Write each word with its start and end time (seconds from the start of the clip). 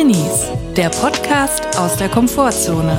Drinnies, 0.00 0.46
der 0.78 0.88
Podcast 0.88 1.78
aus 1.78 1.94
der 1.96 2.08
Komfortzone. 2.08 2.98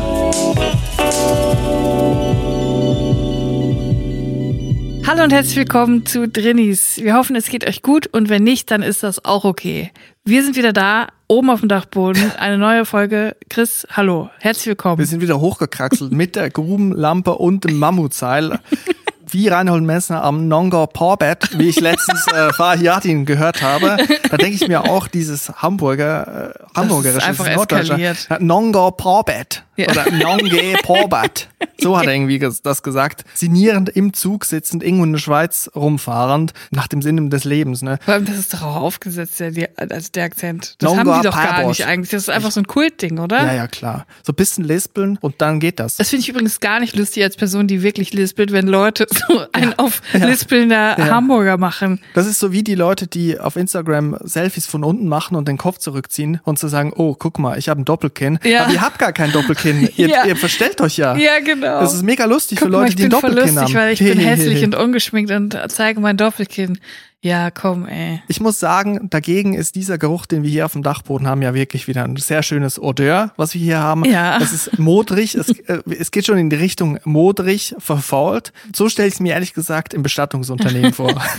Hallo 5.08 5.24
und 5.24 5.34
herzlich 5.34 5.56
willkommen 5.56 6.06
zu 6.06 6.28
Drinnies. 6.28 6.98
Wir 6.98 7.16
hoffen, 7.16 7.36
es 7.36 7.48
geht 7.48 7.68
euch 7.68 7.82
gut 7.82 8.06
und 8.06 8.30
wenn 8.30 8.44
nicht, 8.44 8.70
dann 8.70 8.84
ist 8.84 9.02
das 9.02 9.26
auch 9.26 9.46
okay. 9.46 9.90
Wir 10.26 10.44
sind 10.44 10.56
wieder 10.56 10.74
da, 10.74 11.08
oben 11.28 11.50
auf 11.50 11.62
dem 11.62 11.70
Dachboden, 11.70 12.32
eine 12.38 12.60
neue 12.60 12.86
Folge. 12.86 13.36
Chris, 13.50 13.88
hallo, 13.90 14.30
herzlich 14.38 14.68
willkommen. 14.68 15.00
Wir 15.00 15.08
sind 15.08 15.22
wieder 15.22 15.40
hochgekraxelt 15.40 16.12
mit 16.12 16.36
der 16.36 16.52
Grubenlampe 16.52 17.34
und 17.34 17.64
dem 17.64 17.80
Mammutseil. 17.80 18.60
wie 19.32 19.48
Reinhold 19.48 19.84
Messner 19.84 20.24
am 20.24 20.48
Nonga 20.48 20.86
Parbet, 20.86 21.58
wie 21.58 21.70
ich 21.70 21.80
letztens 21.80 22.28
äh, 22.28 22.52
Fahiatin 22.54 23.26
gehört 23.26 23.62
habe. 23.62 23.98
Da 24.30 24.38
denke 24.38 24.56
ich 24.56 24.68
mir 24.68 24.86
auch 24.86 25.08
dieses 25.08 25.50
Hamburger, 25.50 26.54
äh, 26.56 26.78
hamburgerische, 26.78 27.26
einfach 27.26 27.48
eskaliert. 27.48 28.28
Nonga 28.40 28.92
Parbet 28.92 29.64
ja. 29.82 29.92
oder 29.92 30.12
Nonge 30.12 30.76
Parbet. 30.84 31.50
So 31.80 31.98
hat 31.98 32.06
er 32.06 32.14
irgendwie 32.14 32.40
das 32.40 32.84
gesagt. 32.84 33.26
Sinnierend 33.34 33.90
im 33.90 34.14
Zug 34.14 34.46
sitzend, 34.46 34.84
irgendwo 34.84 35.04
in 35.04 35.14
der 35.14 35.20
Schweiz 35.20 35.70
rumfahrend, 35.76 36.54
nach 36.70 36.88
dem 36.88 37.02
Sinne 37.02 37.30
des 37.30 37.44
Lebens. 37.44 37.82
Ne? 37.82 37.98
Vor 38.04 38.14
allem, 38.14 38.26
das 38.26 38.38
ist 38.38 38.54
doch 38.54 38.62
auch 38.62 38.76
aufgesetzt, 38.76 39.40
der, 39.40 39.70
also 39.76 40.10
der 40.14 40.24
Akzent. 40.24 40.76
Das 40.80 40.90
Nonga 40.90 41.14
haben 41.14 41.22
die 41.22 41.28
doch 41.28 41.36
gar 41.36 41.68
nicht 41.68 41.86
eigentlich. 41.86 42.12
Das 42.12 42.24
ist 42.24 42.30
einfach 42.30 42.52
so 42.52 42.60
ein 42.60 42.68
Kultding, 42.68 43.20
oder? 43.20 43.44
Ja, 43.44 43.54
ja, 43.54 43.68
klar. 43.68 44.06
So 44.24 44.32
ein 44.32 44.36
bisschen 44.36 44.64
lispeln 44.64 45.18
und 45.22 45.42
dann 45.42 45.60
geht 45.60 45.80
das. 45.80 45.98
Das 45.98 46.10
finde 46.10 46.22
ich 46.22 46.30
übrigens 46.30 46.60
gar 46.60 46.80
nicht 46.80 46.96
lustig 46.96 47.24
als 47.24 47.36
Person, 47.36 47.68
die 47.68 47.82
wirklich 47.82 48.14
lispelt, 48.14 48.52
wenn 48.52 48.68
Leute 48.68 49.08
so 49.10 49.46
einen 49.52 49.72
ja. 49.72 49.78
auf 49.78 50.02
ja. 50.14 50.26
lispelnder 50.26 50.98
ja. 50.98 51.10
Hamburger 51.10 51.58
machen. 51.58 52.00
Das 52.14 52.28
ist 52.28 52.40
so 52.40 52.52
wie 52.52 52.64
die 52.64 52.76
Leute, 52.76 53.08
die 53.08 53.40
auf 53.40 53.56
Instagram 53.56 54.18
Selfies 54.22 54.68
von 54.68 54.84
unten 54.84 55.08
machen 55.08 55.36
und 55.36 55.48
den 55.48 55.58
Kopf 55.58 55.78
zurückziehen 55.80 56.40
und 56.44 56.60
zu 56.60 56.68
sagen, 56.68 56.94
oh, 56.96 57.16
guck 57.18 57.40
mal, 57.40 57.58
ich 57.58 57.70
habe 57.70 57.82
ein 57.82 57.86
Doppelkinn. 57.86 58.40
Ja. 58.44 58.66
Aber 58.66 58.74
ihr 58.74 58.82
habt 58.82 59.00
gar 59.00 59.14
kein 59.14 59.32
Doppelkinn. 59.32 59.71
Ihr, 59.96 60.26
ihr 60.26 60.36
verstellt 60.36 60.82
euch 60.82 60.98
ja. 60.98 61.16
Ja, 61.16 61.40
genau. 61.40 61.80
Das 61.82 61.94
ist 61.94 62.04
mega 62.04 62.26
lustig 62.26 62.60
guck 62.60 62.68
für 62.68 62.72
Leute, 62.72 62.92
mal, 62.92 62.96
die 62.96 63.04
ein 63.04 63.10
Doppelkinn 63.10 63.56
lustig, 63.56 63.62
haben. 63.62 63.74
Weil 63.74 63.94
ich 63.94 64.00
bin 64.00 64.20
hässlich 64.20 64.64
und 64.64 64.76
ungeschminkt 64.76 65.32
und 65.32 65.58
zeige 65.70 66.00
mein 66.00 66.18
Doppelkinn. 66.18 66.80
Ja, 67.24 67.52
komm, 67.52 67.86
ey. 67.86 68.24
Ich 68.28 68.40
muss 68.40 68.60
sagen, 68.60 69.08
dagegen 69.12 69.54
ist 69.54 69.76
dieser 69.76 70.00
Geruch, 70.00 70.26
den 70.26 70.42
wir 70.42 70.50
hier 70.50 70.66
auf 70.66 70.74
dem 70.74 70.82
Dachboden 70.82 71.28
haben, 71.28 71.44
ja 71.44 71.54
wirklich 71.54 71.88
wieder 71.88 72.04
ein 72.04 72.16
sehr 72.16 72.42
schönes 72.42 72.82
Odeur, 72.82 73.32
was 73.38 73.54
wir 73.54 73.62
hier 73.62 73.78
haben. 73.78 74.06
Ja. 74.06 74.40
Es 74.42 74.52
ist 74.52 74.80
modrig, 74.80 75.36
es, 75.36 75.50
äh, 75.68 75.84
es 76.00 76.10
geht 76.10 76.26
schon 76.26 76.40
in 76.40 76.50
die 76.50 76.56
Richtung 76.56 76.98
modrig, 77.04 77.76
verfault. 77.78 78.54
So 78.76 78.90
stelle 78.90 79.08
ich 79.08 79.16
es 79.16 79.20
mir 79.20 79.34
ehrlich 79.34 79.54
gesagt 79.54 79.94
im 79.94 80.02
Bestattungsunternehmen 80.02 80.94
vor. 80.94 81.12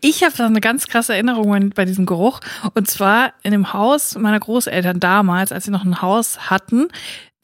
Ich 0.00 0.22
habe 0.22 0.34
da 0.36 0.46
eine 0.46 0.60
ganz 0.60 0.86
krasse 0.86 1.14
Erinnerung 1.14 1.70
bei 1.70 1.84
diesem 1.84 2.06
Geruch. 2.06 2.40
Und 2.74 2.88
zwar 2.88 3.32
in 3.42 3.50
dem 3.50 3.72
Haus 3.72 4.16
meiner 4.16 4.38
Großeltern 4.38 5.00
damals, 5.00 5.50
als 5.52 5.64
sie 5.64 5.70
noch 5.70 5.84
ein 5.84 6.00
Haus 6.00 6.50
hatten, 6.50 6.88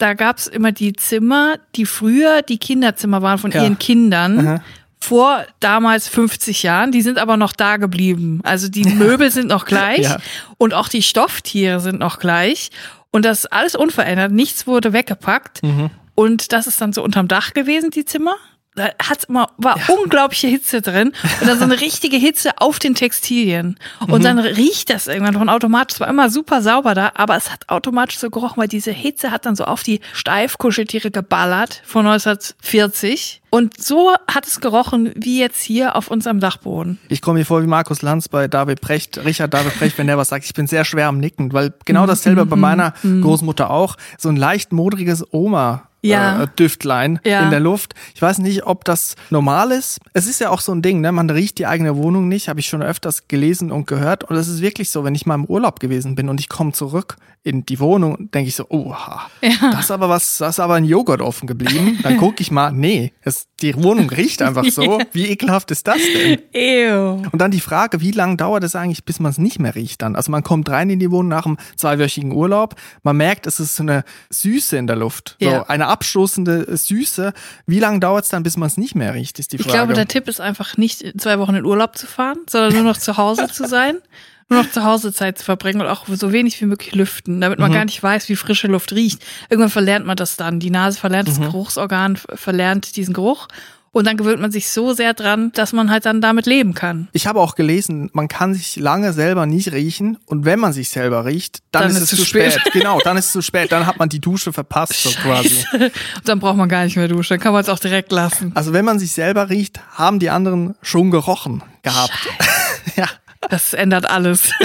da 0.00 0.14
gab's 0.14 0.46
immer 0.46 0.72
die 0.72 0.92
Zimmer, 0.92 1.56
die 1.76 1.86
früher 1.86 2.42
die 2.42 2.58
Kinderzimmer 2.58 3.22
waren 3.22 3.38
von 3.38 3.50
ja. 3.50 3.62
ihren 3.62 3.78
Kindern. 3.78 4.46
Aha 4.46 4.62
vor 5.02 5.46
damals 5.60 6.08
50 6.08 6.62
Jahren, 6.62 6.92
die 6.92 7.00
sind 7.00 7.18
aber 7.18 7.36
noch 7.36 7.52
da 7.52 7.78
geblieben. 7.78 8.40
Also 8.42 8.68
die 8.68 8.84
Möbel 8.94 9.30
sind 9.30 9.48
noch 9.48 9.64
gleich 9.64 10.02
ja. 10.02 10.18
und 10.58 10.74
auch 10.74 10.88
die 10.88 11.02
Stofftiere 11.02 11.80
sind 11.80 11.98
noch 11.98 12.18
gleich. 12.18 12.70
Und 13.10 13.24
das 13.24 13.40
ist 13.40 13.46
alles 13.46 13.74
unverändert, 13.74 14.30
nichts 14.30 14.66
wurde 14.66 14.92
weggepackt. 14.92 15.62
Mhm. 15.62 15.90
Und 16.14 16.52
das 16.52 16.66
ist 16.66 16.80
dann 16.80 16.92
so 16.92 17.02
unterm 17.02 17.28
Dach 17.28 17.54
gewesen, 17.54 17.90
die 17.90 18.04
Zimmer 18.04 18.36
da 18.76 18.90
hat's 19.02 19.24
immer, 19.24 19.50
war 19.56 19.76
ja. 19.78 19.94
unglaubliche 19.94 20.46
Hitze 20.46 20.80
drin 20.80 21.12
und 21.40 21.46
dann 21.46 21.58
so 21.58 21.64
eine 21.64 21.80
richtige 21.80 22.16
Hitze 22.16 22.52
auf 22.58 22.78
den 22.78 22.94
Textilien. 22.94 23.76
Und 24.00 24.20
mhm. 24.20 24.22
dann 24.22 24.38
riecht 24.38 24.90
das 24.90 25.08
irgendwann 25.08 25.34
von 25.34 25.48
automatisch. 25.48 25.96
Es 25.96 26.00
war 26.00 26.08
immer 26.08 26.30
super 26.30 26.62
sauber 26.62 26.94
da, 26.94 27.10
aber 27.14 27.36
es 27.36 27.50
hat 27.50 27.68
automatisch 27.68 28.18
so 28.18 28.30
gerochen, 28.30 28.58
weil 28.58 28.68
diese 28.68 28.92
Hitze 28.92 29.32
hat 29.32 29.44
dann 29.44 29.56
so 29.56 29.64
auf 29.64 29.82
die 29.82 30.00
Steifkuscheltiere 30.12 31.10
geballert 31.10 31.82
von 31.84 32.06
1940. 32.06 33.42
Und 33.50 33.82
so 33.82 34.12
hat 34.32 34.46
es 34.46 34.60
gerochen, 34.60 35.12
wie 35.16 35.40
jetzt 35.40 35.60
hier 35.60 35.96
auf 35.96 36.08
unserem 36.08 36.38
Dachboden. 36.38 37.00
Ich 37.08 37.20
komme 37.20 37.40
mir 37.40 37.44
vor 37.44 37.62
wie 37.62 37.66
Markus 37.66 38.02
Lanz 38.02 38.28
bei 38.28 38.46
David 38.46 38.80
Precht, 38.80 39.18
Richard 39.24 39.52
David 39.52 39.76
Precht, 39.76 39.98
wenn 39.98 40.06
der 40.06 40.16
was 40.16 40.28
sagt. 40.28 40.44
Ich 40.44 40.54
bin 40.54 40.68
sehr 40.68 40.84
schwer 40.84 41.08
am 41.08 41.18
Nicken, 41.18 41.52
weil 41.52 41.74
genau 41.84 42.04
mhm. 42.04 42.08
dasselbe 42.08 42.46
bei 42.46 42.54
mhm. 42.54 42.62
meiner 42.62 42.94
mhm. 43.02 43.22
Großmutter 43.22 43.70
auch. 43.70 43.96
So 44.16 44.28
ein 44.28 44.36
leicht 44.36 44.72
modriges 44.72 45.26
Oma 45.32 45.89
ja. 46.02 46.42
äh, 46.42 46.48
Düftlein 46.58 47.20
ja. 47.24 47.42
in 47.42 47.50
der 47.50 47.60
Luft. 47.60 47.94
Ich 48.14 48.22
weiß 48.22 48.38
nicht, 48.38 48.64
ob 48.64 48.84
das 48.84 49.16
normal 49.30 49.70
ist. 49.72 50.00
Es 50.12 50.26
ist 50.26 50.40
ja 50.40 50.50
auch 50.50 50.60
so 50.60 50.72
ein 50.72 50.82
Ding, 50.82 51.00
ne? 51.00 51.12
Man 51.12 51.30
riecht 51.30 51.58
die 51.58 51.66
eigene 51.66 51.96
Wohnung 51.96 52.28
nicht, 52.28 52.48
habe 52.48 52.60
ich 52.60 52.66
schon 52.66 52.82
öfters 52.82 53.28
gelesen 53.28 53.70
und 53.70 53.86
gehört. 53.86 54.24
Und 54.24 54.36
es 54.36 54.48
ist 54.48 54.60
wirklich 54.60 54.90
so, 54.90 55.04
wenn 55.04 55.14
ich 55.14 55.26
mal 55.26 55.34
im 55.34 55.44
Urlaub 55.44 55.80
gewesen 55.80 56.14
bin 56.14 56.28
und 56.28 56.40
ich 56.40 56.48
komme 56.48 56.72
zurück 56.72 57.16
in 57.42 57.64
die 57.64 57.80
Wohnung, 57.80 58.30
denke 58.32 58.48
ich 58.48 58.56
so, 58.56 58.66
oha, 58.68 59.30
ja. 59.40 59.50
das 59.72 59.86
ist 59.86 59.90
aber 59.90 60.10
was, 60.10 60.38
das 60.38 60.56
ist 60.56 60.60
aber 60.60 60.74
ein 60.74 60.84
Joghurt 60.84 61.22
offen 61.22 61.46
geblieben. 61.46 61.98
Dann 62.02 62.18
gucke 62.18 62.42
ich 62.42 62.50
mal, 62.50 62.70
nee, 62.70 63.14
es, 63.22 63.48
die 63.62 63.82
Wohnung 63.82 64.10
riecht 64.10 64.42
einfach 64.42 64.66
so. 64.66 65.00
Wie 65.12 65.26
ekelhaft 65.26 65.70
ist 65.70 65.86
das 65.86 65.96
denn? 65.96 66.40
Ew. 66.52 67.22
Und 67.32 67.40
dann 67.40 67.50
die 67.50 67.60
Frage, 67.60 68.02
wie 68.02 68.10
lange 68.10 68.36
dauert 68.36 68.62
es 68.64 68.76
eigentlich, 68.76 69.04
bis 69.04 69.20
man 69.20 69.30
es 69.30 69.38
nicht 69.38 69.58
mehr 69.58 69.74
riecht 69.74 70.02
dann? 70.02 70.16
Also 70.16 70.30
man 70.30 70.42
kommt 70.42 70.68
rein 70.68 70.90
in 70.90 70.98
die 70.98 71.10
Wohnung 71.10 71.28
nach 71.28 71.46
einem 71.46 71.56
zweiwöchigen 71.76 72.32
Urlaub, 72.32 72.74
man 73.02 73.16
merkt, 73.16 73.46
es 73.46 73.58
ist 73.58 73.76
so 73.76 73.82
eine 73.82 74.04
Süße 74.28 74.76
in 74.76 74.86
der 74.86 74.96
Luft, 74.96 75.36
so 75.40 75.48
ja. 75.48 75.62
eine 75.62 75.88
abstoßende 75.90 76.76
Süße. 76.76 77.32
Wie 77.66 77.80
lange 77.80 78.00
dauert 78.00 78.24
es 78.24 78.30
dann, 78.30 78.42
bis 78.42 78.56
man 78.56 78.68
es 78.68 78.76
nicht 78.76 78.94
mehr 78.94 79.14
riecht, 79.14 79.38
ist 79.38 79.52
die 79.52 79.58
Frage. 79.58 79.68
Ich 79.68 79.74
glaube, 79.74 79.94
der 79.94 80.08
Tipp 80.08 80.28
ist 80.28 80.40
einfach 80.40 80.76
nicht 80.76 81.20
zwei 81.20 81.38
Wochen 81.38 81.54
in 81.54 81.64
Urlaub 81.64 81.96
zu 81.96 82.06
fahren, 82.06 82.38
sondern 82.48 82.72
nur 82.72 82.82
noch 82.84 82.96
zu 82.96 83.16
Hause 83.16 83.48
zu 83.48 83.66
sein 83.66 83.96
nur 84.50 84.64
noch 84.64 84.70
zu 84.70 84.84
Hause 84.84 85.12
Zeit 85.12 85.38
zu 85.38 85.44
verbringen 85.44 85.80
und 85.80 85.86
auch 85.86 86.06
so 86.08 86.32
wenig 86.32 86.60
wie 86.60 86.66
möglich 86.66 86.94
lüften, 86.94 87.40
damit 87.40 87.58
man 87.58 87.70
mhm. 87.70 87.74
gar 87.74 87.84
nicht 87.84 88.02
weiß, 88.02 88.28
wie 88.28 88.36
frische 88.36 88.66
Luft 88.66 88.92
riecht. 88.92 89.24
Irgendwann 89.48 89.70
verlernt 89.70 90.06
man 90.06 90.16
das 90.16 90.36
dann. 90.36 90.58
Die 90.58 90.70
Nase 90.70 90.98
verlernt 90.98 91.28
mhm. 91.28 91.32
das 91.32 91.40
Geruchsorgan, 91.40 92.16
verlernt 92.16 92.96
diesen 92.96 93.14
Geruch. 93.14 93.46
Und 93.92 94.06
dann 94.06 94.16
gewöhnt 94.16 94.40
man 94.40 94.52
sich 94.52 94.68
so 94.68 94.92
sehr 94.92 95.14
dran, 95.14 95.50
dass 95.52 95.72
man 95.72 95.90
halt 95.90 96.06
dann 96.06 96.20
damit 96.20 96.46
leben 96.46 96.74
kann. 96.74 97.08
Ich 97.12 97.26
habe 97.26 97.40
auch 97.40 97.56
gelesen, 97.56 98.08
man 98.12 98.28
kann 98.28 98.54
sich 98.54 98.76
lange 98.76 99.12
selber 99.12 99.46
nicht 99.46 99.72
riechen 99.72 100.16
und 100.26 100.44
wenn 100.44 100.60
man 100.60 100.72
sich 100.72 100.90
selber 100.90 101.24
riecht, 101.24 101.58
dann, 101.72 101.82
dann 101.82 101.90
ist, 101.90 102.02
es 102.02 102.10
zu 102.10 102.24
spät. 102.24 102.52
spät. 102.52 102.72
genau, 102.72 103.00
dann 103.00 103.16
ist 103.16 103.26
es 103.26 103.32
zu 103.32 103.42
spät. 103.42 103.72
Dann 103.72 103.86
hat 103.86 103.98
man 103.98 104.08
die 104.08 104.20
Dusche 104.20 104.52
verpasst 104.52 105.02
so 105.02 105.10
quasi. 105.10 105.64
Und 105.72 105.90
dann 106.24 106.38
braucht 106.38 106.56
man 106.56 106.68
gar 106.68 106.84
nicht 106.84 106.96
mehr 106.96 107.08
duschen, 107.08 107.34
dann 107.34 107.40
kann 107.40 107.52
man 107.52 107.62
es 107.62 107.68
auch 107.68 107.80
direkt 107.80 108.12
lassen. 108.12 108.52
Also 108.54 108.72
wenn 108.72 108.84
man 108.84 109.00
sich 109.00 109.10
selber 109.10 109.50
riecht, 109.50 109.80
haben 109.90 110.20
die 110.20 110.30
anderen 110.30 110.76
schon 110.82 111.10
gerochen 111.10 111.62
gehabt. 111.82 112.28
ja. 112.96 113.06
Das 113.48 113.74
ändert 113.74 114.08
alles. 114.08 114.52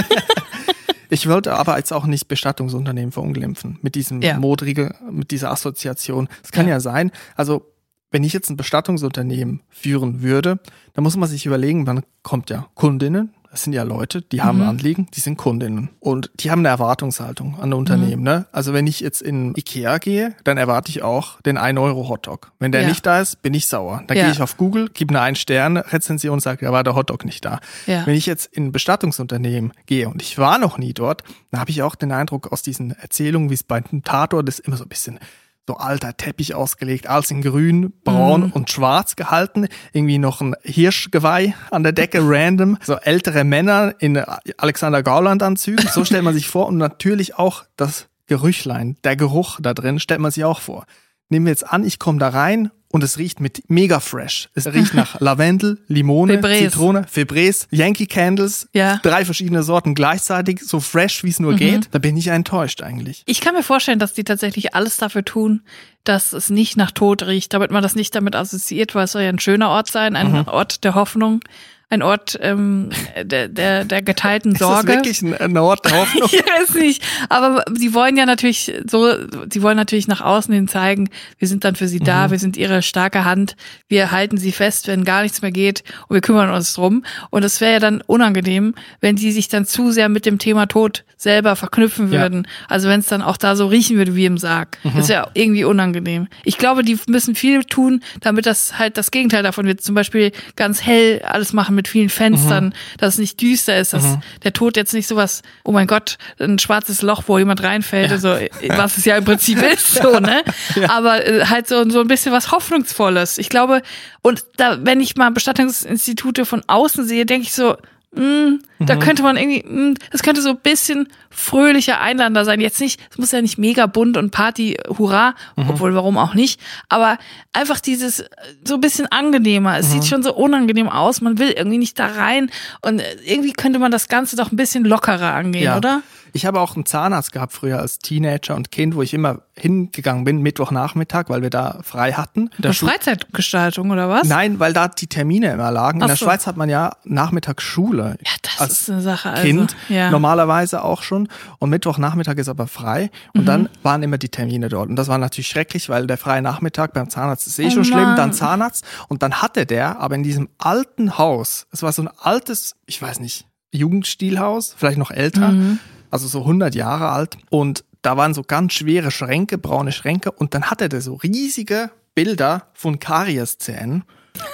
Ich 1.08 1.28
wollte 1.28 1.54
aber 1.54 1.76
jetzt 1.76 1.92
auch 1.92 2.04
nicht 2.06 2.26
Bestattungsunternehmen 2.26 3.12
verunglimpfen 3.12 3.78
mit 3.80 3.94
diesem 3.94 4.22
ja. 4.22 4.38
modrige, 4.38 4.92
mit 5.08 5.30
dieser 5.30 5.52
Assoziation. 5.52 6.28
Es 6.42 6.50
kann 6.50 6.66
ja. 6.66 6.74
ja 6.74 6.80
sein, 6.80 7.12
also 7.36 7.72
wenn 8.10 8.24
ich 8.24 8.32
jetzt 8.32 8.50
ein 8.50 8.56
Bestattungsunternehmen 8.56 9.62
führen 9.68 10.22
würde, 10.22 10.58
dann 10.94 11.04
muss 11.04 11.16
man 11.16 11.28
sich 11.28 11.46
überlegen, 11.46 11.84
man 11.84 12.02
kommt 12.22 12.50
ja 12.50 12.66
Kundinnen, 12.74 13.34
das 13.56 13.64
sind 13.64 13.72
ja 13.72 13.84
Leute, 13.84 14.20
die 14.20 14.42
haben 14.42 14.58
mhm. 14.58 14.68
Anliegen, 14.68 15.08
die 15.14 15.20
sind 15.20 15.38
Kundinnen. 15.38 15.88
Und 15.98 16.30
die 16.34 16.50
haben 16.50 16.58
eine 16.58 16.68
Erwartungshaltung 16.68 17.58
an 17.58 17.72
Unternehmen. 17.72 18.18
Mhm. 18.18 18.22
Ne? 18.22 18.46
Also 18.52 18.74
wenn 18.74 18.86
ich 18.86 19.00
jetzt 19.00 19.22
in 19.22 19.54
Ikea 19.56 19.96
gehe, 19.96 20.34
dann 20.44 20.58
erwarte 20.58 20.90
ich 20.90 21.02
auch 21.02 21.40
den 21.40 21.56
1-Euro-Hotdog. 21.56 22.52
Wenn 22.58 22.70
der 22.70 22.82
ja. 22.82 22.88
nicht 22.88 23.06
da 23.06 23.20
ist, 23.20 23.40
bin 23.40 23.54
ich 23.54 23.66
sauer. 23.66 24.02
Dann 24.08 24.18
ja. 24.18 24.24
gehe 24.24 24.32
ich 24.32 24.42
auf 24.42 24.58
Google, 24.58 24.90
gebe 24.92 25.14
eine 25.14 25.22
Ein-Stern-Rezension 25.22 26.34
und 26.34 26.40
sage, 26.40 26.66
da 26.66 26.72
war 26.72 26.84
der 26.84 26.94
Hotdog 26.94 27.24
nicht 27.24 27.46
da. 27.46 27.60
Ja. 27.86 28.04
Wenn 28.06 28.14
ich 28.14 28.26
jetzt 28.26 28.52
in 28.52 28.66
ein 28.66 28.72
Bestattungsunternehmen 28.72 29.72
gehe 29.86 30.06
und 30.10 30.20
ich 30.20 30.36
war 30.36 30.58
noch 30.58 30.76
nie 30.76 30.92
dort, 30.92 31.24
dann 31.50 31.58
habe 31.58 31.70
ich 31.70 31.82
auch 31.82 31.94
den 31.94 32.12
Eindruck 32.12 32.52
aus 32.52 32.60
diesen 32.60 32.90
Erzählungen, 32.90 33.48
wie 33.48 33.54
es 33.54 33.62
bei 33.62 33.76
einem 33.76 34.04
Tatort 34.04 34.46
ist, 34.50 34.58
immer 34.58 34.76
so 34.76 34.84
ein 34.84 34.90
bisschen 34.90 35.18
so 35.66 35.76
alter 35.76 36.16
Teppich 36.16 36.54
ausgelegt, 36.54 37.08
alles 37.08 37.30
in 37.30 37.42
grün, 37.42 37.92
braun 38.04 38.46
mhm. 38.46 38.52
und 38.52 38.70
schwarz 38.70 39.16
gehalten. 39.16 39.68
Irgendwie 39.92 40.18
noch 40.18 40.40
ein 40.40 40.54
Hirschgeweih 40.62 41.54
an 41.70 41.82
der 41.82 41.92
Decke, 41.92 42.20
random. 42.22 42.78
So 42.82 42.94
ältere 42.96 43.44
Männer 43.44 43.94
in 43.98 44.16
Alexander 44.56 45.02
Gauland 45.02 45.42
Anzügen. 45.42 45.88
So 45.88 46.04
stellt 46.04 46.24
man 46.24 46.34
sich 46.34 46.46
vor. 46.48 46.66
Und 46.66 46.76
natürlich 46.76 47.36
auch 47.36 47.64
das 47.76 48.06
Gerüchlein, 48.26 48.96
der 49.04 49.16
Geruch 49.16 49.58
da 49.60 49.74
drin, 49.74 49.98
stellt 49.98 50.20
man 50.20 50.30
sich 50.30 50.44
auch 50.44 50.60
vor. 50.60 50.86
Nehmen 51.28 51.46
wir 51.46 51.50
jetzt 51.50 51.68
an, 51.68 51.84
ich 51.84 51.98
komme 51.98 52.18
da 52.18 52.28
rein 52.28 52.70
und 52.96 53.04
es 53.04 53.18
riecht 53.18 53.40
mit 53.40 53.62
mega 53.68 54.00
fresh. 54.00 54.48
Es 54.54 54.66
riecht 54.66 54.94
nach 54.94 55.20
Lavendel, 55.20 55.78
Limone, 55.86 56.34
Febreze. 56.34 56.70
Zitrone, 56.70 57.04
Febreze, 57.06 57.66
Yankee 57.70 58.06
Candles, 58.06 58.68
ja. 58.72 59.00
drei 59.02 59.26
verschiedene 59.26 59.62
Sorten 59.62 59.94
gleichzeitig, 59.94 60.60
so 60.64 60.80
fresh 60.80 61.22
wie 61.22 61.28
es 61.28 61.38
nur 61.38 61.52
mhm. 61.52 61.56
geht. 61.58 61.88
Da 61.90 61.98
bin 61.98 62.16
ich 62.16 62.28
enttäuscht 62.28 62.82
eigentlich. 62.82 63.22
Ich 63.26 63.42
kann 63.42 63.54
mir 63.54 63.62
vorstellen, 63.62 63.98
dass 63.98 64.14
die 64.14 64.24
tatsächlich 64.24 64.74
alles 64.74 64.96
dafür 64.96 65.26
tun, 65.26 65.60
dass 66.04 66.32
es 66.32 66.48
nicht 66.48 66.78
nach 66.78 66.90
Tod 66.90 67.22
riecht, 67.24 67.52
damit 67.52 67.70
man 67.70 67.82
das 67.82 67.96
nicht 67.96 68.14
damit 68.14 68.34
assoziiert, 68.34 68.94
weil 68.94 69.04
es 69.04 69.12
soll 69.12 69.22
ja 69.22 69.28
ein 69.28 69.40
schöner 69.40 69.68
Ort 69.68 69.90
sein, 69.90 70.16
ein 70.16 70.32
mhm. 70.32 70.48
Ort 70.48 70.82
der 70.82 70.94
Hoffnung 70.94 71.42
ein 71.88 72.02
Ort 72.02 72.36
ähm, 72.42 72.90
der, 73.22 73.48
der, 73.48 73.84
der 73.84 74.02
geteilten 74.02 74.56
Sorge. 74.56 74.92
Ist 74.92 75.22
das 75.22 75.22
wirklich 75.22 75.40
ein 75.40 75.56
Ort 75.56 75.84
der 75.84 76.00
Hoffnung? 76.00 76.28
ich 76.32 76.40
weiß 76.40 76.74
nicht. 76.74 77.02
Aber 77.28 77.64
sie 77.74 77.94
wollen 77.94 78.16
ja 78.16 78.26
natürlich 78.26 78.72
so, 78.86 79.14
sie 79.50 79.62
wollen 79.62 79.76
natürlich 79.76 80.08
nach 80.08 80.20
außen 80.20 80.52
hin 80.52 80.66
zeigen, 80.66 81.08
wir 81.38 81.46
sind 81.46 81.64
dann 81.64 81.76
für 81.76 81.86
sie 81.86 82.00
da, 82.00 82.26
mhm. 82.26 82.30
wir 82.32 82.38
sind 82.40 82.56
ihre 82.56 82.82
starke 82.86 83.24
Hand, 83.24 83.56
wir 83.88 84.10
halten 84.10 84.38
sie 84.38 84.52
fest, 84.52 84.88
wenn 84.88 85.04
gar 85.04 85.22
nichts 85.22 85.42
mehr 85.42 85.52
geht 85.52 85.82
und 86.08 86.14
wir 86.14 86.20
kümmern 86.20 86.50
uns 86.50 86.74
drum. 86.74 87.04
Und 87.30 87.44
es 87.44 87.60
wäre 87.60 87.74
ja 87.74 87.80
dann 87.80 88.02
unangenehm, 88.06 88.74
wenn 89.00 89.16
sie 89.16 89.32
sich 89.32 89.48
dann 89.48 89.66
zu 89.66 89.90
sehr 89.90 90.08
mit 90.08 90.26
dem 90.26 90.38
Thema 90.38 90.66
Tod 90.66 91.04
selber 91.16 91.56
verknüpfen 91.56 92.10
würden. 92.10 92.44
Ja. 92.44 92.66
Also 92.68 92.88
wenn 92.88 93.00
es 93.00 93.06
dann 93.06 93.22
auch 93.22 93.36
da 93.36 93.56
so 93.56 93.66
riechen 93.66 93.96
würde 93.96 94.14
wie 94.14 94.26
im 94.26 94.36
Sarg. 94.36 94.78
Mhm. 94.84 94.92
Das 94.96 95.08
wäre 95.08 95.30
irgendwie 95.34 95.64
unangenehm. 95.64 96.28
Ich 96.44 96.58
glaube, 96.58 96.82
die 96.82 96.98
müssen 97.08 97.34
viel 97.34 97.64
tun, 97.64 98.02
damit 98.20 98.44
das 98.46 98.78
halt 98.78 98.98
das 98.98 99.10
Gegenteil 99.10 99.42
davon 99.42 99.66
wird. 99.66 99.80
Zum 99.80 99.94
Beispiel 99.94 100.32
ganz 100.56 100.82
hell 100.82 101.22
alles 101.24 101.52
machen 101.52 101.74
mit 101.74 101.88
vielen 101.88 102.10
Fenstern, 102.10 102.66
mhm. 102.66 102.72
dass 102.98 103.14
es 103.14 103.20
nicht 103.20 103.40
düster 103.40 103.78
ist, 103.78 103.94
dass 103.94 104.04
mhm. 104.04 104.20
der 104.44 104.52
Tod 104.52 104.76
jetzt 104.76 104.92
nicht 104.92 105.06
sowas, 105.06 105.42
oh 105.64 105.72
mein 105.72 105.86
Gott, 105.86 106.18
ein 106.38 106.58
schwarzes 106.58 107.00
Loch, 107.00 107.24
wo 107.26 107.38
jemand 107.38 107.62
reinfällt, 107.62 108.10
ja. 108.10 108.18
so, 108.18 108.36
was 108.76 108.98
es 108.98 109.04
ja 109.04 109.16
im 109.16 109.24
Prinzip 109.24 109.60
ist, 109.72 109.94
so, 109.94 110.20
ne? 110.20 110.42
Ja. 110.74 110.90
Aber 110.90 111.26
äh, 111.26 111.46
halt 111.46 111.66
so, 111.66 111.88
so 111.88 112.00
ein 112.00 112.08
bisschen 112.08 112.32
was 112.32 112.52
Hoffnungsvolles. 112.76 113.38
Ich 113.38 113.48
glaube, 113.48 113.82
und 114.22 114.44
da, 114.56 114.78
wenn 114.84 115.00
ich 115.00 115.16
mal 115.16 115.30
Bestattungsinstitute 115.30 116.44
von 116.44 116.62
außen 116.66 117.04
sehe, 117.04 117.26
denke 117.26 117.46
ich 117.46 117.54
so, 117.54 117.76
Mm, 118.14 118.60
da 118.78 118.94
mhm. 118.94 119.00
könnte 119.00 119.22
man 119.22 119.36
irgendwie, 119.36 119.62
mm, 119.62 119.94
das 120.10 120.22
könnte 120.22 120.40
so 120.40 120.48
ein 120.50 120.56
bisschen 120.56 121.08
fröhlicher 121.28 122.00
Einlander 122.00 122.46
sein. 122.46 122.62
Jetzt 122.62 122.80
nicht, 122.80 122.98
es 123.10 123.18
muss 123.18 123.30
ja 123.30 123.42
nicht 123.42 123.58
mega 123.58 123.84
bunt 123.84 124.16
und 124.16 124.30
Party, 124.30 124.78
hurra, 124.88 125.34
mhm. 125.54 125.68
obwohl 125.68 125.94
warum 125.94 126.16
auch 126.16 126.32
nicht. 126.32 126.58
Aber 126.88 127.18
einfach 127.52 127.78
dieses 127.78 128.24
so 128.64 128.74
ein 128.74 128.80
bisschen 128.80 129.06
angenehmer. 129.12 129.76
Es 129.76 129.88
mhm. 129.88 129.92
sieht 129.92 130.06
schon 130.06 130.22
so 130.22 130.34
unangenehm 130.34 130.88
aus. 130.88 131.20
Man 131.20 131.38
will 131.38 131.50
irgendwie 131.50 131.76
nicht 131.76 131.98
da 131.98 132.06
rein. 132.06 132.50
Und 132.80 133.02
irgendwie 133.26 133.52
könnte 133.52 133.78
man 133.78 133.90
das 133.90 134.08
Ganze 134.08 134.34
doch 134.34 134.50
ein 134.50 134.56
bisschen 134.56 134.86
lockerer 134.86 135.34
angehen, 135.34 135.64
ja. 135.64 135.76
oder? 135.76 136.02
Ich 136.36 136.44
habe 136.44 136.60
auch 136.60 136.76
einen 136.76 136.84
Zahnarzt 136.84 137.32
gehabt 137.32 137.54
früher 137.54 137.78
als 137.78 137.98
Teenager 137.98 138.54
und 138.54 138.70
Kind, 138.70 138.94
wo 138.94 139.00
ich 139.00 139.14
immer 139.14 139.40
hingegangen 139.54 140.24
bin, 140.24 140.42
Mittwochnachmittag, 140.42 141.30
weil 141.30 141.40
wir 141.40 141.48
da 141.48 141.80
frei 141.82 142.12
hatten. 142.12 142.50
Eine 142.62 142.74
Freizeitgestaltung 142.74 143.90
oder 143.90 144.10
was? 144.10 144.28
Nein, 144.28 144.60
weil 144.60 144.74
da 144.74 144.88
die 144.88 145.06
Termine 145.06 145.50
immer 145.50 145.70
lagen. 145.70 146.02
In 146.02 146.06
der 146.06 146.16
so. 146.16 146.26
Schweiz 146.26 146.46
hat 146.46 146.58
man 146.58 146.68
ja 146.68 146.92
Nachmittagsschule. 147.04 148.18
Ja, 148.20 148.32
das 148.42 148.60
als 148.60 148.72
ist 148.82 148.90
eine 148.90 149.00
Sache. 149.00 149.30
Also. 149.30 149.42
Kind 149.42 149.76
ja. 149.88 150.10
normalerweise 150.10 150.84
auch 150.84 151.02
schon. 151.02 151.28
Und 151.58 151.70
Mittwochnachmittag 151.70 152.36
ist 152.36 152.50
aber 152.50 152.66
frei. 152.66 153.10
Und 153.32 153.42
mhm. 153.42 153.46
dann 153.46 153.68
waren 153.82 154.02
immer 154.02 154.18
die 154.18 154.28
Termine 154.28 154.68
dort. 154.68 154.90
Und 154.90 154.96
das 154.96 155.08
war 155.08 155.16
natürlich 155.16 155.48
schrecklich, 155.48 155.88
weil 155.88 156.06
der 156.06 156.18
freie 156.18 156.42
Nachmittag 156.42 156.92
beim 156.92 157.08
Zahnarzt 157.08 157.46
ist 157.46 157.58
eh 157.58 157.68
oh 157.68 157.70
schon 157.70 157.84
schlimm. 157.86 158.14
Dann 158.14 158.34
Zahnarzt. 158.34 158.84
Und 159.08 159.22
dann 159.22 159.40
hatte 159.40 159.64
der 159.64 160.00
aber 160.00 160.16
in 160.16 160.22
diesem 160.22 160.50
alten 160.58 161.16
Haus, 161.16 161.66
es 161.72 161.82
war 161.82 161.92
so 161.92 162.02
ein 162.02 162.10
altes, 162.20 162.76
ich 162.84 163.00
weiß 163.00 163.20
nicht, 163.20 163.46
Jugendstilhaus, 163.72 164.74
vielleicht 164.76 164.98
noch 164.98 165.10
älter. 165.10 165.48
Mhm 165.48 165.78
also 166.10 166.26
so 166.28 166.40
100 166.40 166.74
Jahre 166.74 167.10
alt. 167.10 167.36
Und 167.50 167.84
da 168.02 168.16
waren 168.16 168.34
so 168.34 168.42
ganz 168.42 168.74
schwere 168.74 169.10
Schränke, 169.10 169.58
braune 169.58 169.92
Schränke. 169.92 170.30
Und 170.30 170.54
dann 170.54 170.70
hatte 170.70 170.88
der 170.88 171.00
so 171.00 171.14
riesige 171.14 171.90
Bilder 172.14 172.68
von 172.72 172.98
Karieszähnen. 172.98 174.04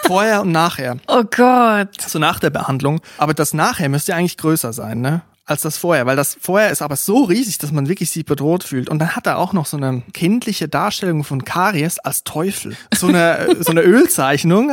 Vorher 0.07 0.43
und 0.43 0.53
nachher. 0.53 0.97
Oh 1.09 1.25
Gott. 1.25 2.01
So 2.01 2.19
nach 2.19 2.41
der 2.41 2.51
Behandlung. 2.51 3.01
Aber 3.19 3.35
das 3.35 3.53
nachher 3.53 3.89
müsste 3.89 4.13
ja 4.13 4.19
eigentlich 4.19 4.37
größer 4.37 4.73
sein, 4.73 5.01
ne? 5.01 5.23
Als 5.45 5.63
das 5.63 5.77
vorher, 5.77 6.07
weil 6.07 6.17
das 6.17 6.37
vorher 6.41 6.71
ist 6.71 6.83
aber 6.83 6.95
so 6.97 7.25
riesig, 7.25 7.59
dass 7.59 7.73
man 7.73 7.89
wirklich 7.89 8.11
sich 8.11 8.25
bedroht 8.25 8.63
fühlt. 8.63 8.89
Und 8.89 9.01
dann 9.01 9.17
hat 9.17 9.27
er 9.27 9.39
auch 9.39 9.53
noch 9.53 9.67
so 9.67 9.77
eine 9.77 10.03
kindliche 10.13 10.69
Darstellung 10.69 11.25
von 11.25 11.45
Karies 11.45 11.99
als 11.99 12.23
Teufel. 12.23 12.77
So 12.95 13.09
eine, 13.09 13.57
so 13.61 13.73
eine 13.73 13.81
Ölzeichnung. 13.83 14.71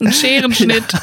Ein 0.00 0.12
Scherenschnitt. 0.12 0.84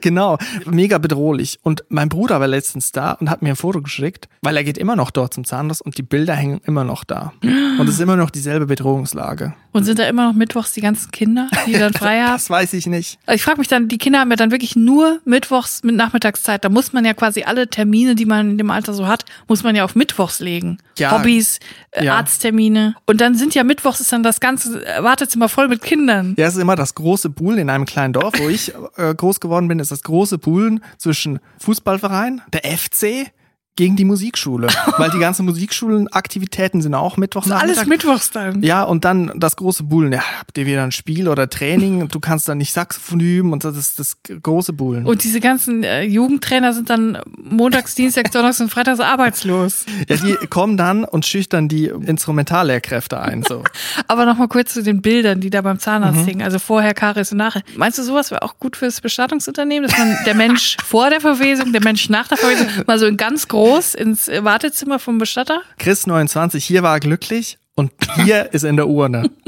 Genau, 0.00 0.36
mega 0.66 0.98
bedrohlich. 0.98 1.58
Und 1.62 1.84
mein 1.88 2.08
Bruder 2.08 2.38
war 2.40 2.46
letztens 2.46 2.92
da 2.92 3.12
und 3.12 3.30
hat 3.30 3.40
mir 3.40 3.50
ein 3.50 3.56
Foto 3.56 3.80
geschickt, 3.80 4.28
weil 4.42 4.56
er 4.56 4.64
geht 4.64 4.78
immer 4.78 4.94
noch 4.96 5.10
dort 5.10 5.32
zum 5.34 5.44
Zahnarzt 5.44 5.82
und 5.82 5.96
die 5.96 6.02
Bilder 6.02 6.34
hängen 6.34 6.60
immer 6.64 6.84
noch 6.84 7.04
da. 7.04 7.32
Und 7.42 7.88
es 7.88 7.94
ist 7.94 8.00
immer 8.00 8.16
noch 8.16 8.30
dieselbe 8.30 8.66
Bedrohungslage. 8.66 9.54
Und 9.72 9.84
sind 9.84 9.98
da 9.98 10.08
immer 10.08 10.26
noch 10.26 10.34
mittwochs 10.34 10.72
die 10.72 10.80
ganzen 10.80 11.10
Kinder, 11.12 11.48
die 11.66 11.72
dann 11.72 11.92
frei 11.92 12.20
haben? 12.22 12.32
das 12.32 12.50
weiß 12.50 12.72
ich 12.72 12.86
nicht. 12.86 13.18
Also 13.26 13.36
ich 13.36 13.42
frage 13.42 13.58
mich 13.58 13.68
dann, 13.68 13.88
die 13.88 13.98
Kinder 13.98 14.20
haben 14.20 14.30
ja 14.30 14.36
dann 14.36 14.50
wirklich 14.50 14.74
nur 14.74 15.20
mittwochs 15.24 15.82
mit 15.84 15.94
Nachmittagszeit. 15.94 16.64
Da 16.64 16.68
muss 16.68 16.92
man 16.92 17.04
ja 17.04 17.14
quasi 17.14 17.44
alle 17.44 17.68
Termine, 17.68 18.14
die 18.14 18.24
man 18.24 18.50
in 18.50 18.58
dem 18.58 18.70
Alter 18.70 18.94
so 18.94 19.06
hat, 19.06 19.24
muss 19.46 19.62
man 19.62 19.76
ja 19.76 19.84
auf 19.84 19.94
mittwochs 19.94 20.40
legen. 20.40 20.78
Ja, 20.98 21.12
Hobbys, 21.12 21.60
äh, 21.92 22.04
ja. 22.04 22.16
Arzttermine. 22.16 22.96
Und 23.06 23.20
dann 23.20 23.34
sind 23.34 23.54
ja 23.54 23.64
mittwochs 23.64 24.00
ist 24.00 24.12
dann 24.12 24.22
das 24.22 24.40
ganze 24.40 24.82
Wartezimmer 25.00 25.48
voll 25.48 25.68
mit 25.68 25.82
Kindern. 25.82 26.34
Ja, 26.36 26.46
es 26.46 26.56
ist 26.56 26.60
immer 26.60 26.76
das 26.76 26.94
große 26.94 27.30
Buhl 27.30 27.58
in 27.58 27.70
einem 27.70 27.86
kleinen 27.86 28.12
Dorf, 28.12 28.34
wo 28.38 28.48
ich 28.48 28.72
äh, 28.96 29.14
groß 29.14 29.40
geworden 29.40 29.68
bin, 29.68 29.78
ist 29.78 29.90
das 29.90 30.02
große 30.02 30.38
Poolen 30.38 30.82
zwischen 30.98 31.38
Fußballverein, 31.58 32.42
der 32.52 32.62
FC, 32.64 33.30
gegen 33.76 33.96
die 33.96 34.04
Musikschule, 34.04 34.68
weil 34.98 35.10
die 35.10 35.18
ganzen 35.18 35.46
Musikschulenaktivitäten 35.46 36.82
sind 36.82 36.94
auch 36.94 37.16
mittwochs. 37.16 37.50
Alles 37.50 37.86
mittwochs 37.86 38.30
dann. 38.30 38.62
Ja, 38.62 38.82
und 38.82 39.04
dann 39.04 39.32
das 39.36 39.56
große 39.56 39.84
Bullen. 39.84 40.12
Ja, 40.12 40.22
habt 40.38 40.58
ihr 40.58 40.66
wieder 40.66 40.82
ein 40.82 40.92
Spiel 40.92 41.28
oder 41.28 41.48
Training? 41.48 42.08
Du 42.08 42.20
kannst 42.20 42.48
dann 42.48 42.58
nicht 42.58 42.72
Saxophon 42.72 43.20
üben 43.20 43.52
und 43.52 43.64
das 43.64 43.76
ist 43.76 43.98
das 43.98 44.18
große 44.22 44.72
Bullen. 44.72 45.06
Und 45.06 45.24
diese 45.24 45.40
ganzen 45.40 45.84
äh, 45.84 46.02
Jugendtrainer 46.02 46.72
sind 46.72 46.90
dann 46.90 47.18
montags, 47.38 47.94
dienstags, 47.94 48.30
donnerstags 48.32 48.60
und 48.60 48.70
freitags 48.70 49.00
arbeitslos. 49.00 49.86
Ja, 50.08 50.16
die 50.16 50.46
kommen 50.48 50.76
dann 50.76 51.04
und 51.04 51.24
schüchtern 51.24 51.68
die 51.68 51.86
Instrumentallehrkräfte 51.86 53.20
ein. 53.20 53.44
So. 53.48 53.64
Aber 54.08 54.26
nochmal 54.26 54.48
kurz 54.48 54.74
zu 54.74 54.82
den 54.82 55.00
Bildern, 55.00 55.40
die 55.40 55.50
da 55.50 55.62
beim 55.62 55.78
Zahnarzt 55.78 56.20
mhm. 56.20 56.26
hingen. 56.26 56.42
Also 56.42 56.58
vorher, 56.58 56.92
Karies 56.92 57.32
und 57.32 57.38
nachher. 57.38 57.62
Meinst 57.76 57.98
du, 57.98 58.02
sowas 58.02 58.30
wäre 58.30 58.42
auch 58.42 58.58
gut 58.58 58.76
fürs 58.76 59.00
Bestattungsunternehmen, 59.00 59.88
dass 59.88 59.98
man 59.98 60.16
der 60.26 60.34
Mensch 60.34 60.76
vor 60.84 61.08
der 61.08 61.20
Verwesung, 61.20 61.72
der 61.72 61.82
Mensch 61.82 62.08
nach 62.10 62.28
der 62.28 62.36
Verwesung 62.36 62.66
mal 62.86 62.98
so 62.98 63.06
in 63.06 63.16
ganz 63.16 63.48
groß 63.48 63.59
groß 63.60 63.94
ins 63.94 64.28
Wartezimmer 64.28 64.98
vom 64.98 65.18
Bestatter? 65.18 65.60
Chris 65.78 66.06
29, 66.06 66.64
hier 66.64 66.82
war 66.82 66.96
er 66.96 67.00
glücklich 67.00 67.58
und 67.74 67.92
hier 68.16 68.54
ist 68.54 68.64
in 68.64 68.76
der 68.76 68.88
Urne. 68.88 69.30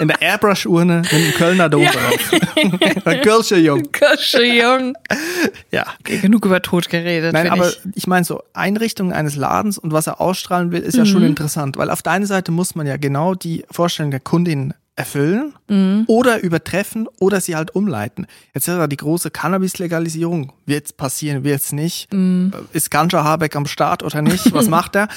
In 0.00 0.08
der 0.08 0.20
Airbrush-Urne 0.20 1.02
mit 1.02 1.12
dem 1.12 1.32
Kölner 1.34 1.68
Dom 1.68 1.82
ja. 1.82 1.92
drauf. 1.92 2.32
Kölsche 3.22 3.56
Jung. 3.58 3.92
Kölsche 3.92 4.42
Jung. 4.42 4.96
Ja. 5.70 5.86
Okay, 6.00 6.18
genug 6.18 6.44
über 6.44 6.60
Tod 6.60 6.88
geredet. 6.88 7.32
Nein, 7.32 7.48
aber 7.48 7.68
ich, 7.68 7.80
ich 7.94 8.06
meine, 8.08 8.24
so 8.24 8.42
Einrichtung 8.54 9.12
eines 9.12 9.36
Ladens 9.36 9.78
und 9.78 9.92
was 9.92 10.08
er 10.08 10.20
ausstrahlen 10.20 10.72
will, 10.72 10.80
ist 10.80 10.96
ja 10.96 11.04
mhm. 11.04 11.08
schon 11.08 11.22
interessant, 11.22 11.76
weil 11.76 11.90
auf 11.90 12.02
der 12.02 12.10
einen 12.10 12.26
Seite 12.26 12.50
muss 12.50 12.74
man 12.74 12.88
ja 12.88 12.96
genau 12.96 13.36
die 13.36 13.64
Vorstellung 13.70 14.10
der 14.10 14.18
Kundin 14.18 14.74
erfüllen 14.96 15.54
mhm. 15.68 16.04
oder 16.06 16.42
übertreffen 16.42 17.08
oder 17.18 17.40
sie 17.40 17.56
halt 17.56 17.74
umleiten. 17.74 18.26
Jetzt 18.54 18.68
ist 18.68 18.74
ja 18.74 18.86
die 18.86 18.96
große 18.96 19.30
Cannabis-Legalisierung. 19.30 20.52
Wird 20.66 20.86
es 20.86 20.92
passieren, 20.92 21.44
wird 21.44 21.60
es 21.60 21.72
nicht? 21.72 22.12
Mhm. 22.12 22.52
Ist 22.72 22.90
Ganja 22.90 23.24
Habeck 23.24 23.56
am 23.56 23.66
Start 23.66 24.02
oder 24.02 24.22
nicht? 24.22 24.52
Was 24.52 24.68
macht 24.70 24.94
er? 24.96 25.08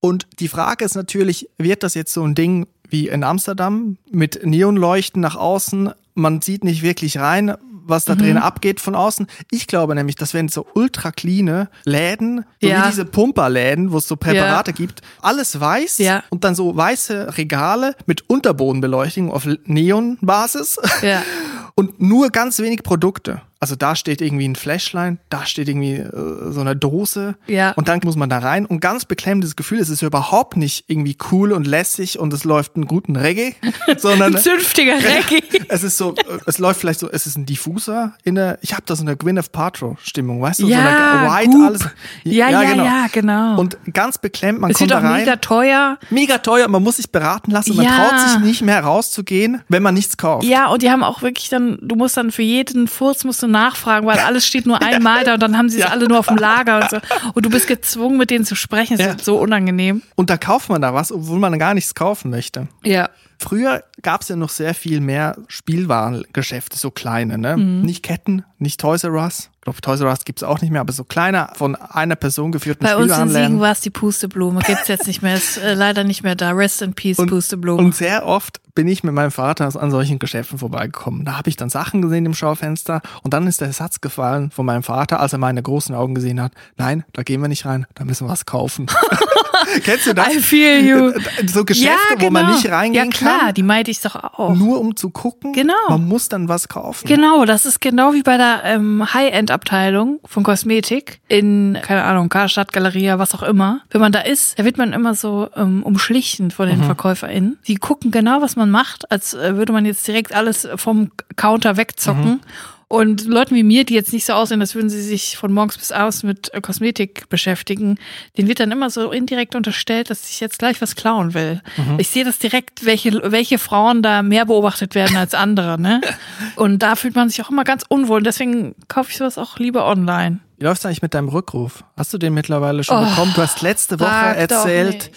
Und 0.00 0.26
die 0.38 0.48
Frage 0.48 0.84
ist 0.84 0.94
natürlich, 0.94 1.48
wird 1.58 1.82
das 1.82 1.94
jetzt 1.94 2.12
so 2.12 2.22
ein 2.24 2.34
Ding 2.34 2.66
wie 2.88 3.08
in 3.08 3.24
Amsterdam 3.24 3.96
mit 4.10 4.44
Neonleuchten 4.44 5.20
nach 5.20 5.36
außen? 5.36 5.90
Man 6.14 6.40
sieht 6.42 6.64
nicht 6.64 6.82
wirklich 6.82 7.18
rein 7.18 7.54
was 7.86 8.04
da 8.04 8.14
mhm. 8.14 8.18
drin 8.18 8.38
abgeht 8.38 8.80
von 8.80 8.94
außen. 8.94 9.26
Ich 9.50 9.66
glaube 9.66 9.94
nämlich, 9.94 10.16
das 10.16 10.34
wären 10.34 10.48
so 10.48 10.66
ultra 10.74 11.12
cleane 11.12 11.68
Läden, 11.84 12.44
so 12.60 12.68
ja. 12.68 12.82
wie 12.82 12.90
diese 12.90 13.04
Pumperläden, 13.04 13.92
wo 13.92 13.98
es 13.98 14.08
so 14.08 14.16
Präparate 14.16 14.70
ja. 14.72 14.76
gibt. 14.76 15.02
Alles 15.20 15.58
weiß 15.58 15.98
ja. 15.98 16.22
und 16.30 16.44
dann 16.44 16.54
so 16.54 16.76
weiße 16.76 17.36
Regale 17.38 17.94
mit 18.06 18.28
Unterbodenbeleuchtung 18.28 19.30
auf 19.30 19.46
Neonbasis. 19.64 20.78
Ja. 21.02 21.22
und 21.74 22.00
nur 22.00 22.30
ganz 22.30 22.58
wenig 22.60 22.82
Produkte. 22.82 23.42
Also 23.64 23.76
da 23.76 23.96
steht 23.96 24.20
irgendwie 24.20 24.46
ein 24.46 24.56
Flashline, 24.56 25.16
da 25.30 25.46
steht 25.46 25.70
irgendwie 25.70 25.94
äh, 25.94 26.52
so 26.52 26.60
eine 26.60 26.76
Dose 26.76 27.36
ja. 27.46 27.70
und 27.70 27.88
dann 27.88 27.98
muss 28.04 28.14
man 28.14 28.28
da 28.28 28.40
rein 28.40 28.66
und 28.66 28.80
ganz 28.80 29.06
beklemmendes 29.06 29.56
Gefühl, 29.56 29.78
es 29.78 29.88
ist 29.88 30.02
überhaupt 30.02 30.58
nicht 30.58 30.84
irgendwie 30.88 31.16
cool 31.32 31.50
und 31.50 31.66
lässig 31.66 32.18
und 32.18 32.30
es 32.34 32.44
läuft 32.44 32.76
einen 32.76 32.86
guten 32.86 33.16
Reggae, 33.16 33.54
sondern 33.96 34.36
ein 34.36 34.42
zünftiger 34.42 34.96
Reggae. 34.96 35.64
es 35.68 35.82
ist 35.82 35.96
so, 35.96 36.14
äh, 36.14 36.40
es 36.44 36.58
läuft 36.58 36.78
vielleicht 36.78 37.00
so, 37.00 37.10
es 37.10 37.26
ist 37.26 37.38
ein 37.38 37.46
Diffuser 37.46 38.12
in 38.22 38.34
der, 38.34 38.58
ich 38.60 38.74
habe 38.74 38.82
da 38.84 38.96
so 38.96 39.02
eine 39.02 39.16
Gwyneth 39.16 39.50
Paltrow 39.50 39.96
Stimmung, 40.02 40.42
weißt 40.42 40.60
du, 40.60 40.68
ja, 40.68 40.82
so 40.82 40.86
eine 40.86 41.30
White 41.30 41.50
Goop. 41.50 41.66
alles. 41.66 41.88
Ja, 42.24 42.50
ja, 42.50 42.62
ja, 42.62 42.70
genau. 42.70 42.84
ja, 42.84 43.06
genau. 43.10 43.58
Und 43.58 43.78
ganz 43.94 44.18
beklemmt, 44.18 44.60
man 44.60 44.72
es 44.72 44.76
kommt 44.76 44.90
da 44.90 44.98
rein. 44.98 45.20
mega 45.20 45.36
teuer. 45.36 45.98
Mega 46.10 46.36
teuer, 46.36 46.68
man 46.68 46.82
muss 46.82 46.96
sich 46.96 47.10
beraten 47.10 47.50
lassen, 47.50 47.74
man 47.76 47.86
traut 47.86 48.28
sich 48.28 48.40
nicht 48.40 48.60
mehr 48.60 48.80
rauszugehen, 48.84 49.62
wenn 49.70 49.82
man 49.82 49.94
nichts 49.94 50.18
kauft. 50.18 50.44
Ja, 50.44 50.66
und 50.66 50.82
die 50.82 50.90
haben 50.90 51.02
auch 51.02 51.22
wirklich 51.22 51.48
dann, 51.48 51.63
du 51.80 51.96
musst 51.96 52.16
dann 52.16 52.30
für 52.30 52.42
jeden 52.42 52.88
Furz 52.88 53.24
musst 53.24 53.42
du 53.42 53.46
nachfragen, 53.46 54.06
weil 54.06 54.18
alles 54.18 54.46
steht 54.46 54.66
nur 54.66 54.82
einmal 54.82 55.24
da 55.24 55.34
und 55.34 55.42
dann 55.42 55.56
haben 55.56 55.68
sie 55.68 55.78
es 55.78 55.84
ja. 55.84 55.90
alle 55.90 56.08
nur 56.08 56.18
auf 56.18 56.26
dem 56.26 56.36
Lager 56.36 56.80
und 56.80 56.90
so. 56.90 56.98
Und 57.34 57.44
du 57.44 57.50
bist 57.50 57.66
gezwungen, 57.66 58.16
mit 58.16 58.30
denen 58.30 58.44
zu 58.44 58.54
sprechen. 58.54 58.96
Das 58.96 59.06
ja. 59.06 59.12
ist 59.14 59.24
so 59.24 59.38
unangenehm. 59.38 60.02
Und 60.14 60.30
da 60.30 60.36
kauft 60.36 60.68
man 60.68 60.80
da 60.82 60.94
was, 60.94 61.12
obwohl 61.12 61.38
man 61.38 61.58
gar 61.58 61.74
nichts 61.74 61.94
kaufen 61.94 62.30
möchte. 62.30 62.68
Ja. 62.82 63.10
Früher 63.44 63.84
gab 64.00 64.22
es 64.22 64.28
ja 64.28 64.36
noch 64.36 64.48
sehr 64.48 64.72
viel 64.72 65.02
mehr 65.02 65.36
Spielwarengeschäfte, 65.48 66.78
so 66.78 66.90
kleine, 66.90 67.36
ne? 67.36 67.58
Mhm. 67.58 67.82
Nicht 67.82 68.02
Ketten, 68.02 68.42
nicht 68.58 68.80
Toys 68.80 69.04
R 69.04 69.12
Us. 69.12 69.50
Ich 69.56 69.60
glaube, 69.60 69.82
Toys 69.82 70.00
R 70.00 70.06
Us 70.08 70.24
gibt 70.24 70.38
es 70.38 70.44
auch 70.44 70.62
nicht 70.62 70.70
mehr, 70.70 70.80
aber 70.80 70.94
so 70.94 71.04
kleiner, 71.04 71.52
von 71.54 71.76
einer 71.76 72.16
Person 72.16 72.52
geführten 72.52 72.84
Bei 72.84 72.96
uns 72.96 73.12
in 73.18 73.28
Siegen 73.28 73.60
war 73.60 73.72
es 73.72 73.82
die 73.82 73.90
Pusteblume, 73.90 74.62
gibt 74.66 74.80
es 74.80 74.88
jetzt 74.88 75.06
nicht 75.06 75.20
mehr, 75.20 75.34
ist 75.34 75.58
äh, 75.58 75.74
leider 75.74 76.04
nicht 76.04 76.22
mehr 76.22 76.36
da. 76.36 76.52
Rest 76.52 76.80
in 76.80 76.94
Peace, 76.94 77.18
und, 77.18 77.28
Pusteblume. 77.28 77.82
Und 77.82 77.94
sehr 77.94 78.24
oft 78.24 78.62
bin 78.74 78.88
ich 78.88 79.04
mit 79.04 79.12
meinem 79.12 79.30
Vater 79.30 79.70
an 79.78 79.90
solchen 79.90 80.18
Geschäften 80.18 80.58
vorbeigekommen. 80.58 81.26
Da 81.26 81.36
habe 81.36 81.50
ich 81.50 81.56
dann 81.56 81.68
Sachen 81.68 82.00
gesehen 82.00 82.24
im 82.24 82.34
Schaufenster 82.34 83.02
und 83.22 83.34
dann 83.34 83.46
ist 83.46 83.60
der 83.60 83.74
Satz 83.74 84.00
gefallen 84.00 84.50
von 84.50 84.64
meinem 84.64 84.82
Vater, 84.82 85.20
als 85.20 85.34
er 85.34 85.38
meine 85.38 85.62
großen 85.62 85.94
Augen 85.94 86.14
gesehen 86.14 86.40
hat, 86.40 86.52
nein, 86.78 87.04
da 87.12 87.22
gehen 87.22 87.42
wir 87.42 87.48
nicht 87.48 87.66
rein, 87.66 87.86
da 87.94 88.06
müssen 88.06 88.26
wir 88.26 88.32
was 88.32 88.46
kaufen. 88.46 88.86
Kennst 89.84 90.06
du 90.06 90.14
das? 90.14 90.28
I 90.34 90.40
feel 90.40 90.84
you. 90.84 91.12
So 91.46 91.64
Geschäfte, 91.64 91.90
ja, 91.90 92.14
genau. 92.16 92.26
wo 92.26 92.30
man 92.30 92.46
genau. 92.46 92.56
nicht 92.56 92.70
reingehen 92.70 93.10
ja, 93.10 93.18
Ja, 93.40 93.52
die 93.52 93.62
meide 93.62 93.90
ich 93.90 94.00
doch 94.00 94.16
auch. 94.16 94.54
Nur 94.54 94.80
um 94.80 94.96
zu 94.96 95.10
gucken. 95.10 95.52
Genau. 95.52 95.74
Man 95.88 96.06
muss 96.06 96.28
dann 96.28 96.48
was 96.48 96.68
kaufen. 96.68 97.06
Genau, 97.06 97.44
das 97.44 97.64
ist 97.64 97.80
genau 97.80 98.12
wie 98.12 98.22
bei 98.22 98.36
der 98.36 98.62
ähm, 98.64 99.12
High-End-Abteilung 99.12 100.20
von 100.24 100.42
Kosmetik 100.42 101.20
in, 101.28 101.78
keine 101.82 102.04
Ahnung, 102.04 102.28
Karstadt, 102.28 102.72
Galeria, 102.72 103.18
was 103.18 103.34
auch 103.34 103.42
immer. 103.42 103.80
Wenn 103.90 104.00
man 104.00 104.12
da 104.12 104.20
ist, 104.20 104.58
da 104.58 104.64
wird 104.64 104.78
man 104.78 104.92
immer 104.92 105.14
so 105.14 105.48
ähm, 105.56 105.82
umschlichen 105.82 106.50
von 106.50 106.68
den 106.68 106.78
mhm. 106.78 106.84
VerkäuferInnen. 106.84 107.58
Die 107.66 107.76
gucken 107.76 108.10
genau, 108.10 108.42
was 108.42 108.56
man 108.56 108.70
macht, 108.70 109.10
als 109.10 109.34
äh, 109.34 109.56
würde 109.56 109.72
man 109.72 109.84
jetzt 109.84 110.06
direkt 110.06 110.34
alles 110.34 110.68
vom 110.76 111.10
Counter 111.36 111.76
wegzocken. 111.76 112.24
Mhm. 112.24 112.40
Und 112.88 113.24
Leuten 113.24 113.54
wie 113.54 113.62
mir, 113.62 113.84
die 113.84 113.94
jetzt 113.94 114.12
nicht 114.12 114.24
so 114.24 114.34
aussehen, 114.34 114.60
als 114.60 114.74
würden 114.74 114.90
sie 114.90 115.02
sich 115.02 115.36
von 115.36 115.52
morgens 115.52 115.78
bis 115.78 115.92
abends 115.92 116.22
mit 116.22 116.52
äh, 116.52 116.60
Kosmetik 116.60 117.28
beschäftigen, 117.28 117.98
denen 118.36 118.48
wird 118.48 118.60
dann 118.60 118.70
immer 118.70 118.90
so 118.90 119.10
indirekt 119.10 119.54
unterstellt, 119.54 120.10
dass 120.10 120.28
ich 120.28 120.40
jetzt 120.40 120.58
gleich 120.58 120.80
was 120.80 120.94
klauen 120.94 121.34
will. 121.34 121.60
Mhm. 121.76 121.98
Ich 121.98 122.08
sehe 122.08 122.24
das 122.24 122.38
direkt, 122.38 122.84
welche, 122.84 123.20
welche 123.32 123.58
Frauen 123.58 124.02
da 124.02 124.22
mehr 124.22 124.46
beobachtet 124.46 124.94
werden 124.94 125.16
als 125.16 125.34
andere, 125.34 125.80
ne? 125.80 126.00
Und 126.56 126.80
da 126.80 126.96
fühlt 126.96 127.16
man 127.16 127.28
sich 127.28 127.42
auch 127.42 127.50
immer 127.50 127.64
ganz 127.64 127.84
unwohl. 127.88 128.18
Und 128.18 128.24
deswegen 128.24 128.74
kaufe 128.88 129.10
ich 129.10 129.16
sowas 129.16 129.38
auch 129.38 129.58
lieber 129.58 129.86
online. 129.86 130.40
Wie 130.58 130.64
läuft 130.64 130.80
es 130.80 130.86
eigentlich 130.86 131.02
mit 131.02 131.14
deinem 131.14 131.28
Rückruf? 131.28 131.84
Hast 131.96 132.12
du 132.14 132.18
den 132.18 132.34
mittlerweile 132.34 132.84
schon 132.84 133.02
oh, 133.02 133.08
bekommen? 133.08 133.32
Du 133.34 133.42
hast 133.42 133.62
letzte 133.62 133.98
Woche 133.98 134.36
erzählt, 134.36 135.10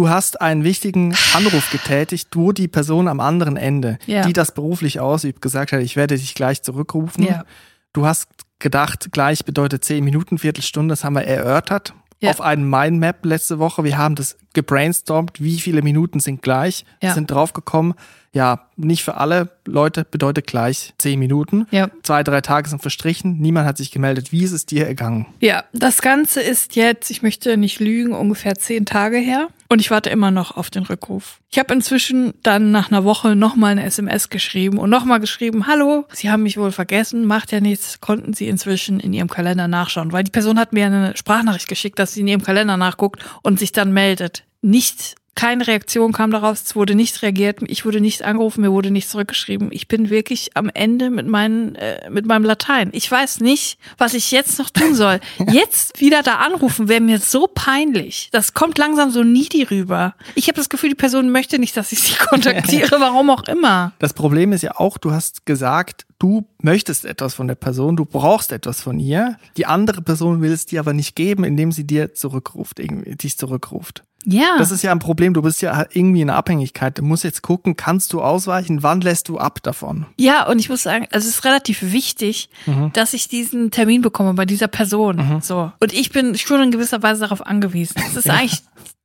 du 0.00 0.08
hast 0.08 0.40
einen 0.40 0.64
wichtigen 0.64 1.14
Anruf 1.34 1.70
getätigt, 1.70 2.28
wo 2.34 2.52
die 2.52 2.68
Person 2.68 3.06
am 3.06 3.20
anderen 3.20 3.58
Ende, 3.58 3.98
ja. 4.06 4.22
die 4.24 4.32
das 4.32 4.52
beruflich 4.52 4.98
ausübt, 4.98 5.42
gesagt 5.42 5.72
hat, 5.72 5.82
ich 5.82 5.94
werde 5.94 6.16
dich 6.16 6.34
gleich 6.34 6.62
zurückrufen. 6.62 7.24
Ja. 7.24 7.44
Du 7.92 8.06
hast 8.06 8.28
gedacht, 8.60 9.12
gleich 9.12 9.44
bedeutet 9.44 9.84
zehn 9.84 10.02
Minuten, 10.02 10.38
Viertelstunde, 10.38 10.92
das 10.92 11.04
haben 11.04 11.16
wir 11.16 11.24
erörtert. 11.24 11.92
Ja. 12.18 12.30
Auf 12.30 12.40
einem 12.40 12.70
Mindmap 12.70 13.26
letzte 13.26 13.58
Woche. 13.58 13.84
Wir 13.84 13.98
haben 13.98 14.14
das 14.14 14.38
gebrainstormt, 14.54 15.40
wie 15.40 15.58
viele 15.58 15.82
Minuten 15.82 16.20
sind 16.20 16.42
gleich, 16.42 16.84
sind 17.02 17.30
draufgekommen, 17.30 17.94
ja, 18.32 18.68
nicht 18.76 19.02
für 19.02 19.16
alle 19.16 19.50
Leute 19.66 20.06
bedeutet 20.08 20.46
gleich 20.46 20.94
zehn 20.98 21.18
Minuten. 21.18 21.66
Ja. 21.72 21.90
Zwei, 22.04 22.22
drei 22.22 22.40
Tage 22.40 22.68
sind 22.68 22.80
verstrichen. 22.80 23.38
Niemand 23.40 23.66
hat 23.66 23.76
sich 23.76 23.90
gemeldet. 23.90 24.30
Wie 24.30 24.44
ist 24.44 24.52
es 24.52 24.66
dir 24.66 24.86
ergangen? 24.86 25.26
Ja, 25.40 25.64
das 25.72 26.00
Ganze 26.00 26.40
ist 26.40 26.76
jetzt, 26.76 27.10
ich 27.10 27.22
möchte 27.22 27.56
nicht 27.56 27.80
lügen, 27.80 28.12
ungefähr 28.12 28.54
zehn 28.54 28.86
Tage 28.86 29.16
her. 29.16 29.48
Und 29.68 29.80
ich 29.80 29.90
warte 29.90 30.10
immer 30.10 30.30
noch 30.30 30.56
auf 30.56 30.70
den 30.70 30.84
Rückruf. 30.84 31.40
Ich 31.50 31.58
habe 31.58 31.74
inzwischen 31.74 32.34
dann 32.44 32.70
nach 32.70 32.90
einer 32.90 33.04
Woche 33.04 33.34
nochmal 33.34 33.72
eine 33.72 33.84
SMS 33.84 34.28
geschrieben 34.28 34.78
und 34.78 34.90
nochmal 34.90 35.18
geschrieben, 35.18 35.66
hallo, 35.66 36.04
Sie 36.12 36.30
haben 36.30 36.44
mich 36.44 36.56
wohl 36.56 36.72
vergessen, 36.72 37.24
macht 37.24 37.50
ja 37.50 37.60
nichts, 37.60 38.00
konnten 38.00 38.32
Sie 38.32 38.48
inzwischen 38.48 39.00
in 39.00 39.12
Ihrem 39.12 39.28
Kalender 39.28 39.66
nachschauen. 39.66 40.12
Weil 40.12 40.24
die 40.24 40.30
Person 40.30 40.58
hat 40.58 40.72
mir 40.72 40.86
eine 40.86 41.16
Sprachnachricht 41.16 41.68
geschickt, 41.68 41.98
dass 41.98 42.14
sie 42.14 42.20
in 42.20 42.28
ihrem 42.28 42.42
Kalender 42.42 42.76
nachguckt 42.76 43.24
und 43.42 43.58
sich 43.58 43.72
dann 43.72 43.92
meldet. 43.92 44.44
Nicht 44.62 45.16
keine 45.40 45.66
Reaktion 45.66 46.12
kam 46.12 46.30
daraus, 46.32 46.62
es 46.64 46.76
wurde 46.76 46.94
nicht 46.94 47.22
reagiert, 47.22 47.60
ich 47.66 47.86
wurde 47.86 48.02
nicht 48.02 48.22
angerufen, 48.22 48.60
mir 48.60 48.72
wurde 48.72 48.90
nichts 48.90 49.10
zurückgeschrieben. 49.10 49.70
Ich 49.72 49.88
bin 49.88 50.10
wirklich 50.10 50.50
am 50.54 50.68
Ende 50.68 51.08
mit, 51.08 51.26
meinen, 51.26 51.76
äh, 51.76 52.10
mit 52.10 52.26
meinem 52.26 52.44
Latein. 52.44 52.90
Ich 52.92 53.10
weiß 53.10 53.40
nicht, 53.40 53.78
was 53.96 54.12
ich 54.12 54.32
jetzt 54.32 54.58
noch 54.58 54.68
tun 54.68 54.94
soll. 54.94 55.18
Jetzt 55.50 55.98
wieder 55.98 56.22
da 56.22 56.36
anrufen 56.36 56.88
wäre 56.88 57.00
mir 57.00 57.18
so 57.18 57.46
peinlich. 57.46 58.28
Das 58.32 58.52
kommt 58.52 58.76
langsam 58.76 59.10
so 59.10 59.22
needy 59.22 59.62
rüber. 59.62 60.14
Ich 60.34 60.48
habe 60.48 60.56
das 60.56 60.68
Gefühl, 60.68 60.90
die 60.90 60.94
Person 60.94 61.30
möchte 61.30 61.58
nicht, 61.58 61.74
dass 61.74 61.90
ich 61.92 62.00
sie 62.00 62.14
kontaktiere, 62.28 63.00
warum 63.00 63.30
auch 63.30 63.44
immer. 63.44 63.92
Das 63.98 64.12
Problem 64.12 64.52
ist 64.52 64.60
ja 64.60 64.76
auch, 64.76 64.98
du 64.98 65.12
hast 65.12 65.46
gesagt, 65.46 66.06
du 66.18 66.46
möchtest 66.60 67.06
etwas 67.06 67.32
von 67.32 67.48
der 67.48 67.54
Person, 67.54 67.96
du 67.96 68.04
brauchst 68.04 68.52
etwas 68.52 68.82
von 68.82 68.98
ihr. 68.98 69.38
Die 69.56 69.64
andere 69.64 70.02
Person 70.02 70.42
will 70.42 70.52
es 70.52 70.66
dir 70.66 70.80
aber 70.80 70.92
nicht 70.92 71.16
geben, 71.16 71.44
indem 71.44 71.72
sie 71.72 71.86
dir 71.86 72.12
zurückruft, 72.12 72.78
irgendwie, 72.78 73.16
dich 73.16 73.38
zurückruft. 73.38 74.04
Ja. 74.24 74.56
Das 74.58 74.70
ist 74.70 74.82
ja 74.82 74.92
ein 74.92 74.98
Problem. 74.98 75.34
Du 75.34 75.42
bist 75.42 75.62
ja 75.62 75.86
irgendwie 75.92 76.20
in 76.20 76.30
Abhängigkeit. 76.30 76.98
Du 76.98 77.02
musst 77.02 77.24
jetzt 77.24 77.42
gucken, 77.42 77.76
kannst 77.76 78.12
du 78.12 78.20
ausweichen? 78.20 78.82
Wann 78.82 79.00
lässt 79.00 79.28
du 79.28 79.38
ab 79.38 79.62
davon? 79.62 80.06
Ja, 80.18 80.46
und 80.46 80.58
ich 80.58 80.68
muss 80.68 80.82
sagen, 80.82 81.06
also 81.10 81.26
es 81.26 81.36
ist 81.36 81.44
relativ 81.44 81.92
wichtig, 81.92 82.50
mhm. 82.66 82.92
dass 82.92 83.14
ich 83.14 83.28
diesen 83.28 83.70
Termin 83.70 84.02
bekomme 84.02 84.34
bei 84.34 84.44
dieser 84.44 84.68
Person. 84.68 85.16
Mhm. 85.16 85.40
So. 85.40 85.72
Und 85.80 85.92
ich 85.92 86.10
bin 86.10 86.36
schon 86.36 86.62
in 86.62 86.70
gewisser 86.70 87.02
Weise 87.02 87.20
darauf 87.20 87.46
angewiesen. 87.46 87.96
Es 88.06 88.16
ist 88.16 88.26
ja. 88.26 88.34
eigentlich 88.34 88.62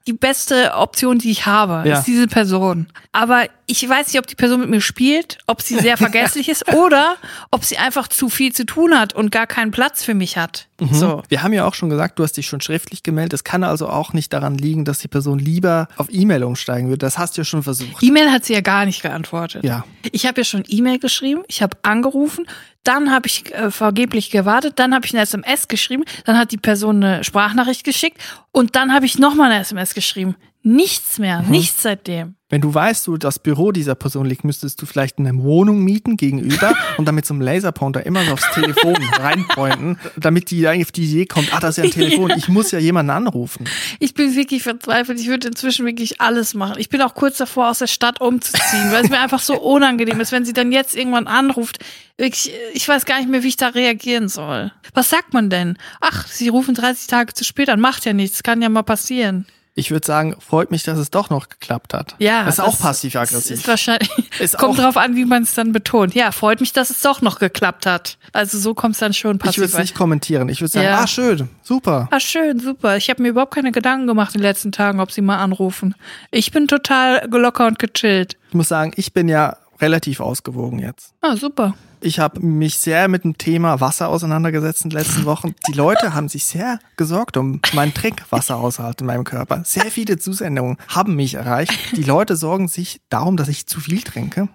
die 0.07 0.13
beste 0.13 0.74
Option, 0.75 1.17
die 1.17 1.31
ich 1.31 1.45
habe, 1.45 1.88
ja. 1.88 1.98
ist 1.98 2.05
diese 2.05 2.27
Person. 2.27 2.88
Aber 3.12 3.45
ich 3.67 3.88
weiß 3.88 4.07
nicht, 4.07 4.19
ob 4.19 4.27
die 4.27 4.36
Person 4.36 4.60
mit 4.60 4.69
mir 4.69 4.81
spielt, 4.81 5.39
ob 5.48 5.62
sie 5.62 5.79
sehr 5.79 5.98
vergesslich 6.05 6.50
ist 6.50 6.74
oder 6.74 7.17
ob 7.51 7.63
sie 7.63 7.77
einfach 7.77 8.07
zu 8.07 8.29
viel 8.29 8.53
zu 8.53 8.65
tun 8.65 8.98
hat 8.98 9.13
und 9.13 9.31
gar 9.31 9.48
keinen 9.48 9.72
Platz 9.72 10.03
für 10.03 10.13
mich 10.13 10.38
hat. 10.38 10.67
Mhm. 10.79 10.93
So. 10.93 11.24
Wir 11.29 11.41
haben 11.41 11.53
ja 11.53 11.65
auch 11.65 11.74
schon 11.74 11.89
gesagt, 11.89 12.19
du 12.19 12.24
hast 12.24 12.34
dich 12.34 12.48
schon 12.48 12.62
schriftlich 12.62 13.01
gemeldet. 13.01 13.34
Es 13.34 13.43
kann 13.43 13.63
also 13.63 13.88
auch 13.88 14.13
nicht 14.13 14.34
daran 14.34 14.55
liegen, 14.55 14.86
dass 14.86 15.00
die 15.00 15.07
Person 15.07 15.39
lieber 15.39 15.88
auf 15.98 16.07
E-Mail 16.12 16.43
umsteigen 16.43 16.89
würde. 16.89 17.00
Das 17.00 17.17
hast 17.17 17.38
du 17.38 17.41
ja 17.41 17.45
schon 17.45 17.63
versucht. 17.63 18.03
E-Mail 18.03 18.31
hat 18.31 18.45
sie 18.45 18.53
ja 18.53 18.62
gar 18.62 18.86
nicht 18.86 19.01
geantwortet. 19.01 19.63
Ja. 19.63 19.86
Ich 20.12 20.25
habe 20.25 20.41
ja 20.41 20.45
schon 20.45 20.63
E-Mail 20.67 21.00
geschrieben, 21.00 21.43
ich 21.48 21.62
habe 21.62 21.77
angerufen, 21.84 22.45
dann 22.84 23.12
habe 23.12 23.27
ich 23.27 23.53
äh, 23.53 23.72
vergeblich 23.72 24.29
gewartet, 24.29 24.74
dann 24.77 24.93
habe 24.93 25.05
ich 25.05 25.13
eine 25.13 25.24
SMS 25.24 25.67
geschrieben, 25.67 26.03
dann 26.25 26.38
hat 26.38 26.51
die 26.51 26.57
Person 26.57 27.03
eine 27.03 27.24
Sprachnachricht 27.24 27.84
geschickt 27.84 28.22
und 28.51 28.75
dann 28.75 28.93
habe 28.93 29.05
ich 29.05 29.17
nochmal 29.17 29.51
eine 29.51 29.62
SMS 29.62 29.93
geschrieben. 29.95 30.36
Nichts 30.62 31.19
mehr, 31.19 31.41
mhm. 31.41 31.51
nichts 31.51 31.84
seitdem. 31.84 32.36
Wenn 32.55 32.62
du 32.62 32.74
weißt, 32.74 33.09
wo 33.09 33.17
das 33.17 33.38
Büro 33.38 33.74
dieser 33.74 33.95
Person 33.95 34.25
liegt, 34.25 34.45
müsstest 34.45 34.81
du 34.81 34.85
vielleicht 34.85 35.19
eine 35.19 35.43
Wohnung 35.43 35.83
mieten 35.83 36.15
gegenüber 36.15 36.74
und 36.97 37.05
damit 37.05 37.25
so 37.25 37.33
einem 37.33 37.41
Laserpointer 37.41 38.05
immer 38.05 38.24
so 38.24 38.31
aufs 38.31 38.50
Telefon 38.53 38.95
reinpointen, 39.19 40.00
damit 40.15 40.51
die 40.51 40.65
eigentlich 40.65 40.85
auf 40.85 40.93
die 40.93 41.03
Idee 41.03 41.25
kommt, 41.25 41.53
ah, 41.53 41.59
das 41.59 41.71
ist 41.71 41.77
ja 41.79 41.83
ein 41.83 41.91
Telefon, 42.09 42.31
ich 42.38 42.47
muss 42.47 42.71
ja 42.71 42.79
jemanden 42.79 43.09
anrufen. 43.09 43.65
Ich 44.00 44.13
bin 44.13 44.38
wirklich 44.38 44.63
verzweifelt, 44.63 45.19
ich 45.19 45.27
würde 45.27 45.50
inzwischen 45.50 45.85
wirklich 45.85 46.21
alles 46.21 46.53
machen. 46.53 46.75
Ich 46.77 46.88
bin 46.88 47.01
auch 47.01 47.13
kurz 47.13 47.35
davor, 47.35 47.71
aus 47.71 47.79
der 47.79 47.88
Stadt 47.88 48.21
umzuziehen, 48.21 48.89
weil 48.89 49.03
es 49.03 49.09
mir 49.09 49.19
einfach 49.19 49.41
so 49.41 49.59
unangenehm 49.59 50.21
ist, 50.21 50.31
wenn 50.31 50.45
sie 50.45 50.53
dann 50.53 50.71
jetzt 50.71 50.95
irgendwann 50.95 51.27
anruft. 51.27 51.79
Wirklich, 52.15 52.53
ich 52.74 52.88
weiß 52.88 53.03
gar 53.03 53.19
nicht 53.19 53.29
mehr, 53.29 53.43
wie 53.43 53.50
ich 53.50 53.57
da 53.57 53.67
reagieren 53.67 54.29
soll. 54.29 54.71
Was 54.93 55.09
sagt 55.09 55.33
man 55.33 55.50
denn? 55.50 55.77
Ach, 56.00 56.25
sie 56.25 56.47
rufen 56.47 56.74
30 56.74 57.07
Tage 57.07 57.33
zu 57.33 57.43
spät 57.43 57.67
an, 57.67 57.81
macht 57.81 58.05
ja 58.05 58.13
nichts, 58.13 58.43
kann 58.43 58.62
ja 58.62 58.69
mal 58.69 58.83
passieren 58.83 59.45
ich 59.77 59.91
würde 59.91 60.08
sagen, 60.08 60.36
freut 60.39 60.72
mich, 60.72 60.84
dass 60.84 60.98
es 60.98 61.12
doch 61.12 61.29
noch 61.29 61.50
geklappt 61.50 61.94
hat. 61.94 62.15
Ja. 62.17 62.46
Das 62.46 62.55
ist 62.55 62.60
auch 62.62 62.79
passiv-aggressiv. 62.79 63.58
Ist 63.58 63.67
wahrscheinlich. 63.67 64.10
Ist 64.39 64.58
kommt 64.58 64.79
drauf 64.79 64.96
an, 64.96 65.17
wie 65.17 65.25
man 65.25 65.44
es 65.44 65.53
dann 65.53 65.74
betont. 65.74 66.15
Ja, 66.15 66.32
freut 66.32 66.62
mich, 66.62 66.72
dass 66.72 66.89
es 66.89 67.01
doch 67.01 67.22
noch 67.22 67.39
geklappt 67.39 67.86
hat. 67.86 68.17
Also 68.32 68.58
so 68.58 68.74
kommt 68.74 68.94
es 68.94 69.00
dann 69.00 69.13
schon 69.13 69.38
passiv. 69.38 69.55
Ich 69.55 69.58
würde 69.58 69.74
es 69.74 69.77
nicht 69.77 69.96
kommentieren. 69.96 70.48
Ich 70.48 70.62
würde 70.62 70.72
sagen, 70.72 70.86
ja. 70.86 71.00
ah, 71.00 71.08
schön, 71.08 71.50
super. 71.62 72.08
Ah, 72.10 72.22
schön, 72.22 72.62
super. 72.62 72.96
Ich 72.96 73.10
habe 73.10 73.22
mir 73.22 73.29
überhaupt 73.29 73.53
keine 73.53 73.74
Gedanken 73.74 74.08
gemacht 74.08 74.34
in 74.34 74.39
den 74.39 74.48
letzten 74.48 74.72
Tagen, 74.72 75.01
ob 75.01 75.12
sie 75.12 75.22
mal 75.22 75.38
anrufen. 75.39 75.94
Ich 76.32 76.51
bin 76.51 76.70
total 76.70 77.27
gelocker 77.29 77.67
und 77.67 77.77
gechillt. 77.77 78.38
Ich 78.48 78.55
muss 78.55 78.70
sagen, 78.70 78.94
ich 78.96 79.12
bin 79.12 79.27
ja 79.27 79.58
relativ 79.82 80.22
ausgewogen 80.22 80.79
jetzt. 80.79 81.13
Ah, 81.20 81.36
super. 81.36 81.74
Ich 82.05 82.19
habe 82.19 82.39
mich 82.39 82.77
sehr 82.77 83.07
mit 83.07 83.24
dem 83.24 83.35
Thema 83.35 83.81
Wasser 83.81 84.09
auseinandergesetzt 84.09 84.83
in 84.83 84.91
den 84.91 85.00
letzten 85.00 85.25
Wochen. 85.25 85.55
Die 85.67 85.71
Leute 85.71 86.13
haben 86.13 86.29
sich 86.29 86.45
sehr 86.45 86.77
gesorgt 86.97 87.35
um 87.35 87.62
meinen 87.74 87.95
Trinkwasseraushalten 87.95 89.05
in 89.05 89.07
meinem 89.07 89.24
Körper. 89.24 89.63
Sehr 89.65 89.85
viele 89.85 90.19
Zusendungen 90.19 90.77
haben 90.88 91.15
mich 91.15 91.33
erreicht. 91.33 91.74
Die 91.97 92.03
Leute 92.03 92.35
sorgen 92.35 92.67
sich 92.67 93.01
darum, 93.09 93.38
dass 93.38 93.47
ich 93.47 93.65
zu 93.65 93.79
viel 93.79 94.03
trinke. 94.03 94.50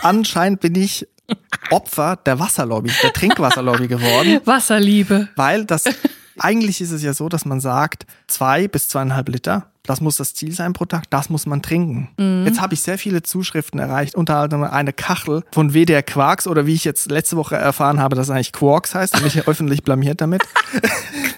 Anscheinend 0.00 0.60
bin 0.60 0.74
ich 0.74 1.06
Opfer 1.70 2.16
der 2.16 2.38
Wasserlobby, 2.38 2.90
der 3.02 3.12
Trinkwasserlobby 3.12 3.88
geworden. 3.88 4.40
Wasserliebe. 4.46 5.28
Weil 5.36 5.66
das 5.66 5.84
eigentlich 6.38 6.80
ist 6.80 6.92
es 6.92 7.02
ja 7.02 7.12
so, 7.12 7.28
dass 7.28 7.44
man 7.44 7.60
sagt, 7.60 8.06
zwei 8.26 8.68
bis 8.68 8.88
zweieinhalb 8.88 9.28
Liter 9.28 9.70
das 9.86 10.00
muss 10.00 10.16
das 10.16 10.34
Ziel 10.34 10.52
sein 10.52 10.72
pro 10.72 10.84
Tag, 10.84 11.08
das 11.10 11.30
muss 11.30 11.46
man 11.46 11.62
trinken. 11.62 12.08
Mhm. 12.18 12.44
Jetzt 12.46 12.60
habe 12.60 12.74
ich 12.74 12.82
sehr 12.82 12.98
viele 12.98 13.22
Zuschriften 13.22 13.80
erreicht, 13.80 14.14
unter 14.14 14.36
anderem 14.36 14.64
eine 14.64 14.92
Kachel 14.92 15.42
von 15.52 15.72
WDR 15.72 16.02
Quarks 16.02 16.46
oder 16.46 16.66
wie 16.66 16.74
ich 16.74 16.84
jetzt 16.84 17.10
letzte 17.10 17.36
Woche 17.36 17.56
erfahren 17.56 18.00
habe, 18.00 18.16
dass 18.16 18.26
es 18.26 18.30
eigentlich 18.30 18.52
Quarks 18.52 18.94
heißt 18.94 19.14
und 19.14 19.22
mich 19.22 19.46
öffentlich 19.48 19.82
blamiert 19.84 20.20
damit. 20.20 20.42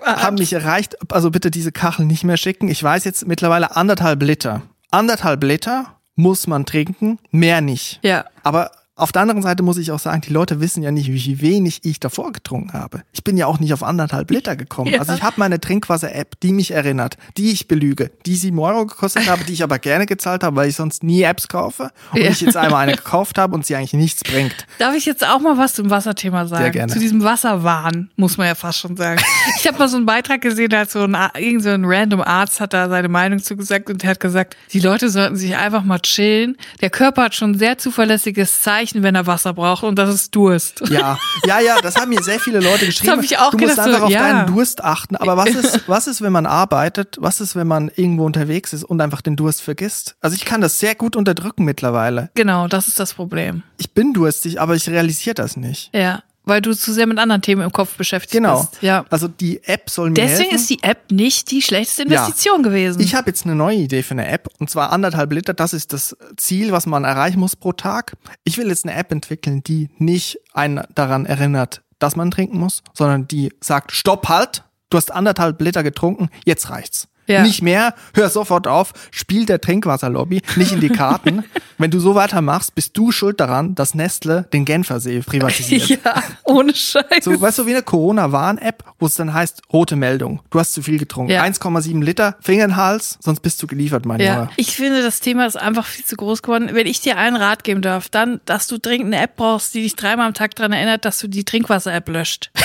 haben 0.03 0.37
mich 0.37 0.53
erreicht, 0.53 0.97
also 1.13 1.31
bitte 1.31 1.51
diese 1.51 1.73
Kachel 1.73 2.07
nicht 2.07 2.25
mehr 2.25 2.37
schicken. 2.37 2.69
Ich 2.69 2.83
weiß 2.83 3.05
jetzt 3.05 3.27
mittlerweile 3.27 3.77
anderthalb 3.77 4.23
Liter. 4.23 4.63
Anderthalb 4.91 5.45
Liter 5.45 5.99
muss 6.17 6.47
man 6.47 6.67
trinken, 6.67 7.19
mehr 7.31 7.61
nicht. 7.61 8.01
Ja. 8.03 8.25
Aber 8.43 8.71
auf 8.99 9.13
der 9.13 9.23
anderen 9.23 9.43
Seite 9.43 9.63
muss 9.63 9.79
ich 9.79 9.93
auch 9.93 9.99
sagen, 9.99 10.21
die 10.21 10.33
Leute 10.33 10.61
wissen 10.61 10.83
ja 10.83 10.91
nicht, 10.91 11.09
wie 11.11 11.41
wenig 11.41 11.81
ich 11.85 12.01
davor 12.01 12.33
getrunken 12.33 12.73
habe. 12.73 13.03
Ich 13.13 13.25
bin 13.25 13.37
ja 13.37 13.47
auch 13.47 13.61
nicht 13.61 13.73
auf 13.73 13.83
anderthalb 13.83 14.31
Liter 14.31 14.57
gekommen. 14.57 14.93
Ja. 14.93 15.01
Also 15.01 15.15
ich 15.15 15.23
habe 15.23 15.37
meine 15.39 15.61
Trinkwasser-App, 15.61 16.41
die 16.41 16.53
mich 16.53 16.73
erinnert, 16.73 17.17
die 17.37 17.53
ich 17.53 17.69
belüge, 17.69 18.11
die 18.27 18.35
sieben 18.35 18.59
Euro 18.59 18.87
gekostet 18.87 19.29
habe, 19.29 19.45
die 19.45 19.53
ich 19.53 19.63
aber 19.63 19.79
gerne 19.79 20.07
gezahlt 20.07 20.43
habe, 20.43 20.57
weil 20.57 20.69
ich 20.69 20.77
sonst 20.77 21.03
nie 21.05 21.23
Apps 21.23 21.49
kaufe 21.49 21.91
und 22.13 22.21
ja. 22.21 22.31
ich 22.31 22.41
jetzt 22.41 22.57
einmal 22.57 22.83
eine 22.89 22.97
gekauft 22.97 23.39
habe 23.39 23.55
und 23.55 23.65
sie 23.65 23.77
eigentlich 23.77 23.93
nichts 23.93 24.25
bringt. 24.25 24.67
Darf 24.79 24.95
ich 24.95 25.07
jetzt 25.07 25.25
auch 25.25 25.39
mal 25.41 25.57
was 25.57 25.75
zum 25.75 25.91
Wasserthema 25.91 26.47
sagen? 26.47 26.65
Sehr 26.65 26.71
gerne. 26.73 26.93
Zu 26.93 26.99
diesem 26.99 27.23
Wasserwahn, 27.23 28.11
muss 28.17 28.37
man 28.37 28.49
ja 28.49 28.55
fast 28.55 28.81
schon 28.81 28.97
sagen. 28.97 29.21
Ich 29.61 29.67
habe 29.67 29.79
mal 29.79 29.89
so 29.89 29.97
einen 29.97 30.07
Beitrag 30.07 30.41
gesehen, 30.41 30.71
da 30.71 30.81
hat 30.81 30.91
so 30.91 31.05
ein, 31.05 31.17
irgend 31.37 31.63
so 31.63 31.71
ein 31.71 31.85
random 31.85 32.21
Arzt 32.21 32.61
hat 32.61 32.73
da 32.73 32.89
seine 32.89 33.09
Meinung 33.09 33.39
zugesagt 33.39 33.91
und 33.91 34.03
der 34.03 34.11
hat 34.11 34.21
gesagt, 34.21 34.57
die 34.73 34.81
Leute 34.81 35.09
sollten 35.09 35.37
sich 35.37 35.57
einfach 35.57 35.85
mal 35.85 36.01
chillen. 36.01 36.57
Der 36.81 36.91
Körper 36.91 37.25
hat 37.25 37.35
schon 37.35 37.57
sehr 37.57 37.79
zuverlässiges 37.79 38.63
Zeichen 38.63 38.88
Zeichen, 38.89 39.03
wenn 39.03 39.15
er 39.15 39.27
Wasser 39.27 39.53
braucht 39.53 39.85
und 39.85 39.97
das 39.97 40.13
ist 40.13 40.35
Durst. 40.35 40.83
Ja, 40.89 41.19
ja, 41.47 41.61
ja, 41.61 41.81
das 41.81 41.97
haben 41.97 42.11
mir 42.11 42.23
sehr 42.23 42.41
viele 42.41 42.61
Leute 42.61 42.87
geschrieben. 42.87 43.07
Das 43.07 43.17
habe 43.17 43.25
ich 43.25 43.39
auch 43.39 43.51
du 43.51 43.59
musst 43.59 43.71
gedacht, 43.71 43.87
einfach 43.87 44.01
so, 44.01 44.05
auf 44.07 44.11
ja. 44.11 44.21
deinen 44.21 44.47
Durst 44.47 44.83
achten. 44.83 45.17
Aber 45.17 45.37
was 45.37 45.51
ist, 45.51 45.89
was 45.89 46.07
ist, 46.07 46.23
wenn 46.23 46.33
man 46.33 46.47
arbeitet? 46.47 47.17
Was 47.21 47.41
ist, 47.41 47.57
wenn 47.57 47.67
man 47.67 47.91
irgendwo 47.95 48.25
unterwegs 48.25 48.73
ist 48.73 48.85
und 48.85 49.01
einfach 49.01 49.21
den 49.21 49.37
Durst 49.37 49.63
vergisst? 49.63 50.17
Also 50.21 50.35
ich 50.35 50.45
kann 50.45 50.61
das 50.61 50.79
sehr 50.79 50.95
gut 50.95 51.17
unterdrücken 51.17 51.65
mittlerweile. 51.65 52.31
Genau, 52.35 52.69
das 52.69 52.89
ist 52.89 52.99
das 52.99 53.15
Problem. 53.15 53.63
Ich 53.77 53.93
bin 53.93 54.13
durstig, 54.13 54.61
aber 54.61 54.75
ich 54.75 54.89
realisiere 54.89 55.35
das 55.35 55.57
nicht. 55.57 55.91
Ja. 55.95 56.23
Weil 56.49 56.63
du 56.63 56.75
zu 56.75 56.93
sehr 56.93 57.07
mit 57.07 57.19
anderen 57.19 57.43
Themen 57.43 57.63
im 57.63 57.73
Kopf 57.73 57.97
beschäftigt 57.97 58.33
genau. 58.33 58.61
bist. 58.61 58.81
Genau. 58.81 58.93
Ja. 58.93 59.05
Also 59.11 59.29
die 59.29 59.63
App 59.65 59.91
soll 59.91 60.09
mir 60.09 60.15
Deswegen 60.15 60.51
helfen. 60.51 60.57
ist 60.57 60.71
die 60.71 60.83
App 60.83 61.11
nicht 61.11 61.51
die 61.51 61.61
schlechteste 61.61 62.03
Investition 62.03 62.63
ja. 62.63 62.63
gewesen. 62.63 63.01
Ich 63.01 63.15
habe 63.15 63.29
jetzt 63.29 63.45
eine 63.45 63.55
neue 63.55 63.77
Idee 63.77 64.03
für 64.03 64.13
eine 64.13 64.27
App 64.27 64.49
und 64.59 64.71
zwar 64.71 64.91
anderthalb 64.91 65.31
Liter. 65.33 65.53
Das 65.53 65.75
ist 65.75 65.93
das 65.93 66.17
Ziel, 66.37 66.73
was 66.73 66.87
man 66.87 67.05
erreichen 67.05 67.39
muss 67.39 67.55
pro 67.55 67.73
Tag. 67.73 68.17
Ich 68.45 68.57
will 68.57 68.69
jetzt 68.69 68.87
eine 68.87 68.97
App 68.97 69.13
entwickeln, 69.13 69.63
die 69.63 69.91
nicht 69.99 70.39
einen 70.55 70.83
daran 70.95 71.27
erinnert, 71.27 71.83
dass 71.99 72.17
man 72.17 72.31
trinken 72.31 72.59
muss, 72.59 72.83
sondern 72.95 73.29
die 73.29 73.53
sagt, 73.61 73.93
stopp 73.93 74.29
halt, 74.29 74.65
du 74.91 74.97
hast 74.97 75.13
anderthalb 75.13 75.61
Liter 75.61 75.83
getrunken, 75.83 76.31
jetzt 76.45 76.71
reicht's. 76.71 77.09
Ja. 77.29 77.43
Nicht 77.43 77.63
mehr, 77.63 77.95
hör 78.15 78.31
sofort 78.31 78.67
auf, 78.67 78.93
spiel 79.11 79.47
der 79.47 79.61
Trinkwasserlobby 79.61 80.41
nicht 80.57 80.73
in 80.73 80.81
die 80.81 80.89
Karten. 80.89 81.45
Wenn 81.79 81.91
du 81.91 82.01
so 82.01 82.15
weitermachst, 82.15 82.75
bist 82.75 82.97
du 82.97 83.13
schuld 83.13 83.39
daran, 83.39 83.75
dass 83.75 83.95
Nestle 83.95 84.49
den 84.53 84.65
Genfersee 84.65 85.21
privatisiert. 85.21 86.01
ja, 86.05 86.23
ohne 86.45 86.75
Scheiß. 86.75 87.23
So, 87.23 87.41
weißt 87.41 87.59
du, 87.59 87.67
wie 87.67 87.73
eine 87.73 87.83
Corona-Warn-App, 87.83 88.83
wo 88.99 89.07
es 89.07 89.15
dann 89.15 89.33
heißt, 89.33 89.63
rote 89.73 89.95
Meldung, 89.95 90.41
du 90.51 90.59
hast 90.59 90.73
zu 90.73 90.83
viel 90.83 90.99
getrunken. 90.99 91.31
Ja. 91.31 91.45
1,7 91.45 92.03
Liter, 92.03 92.37
Finger 92.41 92.65
in 92.65 92.71
den 92.71 92.77
Hals, 92.77 93.19
sonst 93.21 93.41
bist 93.41 93.63
du 93.63 93.67
geliefert, 93.67 94.07
mein 94.07 94.21
ja. 94.21 94.35
Junge. 94.35 94.51
Ich 94.57 94.75
finde, 94.75 95.03
das 95.03 95.21
Thema 95.21 95.47
ist 95.47 95.57
einfach 95.57 95.87
viel 95.87 96.05
zu 96.05 96.17
groß 96.17 96.43
geworden. 96.43 96.71
Wenn 96.73 96.87
ich 96.87 97.01
dir 97.01 97.19
einen 97.19 97.37
Rat 97.37 97.63
geben 97.63 97.83
darf, 97.83 98.09
dann, 98.09 98.41
dass 98.47 98.67
du 98.67 98.79
dringend 98.79 99.13
eine 99.15 99.23
App 99.23 99.37
brauchst, 99.37 99.75
die 99.75 99.83
dich 99.83 99.95
dreimal 99.95 100.27
am 100.27 100.35
Tag 100.35 100.57
daran 100.57 100.73
erinnert, 100.73 101.05
dass 101.05 101.19
du 101.19 101.29
die 101.29 101.45
Trinkwasser-App 101.45 102.09
löscht. 102.09 102.51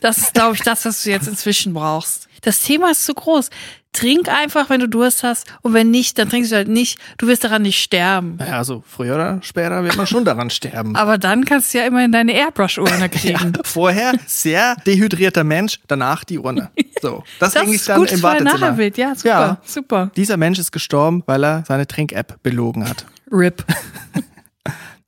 Das 0.00 0.18
ist, 0.18 0.34
glaube 0.34 0.54
ich, 0.54 0.62
das, 0.62 0.84
was 0.84 1.02
du 1.02 1.10
jetzt 1.10 1.26
inzwischen 1.26 1.72
brauchst. 1.72 2.28
Das 2.42 2.60
Thema 2.60 2.90
ist 2.90 3.04
zu 3.06 3.14
groß. 3.14 3.50
Trink 3.96 4.28
einfach, 4.28 4.68
wenn 4.68 4.80
du 4.80 4.88
Durst 4.88 5.22
hast. 5.22 5.46
Und 5.62 5.72
wenn 5.72 5.90
nicht, 5.90 6.18
dann 6.18 6.28
trinkst 6.28 6.52
du 6.52 6.56
halt 6.56 6.68
nicht. 6.68 6.98
Du 7.16 7.26
wirst 7.26 7.44
daran 7.44 7.62
nicht 7.62 7.80
sterben. 7.82 8.38
Ja, 8.38 8.58
also 8.58 8.84
früher 8.86 9.14
oder 9.14 9.38
später 9.42 9.82
wird 9.82 9.96
man 9.96 10.06
schon 10.06 10.24
daran 10.24 10.50
sterben. 10.50 10.94
Aber 10.96 11.16
dann 11.16 11.46
kannst 11.46 11.72
du 11.72 11.78
ja 11.78 11.86
immerhin 11.86 12.12
deine 12.12 12.32
Airbrush-Urne 12.32 13.08
kriegen. 13.10 13.52
ja, 13.54 13.62
vorher 13.64 14.12
sehr 14.26 14.76
dehydrierter 14.86 15.44
Mensch, 15.44 15.80
danach 15.88 16.24
die 16.24 16.38
Urne. 16.38 16.70
So, 17.00 17.24
das, 17.38 17.54
das 17.54 17.62
hänge 17.62 17.74
ich 17.74 17.84
dann 17.84 18.04
im 18.04 18.22
Wartezimmer. 18.22 18.58
Nachherbild. 18.58 18.98
Ja, 18.98 19.14
super, 19.14 19.28
ja. 19.28 19.58
super. 19.64 20.10
Dieser 20.16 20.36
Mensch 20.36 20.58
ist 20.58 20.72
gestorben, 20.72 21.22
weil 21.26 21.44
er 21.44 21.64
seine 21.66 21.86
Trink-App 21.86 22.42
belogen 22.42 22.86
hat. 22.86 23.06
RIP. 23.32 23.64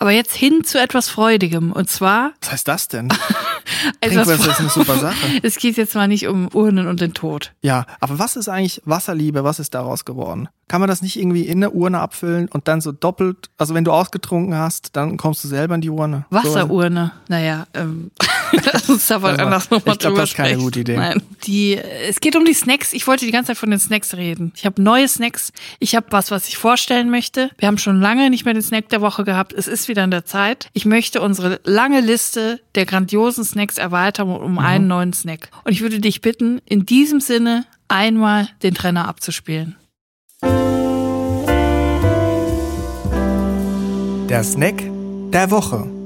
Aber 0.00 0.12
jetzt 0.12 0.34
hin 0.34 0.62
zu 0.64 0.80
etwas 0.80 1.08
Freudigem. 1.08 1.72
Und 1.72 1.90
zwar. 1.90 2.32
Was 2.40 2.52
heißt 2.52 2.68
das 2.68 2.88
denn? 2.88 3.08
also 4.00 4.14
Trinkwasser 4.14 4.50
ist 4.50 4.60
eine 4.60 4.68
super 4.68 4.96
Sache. 4.98 5.16
Es 5.42 5.56
geht 5.56 5.76
jetzt 5.76 5.94
mal 5.94 6.06
nicht 6.06 6.28
um 6.28 6.48
Urnen 6.54 6.86
und 6.86 7.00
den 7.00 7.14
Tod. 7.14 7.52
Ja, 7.62 7.86
aber 8.00 8.18
was 8.18 8.36
ist 8.36 8.48
eigentlich 8.48 8.80
Wasserliebe? 8.84 9.42
Was 9.44 9.58
ist 9.58 9.74
daraus 9.74 10.04
geworden? 10.04 10.48
Kann 10.68 10.80
man 10.80 10.88
das 10.88 11.02
nicht 11.02 11.18
irgendwie 11.18 11.42
in 11.42 11.58
eine 11.58 11.70
Urne 11.70 11.98
abfüllen 11.98 12.48
und 12.48 12.68
dann 12.68 12.80
so 12.80 12.92
doppelt, 12.92 13.50
also 13.56 13.74
wenn 13.74 13.84
du 13.84 13.92
ausgetrunken 13.92 14.54
hast, 14.54 14.94
dann 14.96 15.16
kommst 15.16 15.42
du 15.42 15.48
selber 15.48 15.74
in 15.74 15.80
die 15.80 15.90
Urne? 15.90 16.26
Wasserurne. 16.30 17.12
So. 17.14 17.32
Naja, 17.32 17.66
ähm, 17.74 18.10
lass 18.52 18.88
uns 18.88 19.06
da 19.06 19.18
mal 19.18 19.38
anders 19.38 19.70
nochmal 19.70 19.94
Ich 19.94 20.00
glaube, 20.00 20.16
das 20.16 20.30
ist 20.30 20.36
keine 20.36 20.58
gute 20.58 20.80
Idee. 20.80 20.96
Nein. 20.96 21.22
Die, 21.44 21.76
es 21.76 22.20
geht 22.20 22.36
um 22.36 22.44
die 22.44 22.54
Snacks. 22.54 22.92
Ich 22.92 23.06
wollte 23.06 23.26
die 23.26 23.32
ganze 23.32 23.48
Zeit 23.48 23.58
von 23.58 23.70
den 23.70 23.78
Snacks 23.78 24.14
reden. 24.14 24.52
Ich 24.56 24.66
habe 24.66 24.82
neue 24.82 25.08
Snacks. 25.08 25.52
Ich 25.78 25.94
habe 25.94 26.06
was, 26.10 26.30
was 26.30 26.48
ich 26.48 26.56
vorstellen 26.56 27.10
möchte. 27.10 27.50
Wir 27.58 27.68
haben 27.68 27.78
schon 27.78 28.00
lange 28.00 28.30
nicht 28.30 28.44
mehr 28.44 28.54
den 28.54 28.62
Snack 28.62 28.88
der 28.88 29.00
Woche 29.00 29.24
gehabt. 29.24 29.52
Es 29.52 29.66
ist 29.66 29.88
wieder 29.88 30.04
in 30.04 30.10
der 30.10 30.24
Zeit. 30.24 30.68
Ich 30.72 30.84
möchte 30.84 31.20
unsere 31.20 31.60
lange 31.64 32.00
Liste 32.00 32.60
der 32.74 32.86
grandiosen 32.86 33.44
Snacks 33.44 33.78
erweitern 33.78 34.28
um 34.28 34.52
mhm. 34.52 34.58
einen 34.58 34.86
neuen 34.88 35.12
Snack. 35.12 35.50
Und 35.64 35.72
ich 35.72 35.80
würde 35.80 36.00
dich 36.00 36.20
bitten, 36.20 36.60
in 36.66 36.86
diesem 36.86 37.20
Sinne 37.20 37.64
einmal 37.88 38.48
den 38.62 38.74
Trenner 38.74 39.08
abzuspielen. 39.08 39.76
Der 44.28 44.44
Snack 44.44 44.82
der 45.32 45.50
Woche. 45.50 45.97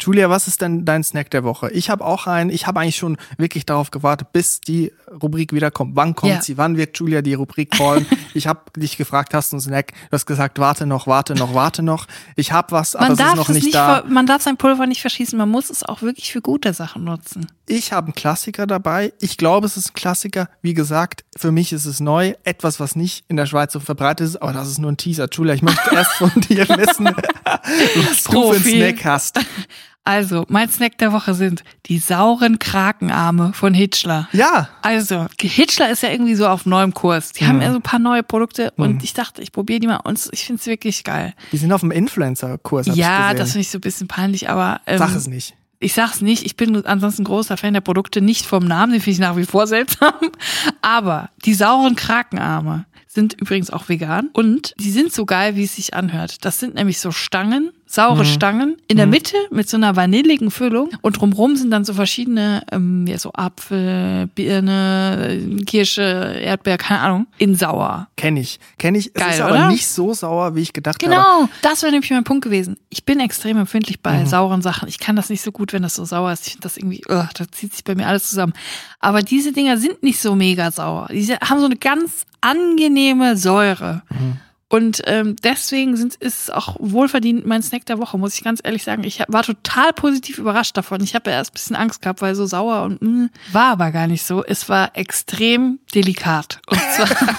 Julia, 0.00 0.30
was 0.30 0.48
ist 0.48 0.62
denn 0.62 0.84
dein 0.84 1.04
Snack 1.04 1.30
der 1.30 1.44
Woche? 1.44 1.70
Ich 1.70 1.90
habe 1.90 2.04
auch 2.04 2.26
einen. 2.26 2.50
Ich 2.50 2.66
habe 2.66 2.80
eigentlich 2.80 2.96
schon 2.96 3.16
wirklich 3.36 3.66
darauf 3.66 3.90
gewartet, 3.90 4.32
bis 4.32 4.60
die 4.60 4.92
Rubrik 5.22 5.52
wiederkommt. 5.52 5.96
Wann 5.96 6.14
kommt 6.14 6.32
ja. 6.32 6.42
sie? 6.42 6.56
Wann 6.56 6.76
wird 6.76 6.98
Julia 6.98 7.22
die 7.22 7.34
Rubrik 7.34 7.70
callen? 7.70 8.06
ich 8.34 8.46
habe 8.46 8.60
dich 8.76 8.96
gefragt, 8.96 9.34
hast 9.34 9.52
du 9.52 9.56
einen 9.56 9.60
Snack? 9.60 9.92
Du 9.92 10.12
hast 10.12 10.26
gesagt, 10.26 10.58
warte 10.58 10.86
noch, 10.86 11.06
warte 11.06 11.34
noch, 11.34 11.54
warte 11.54 11.82
noch. 11.82 12.06
Ich 12.36 12.52
habe 12.52 12.72
was, 12.72 12.96
aber 12.96 13.08
man 13.08 13.12
es 13.14 13.20
ist 13.20 13.36
noch 13.36 13.48
nicht, 13.50 13.64
nicht 13.64 13.74
da. 13.74 14.04
man 14.08 14.26
darf 14.26 14.42
sein 14.42 14.56
Pulver 14.56 14.86
nicht 14.86 15.00
verschießen. 15.00 15.38
Man 15.38 15.48
muss 15.48 15.70
es 15.70 15.82
auch 15.82 16.02
wirklich 16.02 16.32
für 16.32 16.40
gute 16.40 16.72
Sachen 16.72 17.04
nutzen. 17.04 17.46
Ich 17.66 17.92
habe 17.92 18.06
einen 18.06 18.14
Klassiker 18.14 18.66
dabei. 18.66 19.12
Ich 19.20 19.36
glaube, 19.36 19.66
es 19.66 19.76
ist 19.76 19.90
ein 19.90 19.94
Klassiker. 19.94 20.48
Wie 20.62 20.74
gesagt, 20.74 21.24
für 21.36 21.52
mich 21.52 21.72
ist 21.72 21.84
es 21.84 22.00
neu. 22.00 22.34
Etwas, 22.42 22.80
was 22.80 22.96
nicht 22.96 23.24
in 23.28 23.36
der 23.36 23.46
Schweiz 23.46 23.72
so 23.72 23.80
verbreitet 23.80 24.26
ist. 24.26 24.42
Aber 24.42 24.52
das 24.52 24.68
ist 24.68 24.78
nur 24.78 24.90
ein 24.90 24.96
Teaser. 24.96 25.28
Julia, 25.30 25.54
ich 25.54 25.62
möchte 25.62 25.90
erst 25.94 26.12
von 26.14 26.32
dir 26.48 26.68
wissen, 26.68 27.06
was 27.44 28.24
du 28.24 28.52
für 28.54 28.54
einen 28.54 28.64
Snack 28.64 29.04
hast. 29.04 29.38
Also, 30.04 30.44
mein 30.48 30.68
Snack 30.68 30.98
der 30.98 31.12
Woche 31.12 31.34
sind 31.34 31.62
die 31.86 31.98
sauren 31.98 32.58
Krakenarme 32.58 33.52
von 33.52 33.74
Hitchler. 33.74 34.28
Ja. 34.32 34.68
Also, 34.82 35.26
Hitchler 35.38 35.90
ist 35.90 36.02
ja 36.02 36.10
irgendwie 36.10 36.34
so 36.34 36.46
auf 36.48 36.66
neuem 36.66 36.94
Kurs. 36.94 37.32
Die 37.32 37.44
mhm. 37.44 37.48
haben 37.48 37.62
ja 37.62 37.70
so 37.70 37.76
ein 37.76 37.82
paar 37.82 37.98
neue 37.98 38.22
Produkte 38.22 38.72
mhm. 38.76 38.84
und 38.84 39.04
ich 39.04 39.12
dachte, 39.12 39.42
ich 39.42 39.52
probiere 39.52 39.80
die 39.80 39.86
mal 39.86 40.00
und 40.02 40.28
ich 40.32 40.44
finde 40.44 40.60
es 40.60 40.66
wirklich 40.66 41.04
geil. 41.04 41.34
Die 41.52 41.58
sind 41.58 41.72
auf 41.72 41.80
dem 41.80 41.90
Influencer-Kurs. 41.90 42.94
Ja, 42.94 43.34
das 43.34 43.52
finde 43.52 43.62
ich 43.62 43.70
so 43.70 43.78
ein 43.78 43.82
bisschen 43.82 44.08
peinlich, 44.08 44.48
aber. 44.48 44.80
Ähm, 44.86 44.98
Sag 44.98 45.14
es 45.14 45.26
nicht. 45.26 45.54
Ich 45.82 45.94
sag's 45.94 46.20
nicht, 46.20 46.44
ich 46.44 46.56
bin 46.56 46.84
ansonsten 46.84 47.24
großer 47.24 47.56
Fan 47.56 47.72
der 47.72 47.80
Produkte, 47.80 48.20
nicht 48.20 48.44
vom 48.44 48.66
Namen, 48.66 48.92
den 48.92 49.00
finde 49.00 49.14
ich 49.14 49.18
nach 49.18 49.36
wie 49.36 49.46
vor 49.46 49.66
seltsam. 49.66 50.12
Aber 50.82 51.30
die 51.46 51.54
sauren 51.54 51.96
Krakenarme 51.96 52.84
sind 53.06 53.40
übrigens 53.40 53.70
auch 53.70 53.88
vegan 53.88 54.28
und 54.34 54.74
die 54.78 54.90
sind 54.90 55.10
so 55.10 55.24
geil, 55.24 55.56
wie 55.56 55.64
es 55.64 55.76
sich 55.76 55.94
anhört. 55.94 56.44
Das 56.44 56.58
sind 56.58 56.74
nämlich 56.74 57.00
so 57.00 57.12
Stangen, 57.12 57.72
saure 57.90 58.22
mhm. 58.22 58.28
Stangen 58.28 58.76
in 58.86 58.96
der 58.96 59.06
mhm. 59.06 59.12
Mitte 59.12 59.36
mit 59.50 59.68
so 59.68 59.76
einer 59.76 59.96
vanilligen 59.96 60.52
Füllung 60.52 60.90
und 61.02 61.20
drumherum 61.20 61.56
sind 61.56 61.72
dann 61.72 61.84
so 61.84 61.92
verschiedene, 61.92 62.62
ähm, 62.70 63.04
ja, 63.08 63.18
so 63.18 63.32
Apfel, 63.32 64.28
Birne, 64.28 65.58
Kirsche, 65.66 66.36
Erdbeer, 66.40 66.78
keine 66.78 67.00
Ahnung, 67.00 67.26
in 67.38 67.56
sauer. 67.56 68.08
Kenn 68.16 68.36
ich, 68.36 68.60
kenn 68.78 68.94
ich. 68.94 69.12
Geil, 69.12 69.26
es 69.30 69.34
ist 69.36 69.40
aber 69.40 69.54
oder? 69.54 69.68
nicht 69.68 69.88
so 69.88 70.14
sauer, 70.14 70.54
wie 70.54 70.60
ich 70.60 70.72
gedacht 70.72 71.00
genau, 71.00 71.16
habe. 71.16 71.38
Genau, 71.46 71.48
das 71.62 71.82
wäre 71.82 71.90
nämlich 71.90 72.10
mein 72.10 72.22
Punkt 72.22 72.44
gewesen. 72.44 72.76
Ich 72.90 73.04
bin 73.04 73.18
extrem 73.18 73.56
empfindlich 73.58 74.00
bei 74.00 74.20
mhm. 74.20 74.26
sauren 74.26 74.62
Sachen. 74.62 74.88
Ich 74.88 75.00
kann 75.00 75.16
das 75.16 75.28
nicht 75.28 75.42
so 75.42 75.50
gut, 75.50 75.72
wenn 75.72 75.82
das 75.82 75.96
so 75.96 76.04
sauer 76.04 76.32
ist. 76.32 76.46
Ich 76.46 76.52
finde 76.52 76.62
das 76.62 76.76
irgendwie, 76.76 77.02
uh, 77.08 77.24
da 77.34 77.44
zieht 77.50 77.74
sich 77.74 77.82
bei 77.82 77.96
mir 77.96 78.06
alles 78.06 78.28
zusammen. 78.28 78.52
Aber 79.00 79.22
diese 79.22 79.52
Dinger 79.52 79.78
sind 79.78 80.04
nicht 80.04 80.20
so 80.20 80.36
mega 80.36 80.70
sauer. 80.70 81.08
Die 81.10 81.26
haben 81.34 81.58
so 81.58 81.66
eine 81.66 81.76
ganz 81.76 82.24
angenehme 82.40 83.36
Säure. 83.36 84.02
Mhm. 84.10 84.36
Und 84.72 85.02
ähm, 85.06 85.34
deswegen 85.42 85.96
sind, 85.96 86.14
ist 86.14 86.42
es 86.42 86.50
auch 86.50 86.76
wohlverdient 86.78 87.44
mein 87.44 87.60
Snack 87.60 87.86
der 87.86 87.98
Woche, 87.98 88.16
muss 88.16 88.34
ich 88.34 88.44
ganz 88.44 88.60
ehrlich 88.62 88.84
sagen. 88.84 89.02
Ich 89.02 89.20
war 89.26 89.42
total 89.42 89.92
positiv 89.92 90.38
überrascht 90.38 90.76
davon. 90.76 91.02
Ich 91.02 91.16
habe 91.16 91.28
ja 91.28 91.38
erst 91.38 91.50
ein 91.50 91.54
bisschen 91.54 91.76
Angst 91.76 92.02
gehabt, 92.02 92.22
weil 92.22 92.36
so 92.36 92.46
sauer 92.46 92.82
und 92.84 93.02
mh, 93.02 93.10
mm, 93.10 93.30
war 93.50 93.72
aber 93.72 93.90
gar 93.90 94.06
nicht 94.06 94.22
so. 94.22 94.44
Es 94.44 94.68
war 94.68 94.96
extrem 94.96 95.80
delikat. 95.92 96.60
Und 96.68 96.80
zwar 96.94 97.08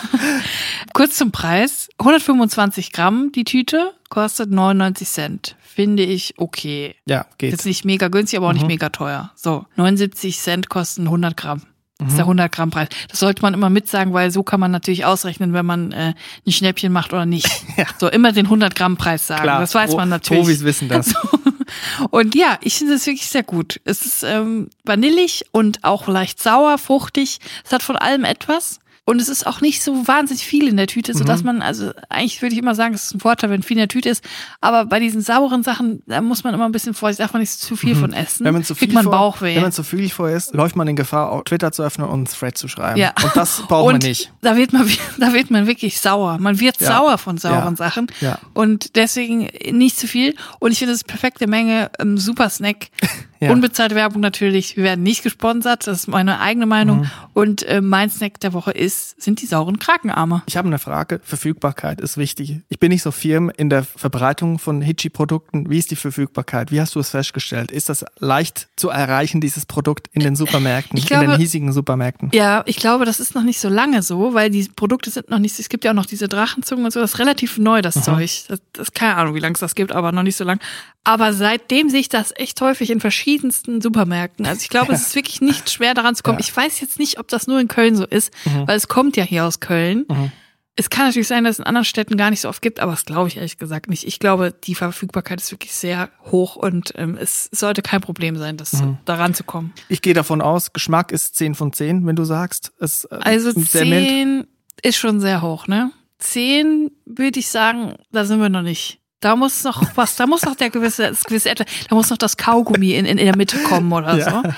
kurz 0.94 1.16
zum 1.16 1.32
Preis. 1.32 1.88
125 2.00 2.92
Gramm 2.92 3.32
die 3.32 3.46
Tüte, 3.46 3.94
kostet 4.10 4.52
99 4.52 5.08
Cent. 5.08 5.56
Finde 5.62 6.04
ich 6.04 6.34
okay. 6.36 6.96
Ja, 7.06 7.28
geht. 7.38 7.54
Ist 7.54 7.66
nicht 7.66 7.86
mega 7.86 8.10
günstig, 8.10 8.40
aber 8.40 8.48
auch 8.48 8.52
mhm. 8.52 8.58
nicht 8.58 8.68
mega 8.68 8.90
teuer. 8.90 9.32
So, 9.36 9.66
79 9.78 10.38
Cent 10.38 10.68
kosten 10.68 11.04
100 11.04 11.38
Gramm. 11.38 11.62
Das 12.02 12.14
ist 12.14 12.18
der 12.18 12.26
100 12.26 12.52
Gramm 12.52 12.72
Preis. 12.72 12.90
Das 13.10 13.20
sollte 13.20 13.42
man 13.42 13.54
immer 13.54 13.70
mitsagen, 13.70 14.14
weil 14.14 14.32
so 14.32 14.44
kann 14.44 14.60
man 14.60 14.72
natürlich 14.72 15.06
ausrechnen, 15.06 15.54
wenn 15.54 15.66
man 15.66 15.92
äh, 15.92 16.14
ein 16.46 16.52
Schnäppchen 16.52 16.92
macht 16.92 17.14
oder 17.14 17.26
nicht. 17.26 17.48
ja. 17.78 17.86
So 18.00 18.10
immer 18.10 18.32
den 18.32 18.46
100 18.46 18.76
Gramm 18.76 18.98
Preis 18.98 19.28
sagen. 19.28 19.44
Klar. 19.44 19.60
Das 19.60 19.76
weiß 19.76 19.96
man 19.96 20.10
natürlich. 20.10 20.44
Profis 20.44 20.64
wissen 20.64 20.90
das. 20.90 21.14
Und 22.10 22.36
ja, 22.36 22.58
ich 22.62 22.76
finde 22.76 22.96
es 22.96 23.06
wirklich 23.06 23.30
sehr 23.30 23.44
gut. 23.44 23.80
Es 23.86 24.06
ist 24.06 24.24
ähm, 24.24 24.70
vanillig 24.84 25.46
und 25.52 25.86
auch 25.86 26.10
leicht 26.10 26.42
sauer, 26.42 26.78
fruchtig. 26.78 27.40
Es 27.64 27.72
hat 27.72 27.82
von 27.82 27.96
allem 27.96 28.26
etwas. 28.26 28.81
Und 29.04 29.20
es 29.20 29.30
ist 29.30 29.48
auch 29.48 29.62
nicht 29.62 29.82
so 29.82 30.08
wahnsinnig 30.08 30.46
viel 30.46 30.68
in 30.68 30.78
der 30.78 30.86
Tüte, 30.86 31.16
so 31.16 31.24
dass 31.24 31.42
mhm. 31.42 31.48
man, 31.48 31.62
also 31.64 31.92
eigentlich 32.08 32.40
würde 32.44 32.54
ich 32.54 32.62
immer 32.62 32.76
sagen, 32.76 32.94
es 32.94 33.06
ist 33.06 33.16
ein 33.16 33.20
Vorteil, 33.20 33.50
wenn 33.50 33.64
viel 33.64 33.78
in 33.78 33.82
der 33.82 33.88
Tüte 33.88 34.10
ist. 34.10 34.24
Aber 34.62 34.86
bei 34.86 35.00
diesen 35.00 35.22
sauren 35.22 35.64
Sachen, 35.64 36.04
da 36.06 36.22
muss 36.22 36.44
man 36.44 36.54
immer 36.54 36.66
ein 36.66 36.72
bisschen 36.72 36.94
vorsichtig, 36.94 37.26
darf 37.26 37.34
man 37.34 37.42
nicht 37.42 37.52
zu 37.52 37.76
viel 37.76 37.96
mhm. 37.96 38.00
von 38.00 38.14
essen. 38.14 38.46
Wenn 38.46 38.54
man 38.54 38.64
zu 38.64 38.76
viel 38.76 38.94
man 38.94 39.06
vor, 39.06 39.12
Bauchweh. 39.12 39.56
Wenn 39.56 39.64
man 39.64 39.72
zu 39.72 39.84
viel 39.84 40.08
vor 40.10 40.30
isst, 40.30 40.54
läuft 40.54 40.76
man 40.76 40.88
in 40.88 40.96
Gefahr, 40.96 41.44
Twitter 41.46 41.72
zu 41.72 41.82
öffnen 41.82 42.08
und 42.08 42.14
einen 42.14 42.26
Thread 42.26 42.58
zu 42.58 42.68
schreiben. 42.68 43.00
Ja. 43.00 43.14
Und 43.24 43.36
das 43.36 43.64
braucht 43.68 43.88
und 43.88 43.94
man 44.04 44.08
nicht. 44.08 44.32
Da 44.42 44.56
wird 44.56 44.72
man, 44.72 44.88
da 45.18 45.34
wird 45.34 45.50
man 45.50 45.66
wirklich 45.66 46.00
sauer. 46.00 46.38
Man 46.40 46.60
wird 46.60 46.80
ja. 46.80 46.88
sauer 46.88 47.18
von 47.18 47.40
sauren 47.40 47.74
ja. 47.74 47.76
Sachen. 47.76 48.08
Ja. 48.22 48.38
Und 48.54 48.96
deswegen 48.96 49.50
nicht 49.72 49.98
zu 49.98 50.08
viel. 50.08 50.36
Und 50.60 50.74
ich 50.74 50.78
finde, 50.78 50.94
das 50.94 51.02
ist 51.02 51.08
perfekte 51.08 51.48
Menge, 51.48 51.90
ähm, 52.00 52.20
super 52.20 52.50
Snack. 52.50 52.90
Ja. 53.42 53.52
Unbezahlte 53.52 53.96
Werbung 53.96 54.22
natürlich. 54.22 54.78
Wir 54.78 54.84
werden 54.84 55.04
nicht 55.04 55.24
gesponsert. 55.24 55.88
Das 55.88 56.02
ist 56.02 56.08
meine 56.08 56.40
eigene 56.40 56.66
Meinung. 56.66 57.00
Mhm. 57.00 57.12
Und 57.34 57.64
äh, 57.64 57.82
mein 57.82 58.10
Snack 58.10 58.40
der 58.40 58.54
Woche 58.54 58.72
ist, 58.72 59.22
sind 59.22 59.42
die 59.42 59.46
sauren 59.46 59.80
Krakenarme. 59.80 60.44
Ich 60.46 60.58
habe 60.58 60.68
eine 60.68 60.80
Frage. 60.80 61.20
Verfügbarkeit 61.24 62.02
ist 62.02 62.18
wichtig. 62.18 62.62
Ich 62.70 62.80
bin 62.80 62.90
nicht 62.90 63.02
so 63.02 63.12
firm 63.12 63.52
in 63.56 63.70
der 63.70 63.84
Verbreitung 63.84 64.60
von 64.60 64.82
Hitchi-Produkten. 64.82 65.70
Wie 65.70 65.80
ist 65.80 65.92
die 65.92 65.96
Verfügbarkeit? 65.96 66.72
Wie 66.72 66.80
hast 66.80 66.96
du 66.96 67.00
es 67.00 67.10
festgestellt? 67.10 67.72
Ist 67.72 67.90
das 67.90 68.06
leicht 68.20 68.68
zu 68.76 68.90
erreichen, 68.90 69.42
dieses 69.42 69.66
Produkt 69.66 70.08
in 70.12 70.22
den 70.22 70.36
Supermärkten, 70.36 71.00
glaube, 71.00 71.26
in 71.26 71.32
den 71.32 71.40
hiesigen 71.40 71.74
Supermärkten? 71.74 72.30
Ja, 72.34 72.64
ich 72.66 72.78
glaube, 72.78 73.06
das 73.06 73.20
ist 73.20 73.36
noch 73.36 73.44
nicht 73.44 73.60
so 73.60 73.70
lange 73.70 74.02
so, 74.02 74.34
weil 74.34 74.50
die 74.50 74.70
Produkte 74.76 75.10
sind 75.10 75.30
noch 75.30 75.40
nicht, 75.40 75.60
es 75.60 75.70
gibt 75.70 75.84
ja 75.84 75.92
auch 75.92 75.96
noch 75.96 76.06
diese 76.06 76.28
Drachenzungen 76.28 76.86
und 76.86 76.92
so. 76.92 77.00
Das 77.00 77.14
ist 77.14 77.20
relativ 77.20 77.58
neu, 77.58 77.82
das 77.82 77.96
mhm. 77.96 78.04
Zeug. 78.04 78.32
Das, 78.48 78.62
das 78.74 78.88
ist 78.90 78.96
keine 78.96 79.16
Ahnung, 79.16 79.36
wie 79.36 79.40
lange 79.40 79.54
es 79.54 79.60
das 79.60 79.76
gibt, 79.76 79.92
aber 79.92 80.12
noch 80.12 80.24
nicht 80.24 80.36
so 80.36 80.44
lang. 80.44 80.60
Aber 81.04 81.34
seitdem 81.34 81.90
sehe 81.90 82.00
ich 82.00 82.10
das 82.10 82.32
echt 82.36 82.62
häufig 82.62 82.92
in 82.92 83.00
verschiedensten 83.32 83.82
Supermärkten. 83.82 84.46
Also 84.46 84.62
ich 84.62 84.70
glaube, 84.70 84.94
es 84.94 85.08
ist 85.08 85.16
wirklich 85.16 85.42
nicht 85.42 85.70
schwer 85.70 85.94
daran 85.94 86.16
zu 86.16 86.24
kommen. 86.24 86.40
Ja. 86.40 86.46
Ich 86.46 86.56
weiß 86.56 86.80
jetzt 86.82 87.00
nicht, 87.00 87.20
ob 87.20 87.28
das 87.28 87.48
nur 87.48 87.60
in 87.60 87.68
Köln 87.68 87.96
so 87.96 88.06
ist, 88.06 88.34
mhm. 88.46 88.68
weil 88.68 88.78
es 88.78 88.88
kommt 88.88 89.18
ja 89.18 89.24
hier 89.24 89.46
aus 89.46 89.60
Köln. 89.60 90.06
Mhm. 90.10 90.32
Es 90.76 90.90
kann 90.90 91.06
natürlich 91.06 91.28
sein, 91.28 91.44
dass 91.44 91.56
es 91.56 91.60
in 91.60 91.66
anderen 91.66 91.86
Städten 91.86 92.16
gar 92.18 92.30
nicht 92.30 92.42
so 92.42 92.50
oft 92.50 92.62
gibt, 92.62 92.80
aber 92.80 92.92
das 92.92 93.06
glaube 93.06 93.28
ich 93.28 93.36
ehrlich 93.36 93.58
gesagt 93.58 93.90
nicht. 93.90 94.08
Ich 94.08 94.20
glaube, 94.20 94.54
die 94.64 94.74
Verfügbarkeit 94.74 95.40
ist 95.42 95.52
wirklich 95.52 95.74
sehr 95.74 96.10
hoch 96.32 96.56
und 96.56 96.94
ähm, 96.96 97.18
es 97.20 97.50
sollte 97.52 97.82
kein 97.82 98.02
Problem 98.02 98.38
sein, 98.38 98.58
das 98.58 98.74
mhm. 98.74 98.98
daran 99.06 99.34
zu 99.34 99.44
kommen. 99.44 99.74
Ich 99.90 100.02
gehe 100.02 100.14
davon 100.14 100.42
aus, 100.42 100.74
Geschmack 100.74 101.12
ist 101.12 101.36
10 101.36 101.56
von 101.56 101.74
10, 101.74 102.06
wenn 102.08 102.16
du 102.16 102.24
sagst. 102.24 102.72
Es, 102.80 103.06
äh, 103.06 103.20
also 103.22 103.52
10 103.54 104.48
ist 104.82 104.98
schon 104.98 105.20
sehr 105.20 105.42
hoch, 105.42 105.68
ne? 105.68 105.92
10 106.20 106.92
würde 107.06 107.40
ich 107.40 107.50
sagen, 107.50 107.96
da 108.12 108.26
sind 108.26 108.40
wir 108.40 108.50
noch 108.50 108.62
nicht. 108.62 109.01
Da 109.22 109.36
muss 109.36 109.64
noch 109.64 109.84
was, 109.96 110.16
da 110.16 110.28
muss 110.28 110.42
noch 110.44 110.56
der 110.56 110.70
gewisse, 110.70 111.10
das 111.10 111.24
gewisse 111.24 111.54
da 111.56 111.96
muss 111.96 112.10
noch 112.10 112.18
das 112.18 112.38
Kaugummi 112.38 112.94
in, 112.94 113.06
in, 113.06 113.18
in 113.18 113.26
der 113.26 113.38
Mitte 113.38 113.58
kommen 113.64 113.94
oder 113.94 114.18
ja. 114.18 114.42
so. 114.44 114.50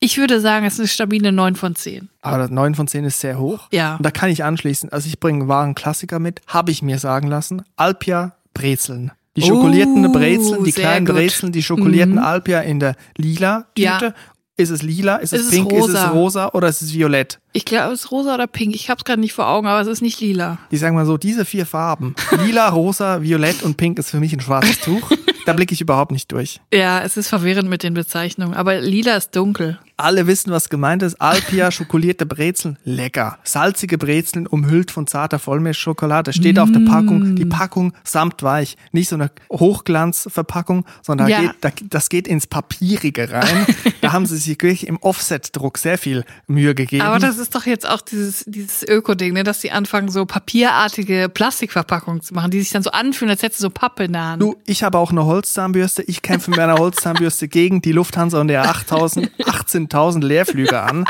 Ich 0.00 0.16
würde 0.16 0.40
sagen, 0.40 0.64
es 0.64 0.74
ist 0.74 0.80
eine 0.80 0.88
stabile 0.88 1.32
9 1.32 1.56
von 1.56 1.74
10. 1.74 2.08
Aber 2.22 2.48
9 2.48 2.76
von 2.76 2.86
10 2.86 3.04
ist 3.04 3.18
sehr 3.18 3.40
hoch. 3.40 3.66
Ja. 3.72 3.96
Und 3.96 4.06
da 4.06 4.12
kann 4.12 4.30
ich 4.30 4.44
anschließen. 4.44 4.90
Also 4.92 5.08
ich 5.08 5.18
bringe 5.18 5.40
einen 5.40 5.48
wahren 5.48 5.74
Klassiker 5.74 6.20
mit, 6.20 6.40
habe 6.46 6.70
ich 6.70 6.82
mir 6.82 7.00
sagen 7.00 7.26
lassen. 7.26 7.64
Alpia 7.74 8.36
Brezeln. 8.54 9.10
Die 9.36 9.42
schokolierten 9.42 10.06
uh, 10.06 10.12
Brezeln, 10.12 10.64
die 10.64 10.72
kleinen 10.72 11.06
gut. 11.06 11.16
Brezeln, 11.16 11.52
die 11.52 11.62
schokolierten 11.62 12.14
mhm. 12.14 12.22
Alpia 12.22 12.60
in 12.60 12.80
der 12.80 12.94
lila 13.16 13.66
Tüte. 13.74 13.82
Ja. 13.82 14.14
Ist 14.58 14.70
es 14.70 14.82
lila, 14.82 15.16
ist, 15.18 15.32
ist 15.32 15.44
es 15.44 15.50
pink, 15.50 15.72
es 15.72 15.86
ist 15.86 15.94
es 15.94 16.10
rosa 16.10 16.50
oder 16.52 16.66
ist 16.66 16.82
es 16.82 16.92
violett? 16.92 17.38
Ich 17.52 17.64
glaube, 17.64 17.94
es 17.94 18.00
ist 18.00 18.10
rosa 18.10 18.34
oder 18.34 18.48
pink. 18.48 18.74
Ich 18.74 18.90
habe 18.90 18.98
es 18.98 19.04
gerade 19.04 19.20
nicht 19.20 19.32
vor 19.32 19.46
Augen, 19.46 19.68
aber 19.68 19.80
es 19.80 19.86
ist 19.86 20.02
nicht 20.02 20.20
lila. 20.20 20.58
Ich 20.70 20.80
sage 20.80 20.92
mal 20.96 21.06
so, 21.06 21.16
diese 21.16 21.44
vier 21.44 21.64
Farben, 21.64 22.16
lila, 22.44 22.68
rosa, 22.68 23.22
violett 23.22 23.62
und 23.62 23.76
pink 23.76 24.00
ist 24.00 24.10
für 24.10 24.18
mich 24.18 24.32
ein 24.32 24.40
schwarzes 24.40 24.80
Tuch. 24.80 25.12
da 25.46 25.52
blicke 25.52 25.72
ich 25.74 25.80
überhaupt 25.80 26.10
nicht 26.10 26.32
durch. 26.32 26.60
Ja, 26.74 27.00
es 27.02 27.16
ist 27.16 27.28
verwirrend 27.28 27.70
mit 27.70 27.84
den 27.84 27.94
Bezeichnungen, 27.94 28.54
aber 28.54 28.80
lila 28.80 29.16
ist 29.16 29.36
dunkel. 29.36 29.78
Alle 29.96 30.26
wissen, 30.26 30.52
was 30.52 30.68
gemeint 30.68 31.02
ist. 31.02 31.20
Alpia, 31.20 31.70
schokolierte 31.72 32.26
Brezeln, 32.26 32.78
lecker. 32.84 33.38
Salzige 33.44 33.98
Brezeln, 33.98 34.46
umhüllt 34.46 34.90
von 34.90 35.06
zarter 35.06 35.38
Vollmilchschokolade. 35.40 36.32
Steht 36.32 36.56
mm. 36.56 36.60
auf 36.60 36.70
der 36.70 36.80
Packung. 36.80 37.34
Die 37.34 37.46
Packung 37.46 37.92
samtweich. 38.04 38.76
Nicht 38.92 39.08
so 39.08 39.16
eine 39.16 39.30
Hochglanzverpackung, 39.50 40.84
sondern 41.02 41.28
ja. 41.28 41.40
geht, 41.40 41.54
da, 41.62 41.70
das 41.90 42.08
geht 42.10 42.28
ins 42.28 42.46
Papierige 42.46 43.30
rein. 43.32 43.66
da 44.08 44.12
haben 44.14 44.24
sie 44.24 44.38
sich 44.38 44.48
wirklich 44.48 44.86
im 44.86 44.96
Offset-Druck 44.96 45.76
sehr 45.76 45.98
viel 45.98 46.24
Mühe 46.46 46.74
gegeben. 46.74 47.02
Aber 47.02 47.18
das 47.18 47.36
ist 47.36 47.54
doch 47.54 47.66
jetzt 47.66 47.86
auch 47.86 48.00
dieses, 48.00 48.42
dieses 48.46 48.82
Öko-Ding, 48.82 49.34
ne? 49.34 49.44
dass 49.44 49.60
sie 49.60 49.70
anfangen, 49.70 50.08
so 50.08 50.24
papierartige 50.24 51.28
Plastikverpackungen 51.28 52.22
zu 52.22 52.32
machen, 52.32 52.50
die 52.50 52.60
sich 52.60 52.70
dann 52.70 52.82
so 52.82 52.90
anfühlen, 52.90 53.30
als 53.30 53.42
hätte 53.42 53.58
so 53.58 53.68
Pappe 53.68 54.04
in 54.04 54.14
der 54.14 54.24
Hand. 54.24 54.42
Du, 54.42 54.56
ich 54.64 54.82
habe 54.82 54.96
auch 54.96 55.10
eine 55.10 55.26
Holzzahnbürste. 55.26 56.04
Ich 56.04 56.22
kämpfe 56.22 56.50
mit 56.50 56.58
einer 56.58 56.76
Holzzahnbürste 56.76 57.48
gegen 57.48 57.82
die 57.82 57.92
Lufthansa 57.92 58.40
und 58.40 58.48
der 58.48 58.62
8000, 58.62 59.30
18 59.46 59.82
1000 59.82 60.24
Leerflüge 60.24 60.80
an. 60.80 61.04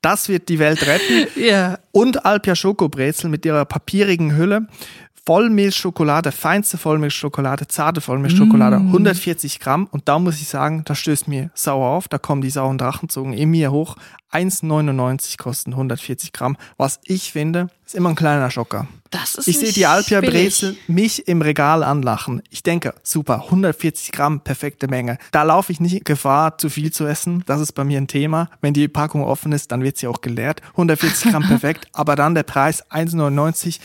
Das 0.00 0.28
wird 0.28 0.48
die 0.48 0.60
Welt 0.60 0.86
retten. 0.86 1.26
Ja. 1.34 1.78
Und 1.90 2.24
Alpia 2.24 2.54
Schokobrezel 2.54 3.30
mit 3.30 3.44
ihrer 3.44 3.64
papierigen 3.64 4.36
Hülle. 4.36 4.68
Vollmilchschokolade, 5.26 6.32
feinste 6.32 6.76
Vollmilchschokolade, 6.76 7.66
zarte 7.66 8.02
Vollmilchschokolade, 8.02 8.78
mm. 8.78 8.86
140 8.88 9.58
Gramm. 9.58 9.88
Und 9.90 10.06
da 10.06 10.18
muss 10.18 10.38
ich 10.38 10.48
sagen, 10.48 10.82
das 10.84 10.98
stößt 10.98 11.28
mir 11.28 11.50
sauer 11.54 11.88
auf. 11.88 12.08
Da 12.08 12.18
kommen 12.18 12.42
die 12.42 12.50
sauren 12.50 12.76
Drachenzungen 12.76 13.32
in 13.32 13.50
mir 13.50 13.72
hoch. 13.72 13.96
1,99 14.32 15.38
kosten 15.38 15.72
140 15.72 16.32
Gramm. 16.32 16.58
Was 16.76 17.00
ich 17.04 17.32
finde, 17.32 17.68
ist 17.86 17.94
immer 17.94 18.10
ein 18.10 18.16
kleiner 18.16 18.50
Schocker. 18.50 18.86
Das 19.10 19.36
ist 19.36 19.48
ich 19.48 19.58
sehe 19.58 19.72
die 19.72 19.86
Alpia 19.86 20.20
Brezel 20.20 20.76
mich 20.88 21.26
im 21.26 21.40
Regal 21.40 21.82
anlachen. 21.82 22.42
Ich 22.50 22.62
denke, 22.62 22.94
super, 23.02 23.44
140 23.44 24.12
Gramm, 24.12 24.40
perfekte 24.40 24.88
Menge. 24.88 25.16
Da 25.32 25.44
laufe 25.44 25.72
ich 25.72 25.80
nicht 25.80 26.04
Gefahr, 26.04 26.58
zu 26.58 26.68
viel 26.68 26.92
zu 26.92 27.06
essen. 27.06 27.44
Das 27.46 27.62
ist 27.62 27.72
bei 27.72 27.84
mir 27.84 27.98
ein 27.98 28.08
Thema. 28.08 28.50
Wenn 28.60 28.74
die 28.74 28.88
Packung 28.88 29.24
offen 29.24 29.52
ist, 29.52 29.72
dann 29.72 29.82
wird 29.82 29.96
sie 29.96 30.06
auch 30.06 30.20
geleert. 30.20 30.60
140 30.72 31.30
Gramm 31.30 31.42
perfekt. 31.48 31.86
Aber 31.92 32.14
dann 32.14 32.34
der 32.34 32.42
Preis 32.42 32.84
1,99 32.90 33.78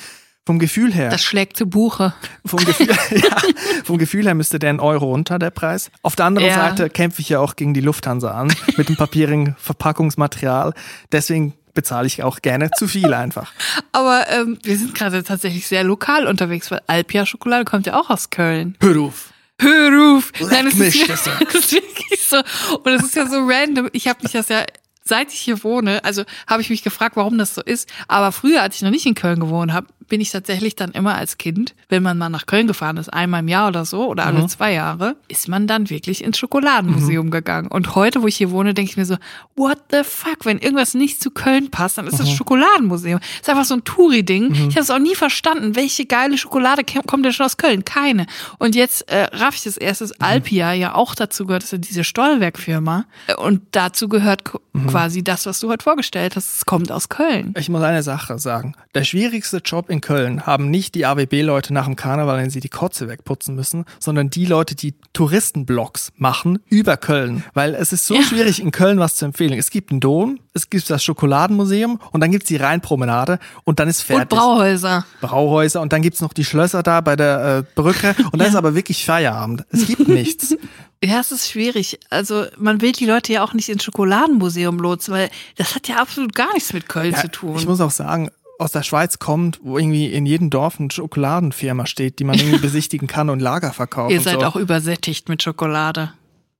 vom 0.45 0.59
Gefühl 0.59 0.93
her. 0.93 1.09
Das 1.09 1.23
schlägt 1.23 1.57
zu 1.57 1.67
Buche. 1.67 2.13
Vom 2.45 2.63
Gefühl, 2.63 2.87
ja, 3.11 3.37
vom 3.83 3.97
Gefühl 3.97 4.25
her 4.25 4.33
müsste 4.33 4.59
der 4.59 4.71
ein 4.71 4.79
Euro 4.79 5.13
unter, 5.13 5.37
der 5.39 5.51
Preis. 5.51 5.91
Auf 6.01 6.15
der 6.15 6.25
anderen 6.25 6.47
ja. 6.47 6.55
Seite 6.55 6.89
kämpfe 6.89 7.21
ich 7.21 7.29
ja 7.29 7.39
auch 7.39 7.55
gegen 7.55 7.73
die 7.73 7.81
Lufthansa 7.81 8.31
an 8.31 8.51
mit 8.77 8.89
dem 8.89 8.95
papierigen 8.95 9.55
Verpackungsmaterial. 9.59 10.73
Deswegen 11.11 11.53
bezahle 11.73 12.07
ich 12.07 12.23
auch 12.23 12.41
gerne 12.41 12.71
zu 12.71 12.87
viel 12.87 13.13
einfach. 13.13 13.53
Aber 13.91 14.25
ähm, 14.29 14.57
wir 14.63 14.77
sind 14.77 14.95
gerade 14.95 15.23
tatsächlich 15.23 15.67
sehr 15.67 15.83
lokal 15.83 16.25
unterwegs, 16.27 16.71
weil 16.71 16.81
Alpia 16.87 17.25
Schokolade 17.25 17.65
kommt 17.65 17.85
ja 17.85 17.99
auch 17.99 18.09
aus 18.09 18.29
Köln. 18.29 18.75
Hör 18.81 18.99
auf. 19.01 19.31
Hör 19.59 20.17
auf. 20.17 20.31
Nein, 20.39 20.67
es 20.67 20.79
ist, 20.79 21.09
das 21.09 21.27
ist 21.27 21.71
wirklich 21.71 22.21
so. 22.27 22.37
Und 22.83 22.93
es 22.93 23.03
ist 23.03 23.15
ja 23.15 23.27
so 23.27 23.45
random. 23.45 23.89
Ich 23.93 24.07
habe 24.07 24.19
mich 24.23 24.31
das 24.31 24.49
ja 24.49 24.65
seit 25.09 25.33
ich 25.33 25.39
hier 25.39 25.63
wohne, 25.63 26.03
also 26.05 26.23
habe 26.47 26.61
ich 26.61 26.69
mich 26.69 26.83
gefragt, 26.83 27.17
warum 27.17 27.37
das 27.37 27.55
so 27.55 27.61
ist. 27.61 27.89
Aber 28.07 28.31
früher, 28.31 28.61
als 28.61 28.75
ich 28.75 28.83
noch 28.83 28.91
nicht 28.91 29.05
in 29.05 29.15
Köln 29.15 29.39
gewohnt 29.39 29.73
habe, 29.73 29.87
bin 30.09 30.21
ich 30.21 30.31
tatsächlich 30.31 30.75
dann 30.75 30.91
immer 30.91 31.15
als 31.15 31.37
Kind, 31.37 31.75
wenn 31.87 32.03
man 32.03 32.17
mal 32.17 32.29
nach 32.29 32.45
Köln 32.45 32.67
gefahren 32.67 32.97
ist, 32.97 33.09
einmal 33.09 33.41
im 33.41 33.47
Jahr 33.47 33.69
oder 33.69 33.85
so 33.85 34.07
oder 34.07 34.25
alle 34.25 34.41
mhm. 34.41 34.49
zwei 34.49 34.73
Jahre, 34.73 35.15
ist 35.27 35.47
man 35.47 35.67
dann 35.67 35.89
wirklich 35.89 36.23
ins 36.23 36.37
Schokoladenmuseum 36.37 37.27
mhm. 37.27 37.31
gegangen. 37.31 37.67
Und 37.67 37.95
heute, 37.95 38.21
wo 38.21 38.27
ich 38.27 38.35
hier 38.35 38.51
wohne, 38.51 38.73
denke 38.73 38.91
ich 38.91 38.97
mir 38.97 39.05
so, 39.05 39.17
what 39.55 39.77
the 39.91 40.01
fuck, 40.03 40.45
wenn 40.45 40.59
irgendwas 40.59 40.93
nicht 40.93 41.21
zu 41.21 41.31
Köln 41.31 41.71
passt, 41.71 41.97
dann 41.97 42.07
ist 42.07 42.15
mhm. 42.15 42.17
das 42.19 42.31
Schokoladenmuseum. 42.31 43.19
Das 43.19 43.41
ist 43.41 43.49
einfach 43.49 43.65
so 43.65 43.75
ein 43.75 43.83
Touri-Ding. 43.83 44.49
Mhm. 44.49 44.69
Ich 44.69 44.75
habe 44.75 44.81
es 44.81 44.89
auch 44.89 44.99
nie 44.99 45.15
verstanden, 45.15 45.75
welche 45.75 46.05
geile 46.05 46.37
Schokolade 46.37 46.83
kommt 47.05 47.25
denn 47.25 47.33
schon 47.33 47.45
aus 47.45 47.57
Köln? 47.57 47.85
Keine. 47.85 48.25
Und 48.57 48.75
jetzt 48.75 49.09
äh, 49.09 49.27
raff 49.31 49.55
ich 49.55 49.63
das 49.63 49.77
erste, 49.77 50.05
dass 50.05 50.17
mhm. 50.17 50.25
Alpia 50.25 50.73
ja 50.73 50.95
auch 50.95 51.15
dazu 51.15 51.45
gehört, 51.45 51.63
das 51.63 51.67
ist 51.67 51.71
ja 51.73 51.77
diese 51.77 52.03
Stolwerk-Firma. 52.03 53.05
Und 53.37 53.61
dazu 53.71 54.09
gehört 54.09 54.43
mhm. 54.73 54.87
quasi 54.87 55.23
das, 55.23 55.45
was 55.45 55.59
du 55.59 55.69
heute 55.69 55.83
vorgestellt 55.83 56.35
hast. 56.35 56.57
Es 56.57 56.65
kommt 56.65 56.91
aus 56.91 57.09
Köln. 57.09 57.53
Ich 57.57 57.69
muss 57.69 57.83
eine 57.83 58.03
Sache 58.03 58.39
sagen. 58.39 58.73
Der 58.95 59.03
schwierigste 59.03 59.57
Job 59.57 59.89
in 59.89 59.98
in 59.99 60.01
Köln 60.01 60.45
haben 60.45 60.69
nicht 60.69 60.95
die 60.95 61.05
AWB-Leute 61.05 61.73
nach 61.73 61.85
dem 61.85 61.97
Karneval, 61.97 62.37
wenn 62.37 62.49
sie 62.49 62.61
die 62.61 62.69
Kotze 62.69 63.09
wegputzen 63.09 63.53
müssen, 63.53 63.85
sondern 63.99 64.29
die 64.29 64.45
Leute, 64.45 64.75
die 64.75 64.95
Touristenblocks 65.11 66.13
machen 66.15 66.59
über 66.69 66.95
Köln. 66.95 67.43
Weil 67.53 67.75
es 67.75 67.91
ist 67.91 68.07
so 68.07 68.15
ja. 68.15 68.21
schwierig, 68.21 68.61
in 68.61 68.71
Köln 68.71 68.99
was 68.99 69.15
zu 69.15 69.25
empfehlen. 69.25 69.53
Es 69.53 69.69
gibt 69.69 69.91
einen 69.91 69.99
Dom, 69.99 70.39
es 70.53 70.69
gibt 70.69 70.89
das 70.89 71.03
Schokoladenmuseum 71.03 71.99
und 72.11 72.21
dann 72.21 72.31
gibt's 72.31 72.47
die 72.47 72.55
Rheinpromenade 72.55 73.39
und 73.65 73.79
dann 73.79 73.89
ist 73.89 74.01
fertig. 74.01 74.31
Und 74.31 74.39
Brauhäuser. 74.39 75.05
Brauhäuser 75.21 75.81
und 75.81 75.91
dann 75.91 76.01
gibt's 76.01 76.21
noch 76.21 76.33
die 76.33 76.45
Schlösser 76.45 76.81
da 76.81 77.01
bei 77.01 77.15
der 77.15 77.57
äh, 77.57 77.63
Brücke 77.75 78.15
und 78.31 78.33
dann 78.33 78.41
ja. 78.41 78.47
ist 78.47 78.55
aber 78.55 78.75
wirklich 78.75 79.03
Feierabend. 79.05 79.65
Es 79.69 79.85
gibt 79.85 80.07
nichts. 80.07 80.55
Ja, 81.01 81.21
es 81.21 81.31
ist 81.31 81.49
schwierig. 81.49 81.97
Also 82.09 82.45
man 82.57 82.81
will 82.81 82.91
die 82.91 83.05
Leute 83.05 83.31
ja 83.31 83.41
auch 83.41 83.53
nicht 83.53 83.69
ins 83.69 83.85
Schokoladenmuseum 83.85 84.79
lotsen, 84.79 85.13
weil 85.13 85.29
das 85.55 85.73
hat 85.73 85.87
ja 85.87 85.95
absolut 85.95 86.35
gar 86.35 86.53
nichts 86.53 86.73
mit 86.73 86.89
Köln 86.89 87.13
ja, 87.13 87.21
zu 87.21 87.29
tun. 87.29 87.55
Ich 87.57 87.65
muss 87.65 87.79
auch 87.79 87.91
sagen, 87.91 88.31
aus 88.59 88.71
der 88.71 88.83
Schweiz 88.83 89.19
kommt, 89.19 89.59
wo 89.63 89.77
irgendwie 89.77 90.07
in 90.07 90.25
jedem 90.25 90.49
Dorf 90.49 90.79
eine 90.79 90.91
Schokoladenfirma 90.91 91.85
steht, 91.85 92.19
die 92.19 92.23
man 92.23 92.37
irgendwie 92.37 92.57
besichtigen 92.61 93.07
kann 93.07 93.29
und 93.29 93.39
Lager 93.39 93.73
verkauft. 93.73 94.11
Ihr 94.11 94.21
seid 94.21 94.41
so. 94.41 94.45
auch 94.45 94.55
übersättigt 94.55 95.29
mit 95.29 95.41
Schokolade. 95.41 96.13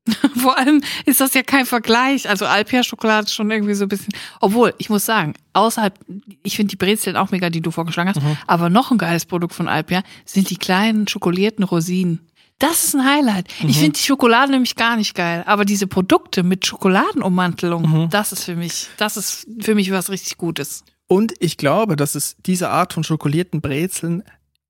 Vor 0.36 0.58
allem 0.58 0.82
ist 1.06 1.22
das 1.22 1.34
ja 1.34 1.44
kein 1.44 1.66
Vergleich. 1.66 2.30
Also 2.30 2.46
Alpia-Schokolade 2.46 3.26
ist 3.26 3.34
schon 3.34 3.52
irgendwie 3.52 3.74
so 3.74 3.86
ein 3.86 3.90
bisschen. 3.90 4.14
Obwohl, 4.40 4.74
ich 4.78 4.90
muss 4.90 5.06
sagen, 5.06 5.34
außerhalb, 5.54 5.94
ich 6.42 6.56
finde 6.56 6.72
die 6.72 6.78
Brezeln 6.78 7.18
auch 7.18 7.32
mega, 7.32 7.50
die 7.50 7.62
du 7.62 7.70
vorgeschlagen 7.70 8.10
hast, 8.10 8.22
mhm. 8.22 8.38
aber 8.48 8.70
noch 8.70 8.92
ein 8.92 8.98
geiles 8.98 9.26
Produkt 9.26 9.54
von 9.54 9.68
Alpia 9.68 10.02
sind 10.26 10.50
die 10.50 10.58
kleinen 10.58 11.08
schokolierten 11.08 11.64
Rosinen. 11.64 12.22
Das 12.60 12.86
ist 12.86 12.96
ein 12.96 13.06
Highlight. 13.06 13.48
Mhm. 13.62 13.70
Ich 13.70 13.78
finde 13.78 13.98
die 14.00 14.06
Schokolade 14.06 14.52
nämlich 14.52 14.76
gar 14.76 14.96
nicht 14.96 15.16
geil, 15.16 15.44
aber 15.46 15.66
diese 15.66 15.88
Produkte 15.88 16.44
mit 16.44 16.66
Schokoladenummantelung, 16.66 18.04
mhm. 18.04 18.10
das 18.10 18.32
ist 18.32 18.46
für 18.46 18.56
mich, 18.56 18.88
das 18.98 19.18
ist 19.18 19.48
für 19.62 19.76
mich 19.76 19.92
was 19.92 20.10
richtig 20.10 20.38
Gutes. 20.38 20.84
Und 21.10 21.34
ich 21.40 21.58
glaube, 21.58 21.96
dass 21.96 22.14
es 22.14 22.38
diese 22.46 22.70
Art 22.70 22.94
von 22.94 23.04
schokolierten 23.04 23.62
Brezeln 23.62 24.24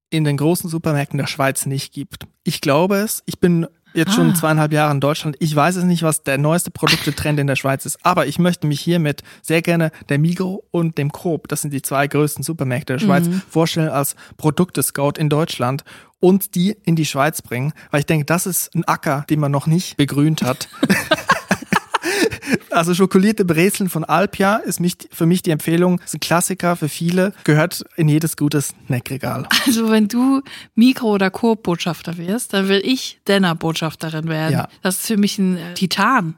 in 0.10 0.24
den 0.24 0.38
großen 0.38 0.70
Supermärkten 0.70 1.20
der 1.20 1.28
Schweiz 1.28 1.66
nicht 1.66 1.94
gibt. 1.94 2.24
Ich 2.44 2.62
glaube 2.62 2.96
es. 2.96 3.22
Ich 3.26 3.40
bin 3.40 3.68
jetzt 3.94 4.14
schon 4.14 4.32
ah. 4.32 4.36
zweieinhalb 4.36 4.72
Jahre 4.72 4.94
in 4.94 5.02
Deutschland. 5.02 5.36
Ich 5.40 5.54
weiß 5.54 5.76
es 5.76 5.84
nicht, 5.84 6.02
was 6.02 6.24
der 6.24 6.38
neueste 6.38 6.72
Produktetrend 6.72 7.40
in 7.40 7.48
der 7.48 7.58
Schweiz 7.58 7.86
ist, 7.86 8.06
aber 8.06 8.26
ich 8.26 8.40
möchte 8.40 8.68
mich 8.68 8.80
hiermit 8.80 9.22
sehr 9.42 9.62
gerne 9.62 9.92
der 10.08 10.18
Migro 10.18 10.64
und 10.72 10.98
dem 10.98 11.12
Coop, 11.12 11.50
das 11.50 11.62
sind 11.62 11.74
die 11.74 11.82
zwei 11.82 12.08
größten 12.08 12.44
Supermärkte 12.44 12.94
der 12.94 13.00
Schweiz, 13.00 13.28
mhm. 13.28 13.42
vorstellen 13.50 13.90
als 13.90 14.16
Produkte-Scout 14.38 15.14
in 15.18 15.30
Deutschland 15.30 15.84
und 16.20 16.56
die 16.56 16.78
in 16.84 16.96
die 16.96 17.06
Schweiz 17.06 17.42
bringen, 17.42 17.74
weil 17.92 18.02
ich 18.02 18.06
denke, 18.06 18.26
das 18.26 18.46
ist 18.46 18.74
ein 18.76 18.86
Acker, 18.86 19.26
den 19.30 19.40
man 19.40 19.52
noch 19.52 19.68
nicht 19.68 19.98
begrünt 19.98 20.44
hat. 20.44 20.70
Also 22.80 22.94
schokolierte 22.94 23.44
Brezeln 23.44 23.90
von 23.90 24.06
Alpia 24.06 24.56
ist 24.56 24.80
mich, 24.80 24.96
für 25.12 25.26
mich 25.26 25.42
die 25.42 25.52
Empfehlung, 25.52 26.00
ist 26.00 26.14
ein 26.14 26.22
Klassiker 26.22 26.78
für 26.78 26.88
viele, 26.88 27.34
gehört 27.44 27.84
in 27.98 28.08
jedes 28.08 28.38
gutes 28.38 28.74
Snackregal. 28.86 29.48
Also 29.66 29.92
wenn 29.92 30.08
du 30.08 30.42
Mikro- 30.76 31.12
oder 31.12 31.30
Coop-Botschafter 31.30 32.18
wirst, 32.18 32.54
dann 32.54 32.70
will 32.70 32.82
ich 32.84 33.20
Denner-Botschafterin 33.28 34.30
werden. 34.30 34.54
Ja. 34.54 34.70
Das 34.82 34.96
ist 34.96 35.08
für 35.08 35.18
mich 35.18 35.38
ein 35.38 35.60
Titan. 35.76 36.36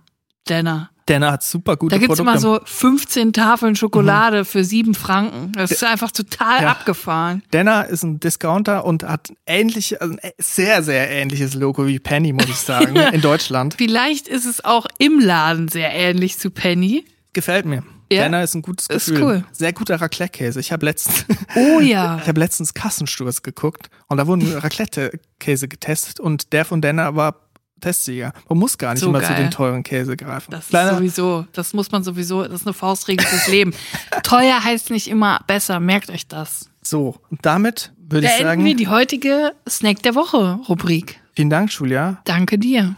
Denner. 0.49 0.89
Denner 1.11 1.33
hat 1.33 1.43
super 1.43 1.75
gute 1.75 1.95
Da 1.95 1.99
gibt's 1.99 2.17
Produkte. 2.17 2.23
mal 2.23 2.39
so 2.39 2.61
15 2.63 3.33
Tafeln 3.33 3.75
Schokolade 3.75 4.39
mhm. 4.39 4.45
für 4.45 4.63
sieben 4.63 4.95
Franken. 4.95 5.51
Das 5.51 5.71
ist 5.71 5.83
einfach 5.83 6.11
total 6.11 6.63
ja. 6.63 6.71
abgefahren. 6.71 7.43
Denner 7.51 7.85
ist 7.87 8.03
ein 8.03 8.21
Discounter 8.21 8.85
und 8.85 9.03
hat 9.03 9.33
ähnlich, 9.45 10.01
also 10.01 10.15
ein 10.21 10.31
sehr, 10.37 10.83
sehr 10.83 11.09
ähnliches 11.09 11.53
Logo 11.53 11.85
wie 11.85 11.99
Penny, 11.99 12.31
muss 12.31 12.45
ich 12.45 12.55
sagen, 12.55 12.95
in 13.11 13.19
Deutschland. 13.19 13.75
Vielleicht 13.77 14.29
ist 14.29 14.45
es 14.45 14.63
auch 14.63 14.85
im 14.99 15.19
Laden 15.19 15.67
sehr 15.67 15.91
ähnlich 15.91 16.39
zu 16.39 16.49
Penny. 16.49 17.03
Gefällt 17.33 17.65
mir. 17.65 17.83
Ja? 18.09 18.23
Denner 18.23 18.43
ist 18.43 18.55
ein 18.55 18.61
gutes 18.61 18.87
Gefühl. 18.87 19.15
Ist 19.15 19.21
cool. 19.21 19.43
Sehr 19.51 19.73
guter 19.73 19.99
Raclette-Käse. 19.99 20.61
Ich 20.61 20.71
habe 20.71 20.85
letztens, 20.85 21.25
oh 21.55 21.81
ja, 21.81 22.19
ich 22.21 22.27
habe 22.27 22.39
letztens 22.39 22.73
Kassensturz 22.73 23.41
geguckt 23.41 23.89
und 24.07 24.17
da 24.17 24.27
wurden 24.27 24.49
Raclette-Käse 24.53 25.67
getestet 25.67 26.21
und 26.21 26.53
der 26.53 26.63
von 26.63 26.81
Denner 26.81 27.15
war 27.15 27.50
Testsieger. 27.81 28.33
Man 28.47 28.59
muss 28.59 28.77
gar 28.77 28.93
nicht 28.93 29.01
so 29.01 29.09
immer 29.09 29.19
geil. 29.19 29.29
zu 29.29 29.35
den 29.35 29.51
teuren 29.51 29.83
Käse 29.83 30.15
greifen. 30.15 30.51
Das 30.51 30.67
Kleiner 30.69 30.91
ist 30.91 30.97
sowieso, 30.97 31.45
das 31.53 31.73
muss 31.73 31.91
man 31.91 32.03
sowieso, 32.03 32.43
das 32.43 32.61
ist 32.61 32.67
eine 32.67 32.73
Faustregel 32.73 33.25
fürs 33.25 33.47
Leben. 33.47 33.73
Teuer 34.23 34.63
heißt 34.63 34.89
nicht 34.91 35.07
immer 35.07 35.41
besser, 35.47 35.79
merkt 35.79 36.09
euch 36.09 36.27
das. 36.27 36.69
So, 36.81 37.15
und 37.29 37.45
damit 37.45 37.91
würde 37.97 38.27
ich 38.27 38.41
sagen. 38.41 38.63
wir 38.63 38.75
die 38.75 38.87
heutige 38.87 39.53
Snack 39.67 40.01
der 40.03 40.15
Woche 40.15 40.59
Rubrik. 40.67 41.19
Vielen 41.33 41.49
Dank, 41.49 41.71
Julia. 41.71 42.21
Danke 42.25 42.57
dir. 42.57 42.95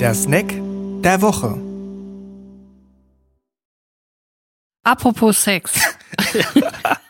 Der 0.00 0.14
Snack 0.14 0.54
der 1.02 1.22
Woche. 1.22 1.58
Apropos 4.84 5.42
Sex. 5.42 5.80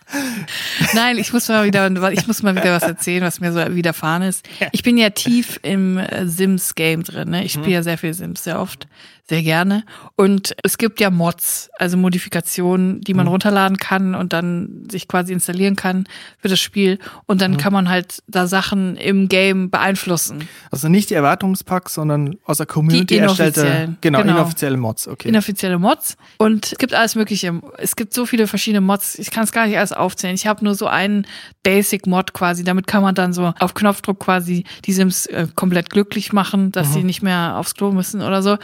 Nein, 0.94 1.18
ich 1.18 1.32
muss 1.32 1.48
mal 1.48 1.64
wieder, 1.64 2.12
ich 2.12 2.26
muss 2.26 2.42
mal 2.42 2.54
wieder 2.54 2.72
was 2.72 2.82
erzählen, 2.82 3.22
was 3.22 3.40
mir 3.40 3.52
so 3.52 3.74
widerfahren 3.74 4.22
ist. 4.22 4.48
Ich 4.72 4.82
bin 4.82 4.96
ja 4.98 5.10
tief 5.10 5.58
im 5.62 5.98
äh, 5.98 6.26
Sims-Game 6.26 7.02
drin. 7.02 7.30
Ne? 7.30 7.44
Ich 7.44 7.52
spiele 7.52 7.70
ja 7.72 7.82
sehr 7.82 7.98
viel 7.98 8.14
Sims, 8.14 8.44
sehr 8.44 8.60
oft 8.60 8.86
sehr 9.28 9.42
gerne. 9.42 9.84
Und 10.14 10.54
es 10.62 10.78
gibt 10.78 11.00
ja 11.00 11.10
Mods, 11.10 11.68
also 11.78 11.96
Modifikationen, 11.96 13.00
die 13.00 13.12
man 13.12 13.26
mhm. 13.26 13.32
runterladen 13.32 13.76
kann 13.76 14.14
und 14.14 14.32
dann 14.32 14.84
sich 14.88 15.08
quasi 15.08 15.32
installieren 15.32 15.74
kann 15.74 16.06
für 16.38 16.48
das 16.48 16.60
Spiel. 16.60 16.98
Und 17.26 17.40
dann 17.40 17.52
mhm. 17.52 17.56
kann 17.56 17.72
man 17.72 17.88
halt 17.88 18.22
da 18.28 18.46
Sachen 18.46 18.96
im 18.96 19.28
Game 19.28 19.70
beeinflussen. 19.70 20.48
Also 20.70 20.88
nicht 20.88 21.10
die 21.10 21.14
Erwartungspacks, 21.14 21.94
sondern 21.94 22.36
aus 22.44 22.58
der 22.58 22.66
Community 22.66 23.16
erstellte, 23.16 23.96
genau, 24.00 24.22
genau, 24.22 24.36
inoffizielle 24.36 24.76
Mods. 24.76 25.08
Okay. 25.08 25.28
Inoffizielle 25.28 25.78
Mods. 25.78 26.16
Und 26.38 26.72
es 26.72 26.78
gibt 26.78 26.94
alles 26.94 27.16
Mögliche. 27.16 27.60
Es 27.78 27.96
gibt 27.96 28.14
so 28.14 28.26
viele 28.26 28.46
verschiedene 28.46 28.80
Mods. 28.80 29.18
Ich 29.18 29.32
kann 29.32 29.42
es 29.42 29.50
gar 29.50 29.66
nicht 29.66 29.76
alles 29.76 29.92
aufzählen. 30.06 30.34
Ich 30.34 30.46
habe 30.46 30.64
nur 30.64 30.74
so 30.74 30.86
einen 30.86 31.26
Basic-Mod 31.62 32.32
quasi. 32.32 32.64
Damit 32.64 32.86
kann 32.86 33.02
man 33.02 33.14
dann 33.14 33.32
so 33.32 33.52
auf 33.58 33.74
Knopfdruck 33.74 34.20
quasi 34.20 34.64
die 34.84 34.92
Sims 34.92 35.26
äh, 35.26 35.48
komplett 35.54 35.90
glücklich 35.90 36.32
machen, 36.32 36.72
dass 36.72 36.88
mhm. 36.88 36.92
sie 36.92 37.02
nicht 37.04 37.22
mehr 37.22 37.56
aufs 37.58 37.74
Klo 37.74 37.92
müssen 37.92 38.22
oder 38.22 38.42
so 38.42 38.56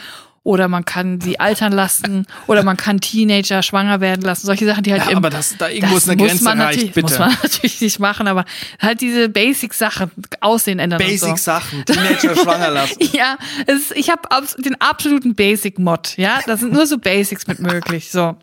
oder 0.44 0.66
man 0.66 0.84
kann 0.84 1.20
sie 1.20 1.38
altern 1.38 1.72
lassen 1.72 2.26
oder 2.48 2.64
man 2.64 2.76
kann 2.76 3.00
Teenager 3.00 3.62
schwanger 3.62 4.00
werden 4.00 4.22
lassen. 4.22 4.46
Solche 4.46 4.66
Sachen, 4.66 4.82
die 4.82 4.92
halt 4.92 5.04
ja, 5.04 5.10
im, 5.10 5.18
aber 5.18 5.30
das, 5.30 5.56
da 5.56 5.68
irgendwo 5.68 5.96
ist 5.96 6.08
eine 6.08 6.22
Grenze 6.22 6.42
man 6.42 6.60
reicht, 6.60 6.94
bitte. 6.94 7.02
Muss 7.02 7.18
man 7.18 7.30
natürlich 7.42 7.80
nicht 7.80 8.00
machen, 8.00 8.26
aber 8.26 8.44
halt 8.80 9.00
diese 9.00 9.28
Basic-Sachen, 9.28 10.10
Aussehen 10.40 10.80
ändern 10.80 10.98
Basic-Sachen, 10.98 11.84
so. 11.86 11.94
Teenager 11.94 12.34
schwanger 12.34 12.70
lassen. 12.72 12.96
ja, 13.12 13.38
es, 13.66 13.92
ich 13.92 14.10
habe 14.10 14.22
den 14.58 14.80
absoluten 14.80 15.34
Basic-Mod, 15.34 16.16
ja, 16.16 16.40
da 16.46 16.56
sind 16.56 16.72
nur 16.72 16.86
so 16.86 16.98
Basics 16.98 17.46
mit 17.46 17.60
möglich, 17.60 18.10
so. 18.10 18.36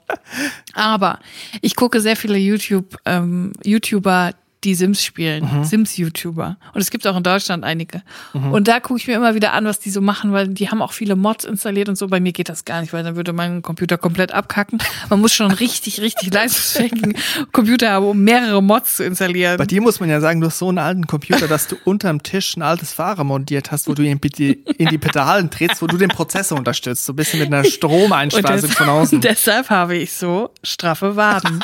Aber 0.73 1.19
ich 1.62 1.75
gucke 1.75 1.99
sehr 1.99 2.15
viele 2.15 2.38
YouTube, 2.38 2.97
ähm, 3.05 3.51
YouTuber, 3.63 4.31
die 4.63 4.76
Sims 4.76 5.04
spielen, 5.04 5.50
mhm. 5.52 5.63
Sims-YouTuber. 5.63 6.58
Und 6.74 6.82
es 6.82 6.91
gibt 6.91 7.08
auch 7.08 7.15
in 7.15 7.24
Deutschland 7.24 7.63
einige. 7.63 8.02
Mhm. 8.34 8.52
Und 8.52 8.67
da 8.67 8.82
gucke 8.82 9.00
ich 9.00 9.08
mir 9.08 9.15
immer 9.15 9.34
wieder 9.34 9.54
an, 9.54 9.65
was 9.65 9.80
die 9.80 9.89
so 9.89 10.02
machen, 10.02 10.34
weil 10.34 10.50
die 10.50 10.69
haben 10.69 10.82
auch 10.82 10.91
viele 10.91 11.15
Mods 11.15 11.45
installiert 11.45 11.88
und 11.88 11.98
so. 11.98 12.08
Bei 12.08 12.19
mir 12.19 12.34
geht 12.34 12.50
das 12.50 12.65
gar 12.65 12.82
nicht, 12.82 12.91
weil 12.91 13.04
dann 13.04 13.15
würde 13.15 13.32
mein 13.32 13.62
Computer 13.62 13.98
komplett 13.98 14.34
abkacken. 14.34 14.80
Man 15.10 15.22
muss 15.22 15.34
schon 15.34 15.52
richtig, 15.52 16.02
richtig 16.02 16.34
leistungsfähigen 16.34 17.15
Computer 17.54 17.91
haben, 17.91 18.06
um 18.06 18.22
mehrere 18.22 18.62
Mods 18.62 18.98
zu 18.98 19.06
installieren. 19.06 19.58
Bei 19.58 19.65
dir 19.65 19.82
muss 19.82 20.02
man 20.02 20.10
ja 20.10 20.19
sagen, 20.19 20.41
du 20.41 20.48
hast 20.48 20.60
so 20.60 20.67
einen 20.67 20.80
alten 20.80 21.08
Computer, 21.08 21.48
dass 21.48 21.67
du 21.67 21.78
unterm 21.86 22.22
Tisch 22.22 22.58
ein 22.58 22.62
altes 22.62 22.91
Fahrer 22.91 23.24
montiert 23.24 23.72
hast, 23.72 23.88
wo 23.88 23.93
du 23.93 24.04
in 24.04 24.19
die, 24.19 24.52
in 24.78 24.89
die 24.89 24.98
Pedalen 24.98 25.50
trittst, 25.50 25.82
wo 25.82 25.88
du 25.88 25.95
den 25.95 26.10
Prozessor 26.10 26.58
unterstützt. 26.58 27.06
So 27.06 27.13
ein 27.13 27.15
bisschen 27.15 27.39
mit 27.39 27.48
einer 27.48 27.63
Stromeinspeisung 27.69 28.72
von 28.72 28.89
außen. 28.89 29.22
Deshalb 29.30 29.69
habe 29.69 29.95
ich 29.95 30.12
so 30.12 30.52
straffe 30.63 31.15
Waden. 31.15 31.63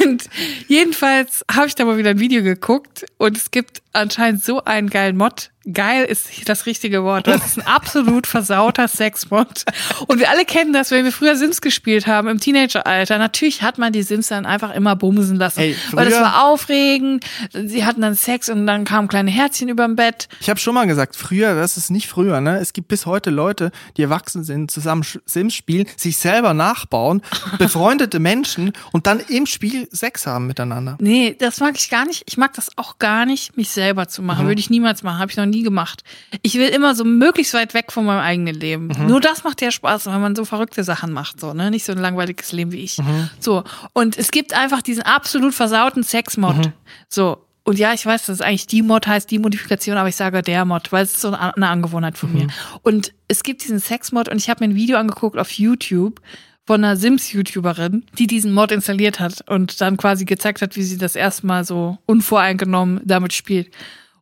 Und 0.00 0.28
jedenfalls 0.68 1.44
habe 1.50 1.66
ich 1.66 1.74
da 1.74 1.84
mal 1.84 1.98
wieder 1.98 2.10
ein 2.10 2.20
Video 2.20 2.42
geguckt 2.42 3.06
und 3.18 3.36
es 3.36 3.50
gibt 3.50 3.82
anscheinend 3.92 4.44
so 4.44 4.64
einen 4.64 4.90
geilen 4.90 5.16
Mod, 5.16 5.50
geil 5.72 6.04
ist 6.04 6.48
das 6.48 6.66
richtige 6.66 7.02
Wort. 7.02 7.26
Das 7.26 7.44
ist 7.44 7.58
ein 7.58 7.66
absolut 7.66 8.26
versauter 8.26 8.88
Sexmod. 8.88 9.64
Und 10.06 10.18
wir 10.18 10.30
alle 10.30 10.44
kennen 10.44 10.72
das, 10.72 10.90
wenn 10.90 11.04
wir 11.04 11.12
früher 11.12 11.36
Sims 11.36 11.60
gespielt 11.60 12.06
haben 12.06 12.28
im 12.28 12.40
Teenageralter. 12.40 13.18
Natürlich 13.18 13.62
hat 13.62 13.78
man 13.78 13.92
die 13.92 14.02
Sims 14.02 14.28
dann 14.28 14.46
einfach 14.46 14.74
immer 14.74 14.96
bumsen 14.96 15.36
lassen. 15.36 15.60
Hey, 15.60 15.76
weil 15.92 16.08
das 16.08 16.20
war 16.20 16.44
aufregend. 16.44 17.24
Sie 17.52 17.84
hatten 17.84 18.00
dann 18.00 18.14
Sex 18.14 18.48
und 18.48 18.66
dann 18.66 18.84
kamen 18.84 19.08
kleine 19.08 19.30
Herzchen 19.30 19.68
überm 19.68 19.96
Bett. 19.96 20.28
Ich 20.40 20.48
habe 20.48 20.60
schon 20.60 20.74
mal 20.74 20.86
gesagt, 20.86 21.16
früher, 21.16 21.54
das 21.54 21.76
ist 21.76 21.90
nicht 21.90 22.08
früher, 22.08 22.40
ne? 22.40 22.58
Es 22.58 22.72
gibt 22.72 22.88
bis 22.88 23.06
heute 23.06 23.30
Leute, 23.30 23.70
die 23.96 24.02
erwachsen 24.02 24.44
sind, 24.44 24.70
zusammen 24.70 25.04
Sims 25.26 25.54
spielen, 25.54 25.86
sich 25.96 26.16
selber 26.16 26.54
nachbauen, 26.54 27.22
befreundete 27.58 28.20
Menschen 28.20 28.72
und 28.92 29.06
dann 29.06 29.20
im 29.28 29.46
Spiel 29.46 29.88
Sex 29.90 30.26
haben 30.26 30.46
miteinander. 30.46 30.96
Nee, 31.00 31.36
das 31.38 31.60
mag 31.60 31.74
ich 31.76 31.90
gar 31.90 32.06
nicht. 32.06 32.24
Ich 32.26 32.36
mag 32.36 32.54
das 32.54 32.70
auch 32.76 32.98
gar 32.98 33.26
nicht, 33.26 33.56
mich 33.56 33.70
selber 33.70 34.08
zu 34.08 34.22
machen. 34.22 34.44
Mhm. 34.44 34.48
Würde 34.48 34.60
ich 34.60 34.70
niemals 34.70 35.02
machen. 35.02 35.18
Habe 35.18 35.30
ich 35.30 35.36
noch 35.36 35.47
nie 35.50 35.62
gemacht. 35.62 36.02
Ich 36.42 36.54
will 36.54 36.68
immer 36.68 36.94
so 36.94 37.04
möglichst 37.04 37.54
weit 37.54 37.74
weg 37.74 37.92
von 37.92 38.04
meinem 38.04 38.20
eigenen 38.20 38.54
Leben. 38.54 38.88
Mhm. 38.88 39.06
Nur 39.06 39.20
das 39.20 39.44
macht 39.44 39.60
ja 39.62 39.70
Spaß, 39.70 40.06
wenn 40.06 40.20
man 40.20 40.36
so 40.36 40.44
verrückte 40.44 40.84
Sachen 40.84 41.12
macht, 41.12 41.40
so, 41.40 41.54
ne? 41.54 41.70
Nicht 41.70 41.84
so 41.84 41.92
ein 41.92 41.98
langweiliges 41.98 42.52
Leben 42.52 42.72
wie 42.72 42.82
ich. 42.82 42.98
Mhm. 42.98 43.30
So. 43.40 43.64
Und 43.92 44.18
es 44.18 44.30
gibt 44.30 44.54
einfach 44.54 44.82
diesen 44.82 45.02
absolut 45.02 45.54
versauten 45.54 46.02
Sexmod. 46.02 46.56
Mhm. 46.56 46.72
So. 47.08 47.44
Und 47.64 47.78
ja, 47.78 47.92
ich 47.92 48.06
weiß, 48.06 48.26
dass 48.26 48.36
es 48.36 48.40
eigentlich 48.40 48.66
die 48.66 48.80
Mod 48.80 49.06
heißt, 49.06 49.30
die 49.30 49.38
Modifikation, 49.38 49.98
aber 49.98 50.08
ich 50.08 50.16
sage 50.16 50.40
der 50.40 50.64
Mod, 50.64 50.90
weil 50.90 51.04
es 51.04 51.12
ist 51.12 51.20
so 51.20 51.32
eine 51.32 51.68
Angewohnheit 51.68 52.16
von 52.16 52.32
mir. 52.32 52.44
Mhm. 52.44 52.50
Und 52.82 53.12
es 53.28 53.42
gibt 53.42 53.62
diesen 53.62 53.78
Sexmod 53.78 54.30
und 54.30 54.38
ich 54.38 54.48
habe 54.48 54.64
mir 54.64 54.72
ein 54.72 54.76
Video 54.76 54.96
angeguckt 54.96 55.36
auf 55.36 55.50
YouTube 55.52 56.22
von 56.66 56.84
einer 56.84 56.96
Sims-YouTuberin, 56.96 58.04
die 58.18 58.26
diesen 58.26 58.52
Mod 58.52 58.72
installiert 58.72 59.20
hat 59.20 59.42
und 59.48 59.80
dann 59.80 59.96
quasi 59.96 60.24
gezeigt 60.24 60.60
hat, 60.60 60.76
wie 60.76 60.82
sie 60.82 60.98
das 60.98 61.16
erstmal 61.16 61.64
so 61.64 61.98
unvoreingenommen 62.04 63.00
damit 63.04 63.32
spielt. 63.32 63.70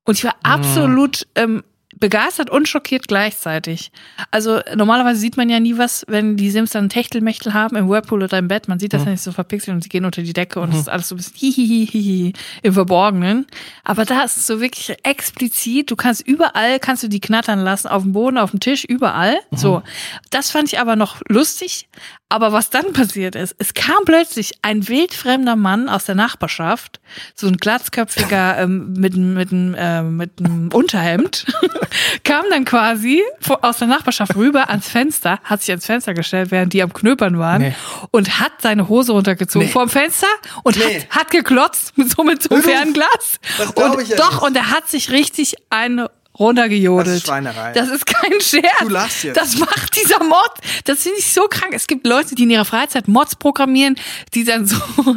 Und 0.06 0.16
ich 0.16 0.24
war 0.24 0.36
absolut 0.42 1.26
ähm, 1.34 1.62
begeistert 1.98 2.50
und 2.50 2.68
schockiert 2.68 3.08
gleichzeitig. 3.08 3.90
Also 4.30 4.60
normalerweise 4.74 5.18
sieht 5.18 5.36
man 5.36 5.48
ja 5.48 5.60
nie 5.60 5.78
was, 5.78 6.04
wenn 6.08 6.36
die 6.36 6.50
Sims 6.50 6.70
dann 6.70 6.88
Techtelmechtel 6.88 7.54
haben 7.54 7.76
im 7.76 7.88
Whirlpool 7.88 8.22
oder 8.22 8.38
im 8.38 8.48
Bett. 8.48 8.68
Man 8.68 8.78
sieht 8.78 8.92
das 8.92 9.02
mhm. 9.02 9.06
ja 9.06 9.12
nicht 9.12 9.22
so 9.22 9.32
verpixelt 9.32 9.74
und 9.74 9.82
sie 9.82 9.88
gehen 9.88 10.04
unter 10.04 10.22
die 10.22 10.32
Decke 10.32 10.60
und 10.60 10.70
es 10.70 10.74
mhm. 10.74 10.80
ist 10.82 10.88
alles 10.88 11.08
so 11.08 11.14
ein 11.14 11.18
bisschen 11.18 11.36
hihihihi 11.38 12.32
im 12.62 12.72
Verborgenen. 12.72 13.46
Aber 13.82 14.04
da 14.04 14.22
ist 14.22 14.36
es 14.36 14.46
so 14.46 14.60
wirklich 14.60 14.96
explizit. 15.04 15.90
Du 15.90 15.96
kannst 15.96 16.26
überall, 16.26 16.78
kannst 16.80 17.02
du 17.02 17.08
die 17.08 17.20
knattern 17.20 17.60
lassen, 17.60 17.88
auf 17.88 18.02
dem 18.02 18.12
Boden, 18.12 18.38
auf 18.38 18.50
dem 18.50 18.60
Tisch, 18.60 18.84
überall. 18.84 19.36
Mhm. 19.50 19.56
So. 19.56 19.82
Das 20.30 20.50
fand 20.50 20.72
ich 20.72 20.78
aber 20.78 20.96
noch 20.96 21.22
lustig. 21.28 21.88
Aber 22.28 22.52
was 22.52 22.70
dann 22.70 22.92
passiert 22.92 23.36
ist, 23.36 23.54
es 23.58 23.72
kam 23.72 24.04
plötzlich 24.04 24.54
ein 24.62 24.88
wildfremder 24.88 25.54
Mann 25.54 25.88
aus 25.88 26.06
der 26.06 26.16
Nachbarschaft, 26.16 26.98
so 27.36 27.46
ein 27.46 27.56
glatzköpfiger 27.56 28.58
ähm, 28.62 28.94
mit, 28.94 29.16
mit, 29.16 29.50
äh, 29.52 30.02
mit 30.02 30.40
einem 30.40 30.70
Unterhemd, 30.72 31.46
kam 32.24 32.44
dann 32.50 32.64
quasi 32.64 33.22
aus 33.62 33.78
der 33.78 33.86
Nachbarschaft 33.86 34.34
rüber 34.34 34.70
ans 34.70 34.88
Fenster, 34.88 35.38
hat 35.44 35.60
sich 35.60 35.70
ans 35.70 35.86
Fenster 35.86 36.14
gestellt, 36.14 36.50
während 36.50 36.72
die 36.72 36.82
am 36.82 36.92
Knöpern 36.92 37.38
waren 37.38 37.62
nee. 37.62 37.74
und 38.10 38.40
hat 38.40 38.60
seine 38.60 38.88
Hose 38.88 39.12
runtergezogen 39.12 39.68
nee. 39.68 39.72
vorm 39.72 39.88
Fenster 39.88 40.26
und 40.64 40.76
nee. 40.76 41.02
hat, 41.02 41.10
hat 41.10 41.30
geklotzt 41.30 41.96
mit 41.96 42.10
so 42.16 42.24
mit 42.24 42.42
so 42.42 42.56
einem 42.56 42.64
Fernglas. 42.64 43.38
und 43.76 44.08
ja 44.08 44.16
doch, 44.16 44.32
nicht. 44.32 44.42
und 44.42 44.56
er 44.56 44.70
hat 44.72 44.88
sich 44.88 45.12
richtig 45.12 45.54
eine 45.70 46.10
runtergejodelt. 46.38 47.06
Das 47.06 47.14
ist 47.14 47.26
Schweinerei. 47.26 47.72
Das 47.72 47.88
ist 47.88 48.06
kein 48.06 48.40
Scherz. 48.40 48.78
Du 48.80 48.88
lachst 48.88 49.24
jetzt. 49.24 49.36
Das 49.36 49.58
macht 49.58 49.96
dieser 49.96 50.22
Mod. 50.22 50.50
Das 50.84 51.02
finde 51.02 51.18
ich 51.18 51.32
so 51.32 51.46
krank. 51.48 51.72
Es 51.74 51.86
gibt 51.86 52.06
Leute, 52.06 52.34
die 52.34 52.44
in 52.44 52.50
ihrer 52.50 52.64
Freizeit 52.64 53.08
Mods 53.08 53.36
programmieren, 53.36 53.96
die 54.34 54.44
dann 54.44 54.66
so 54.66 54.76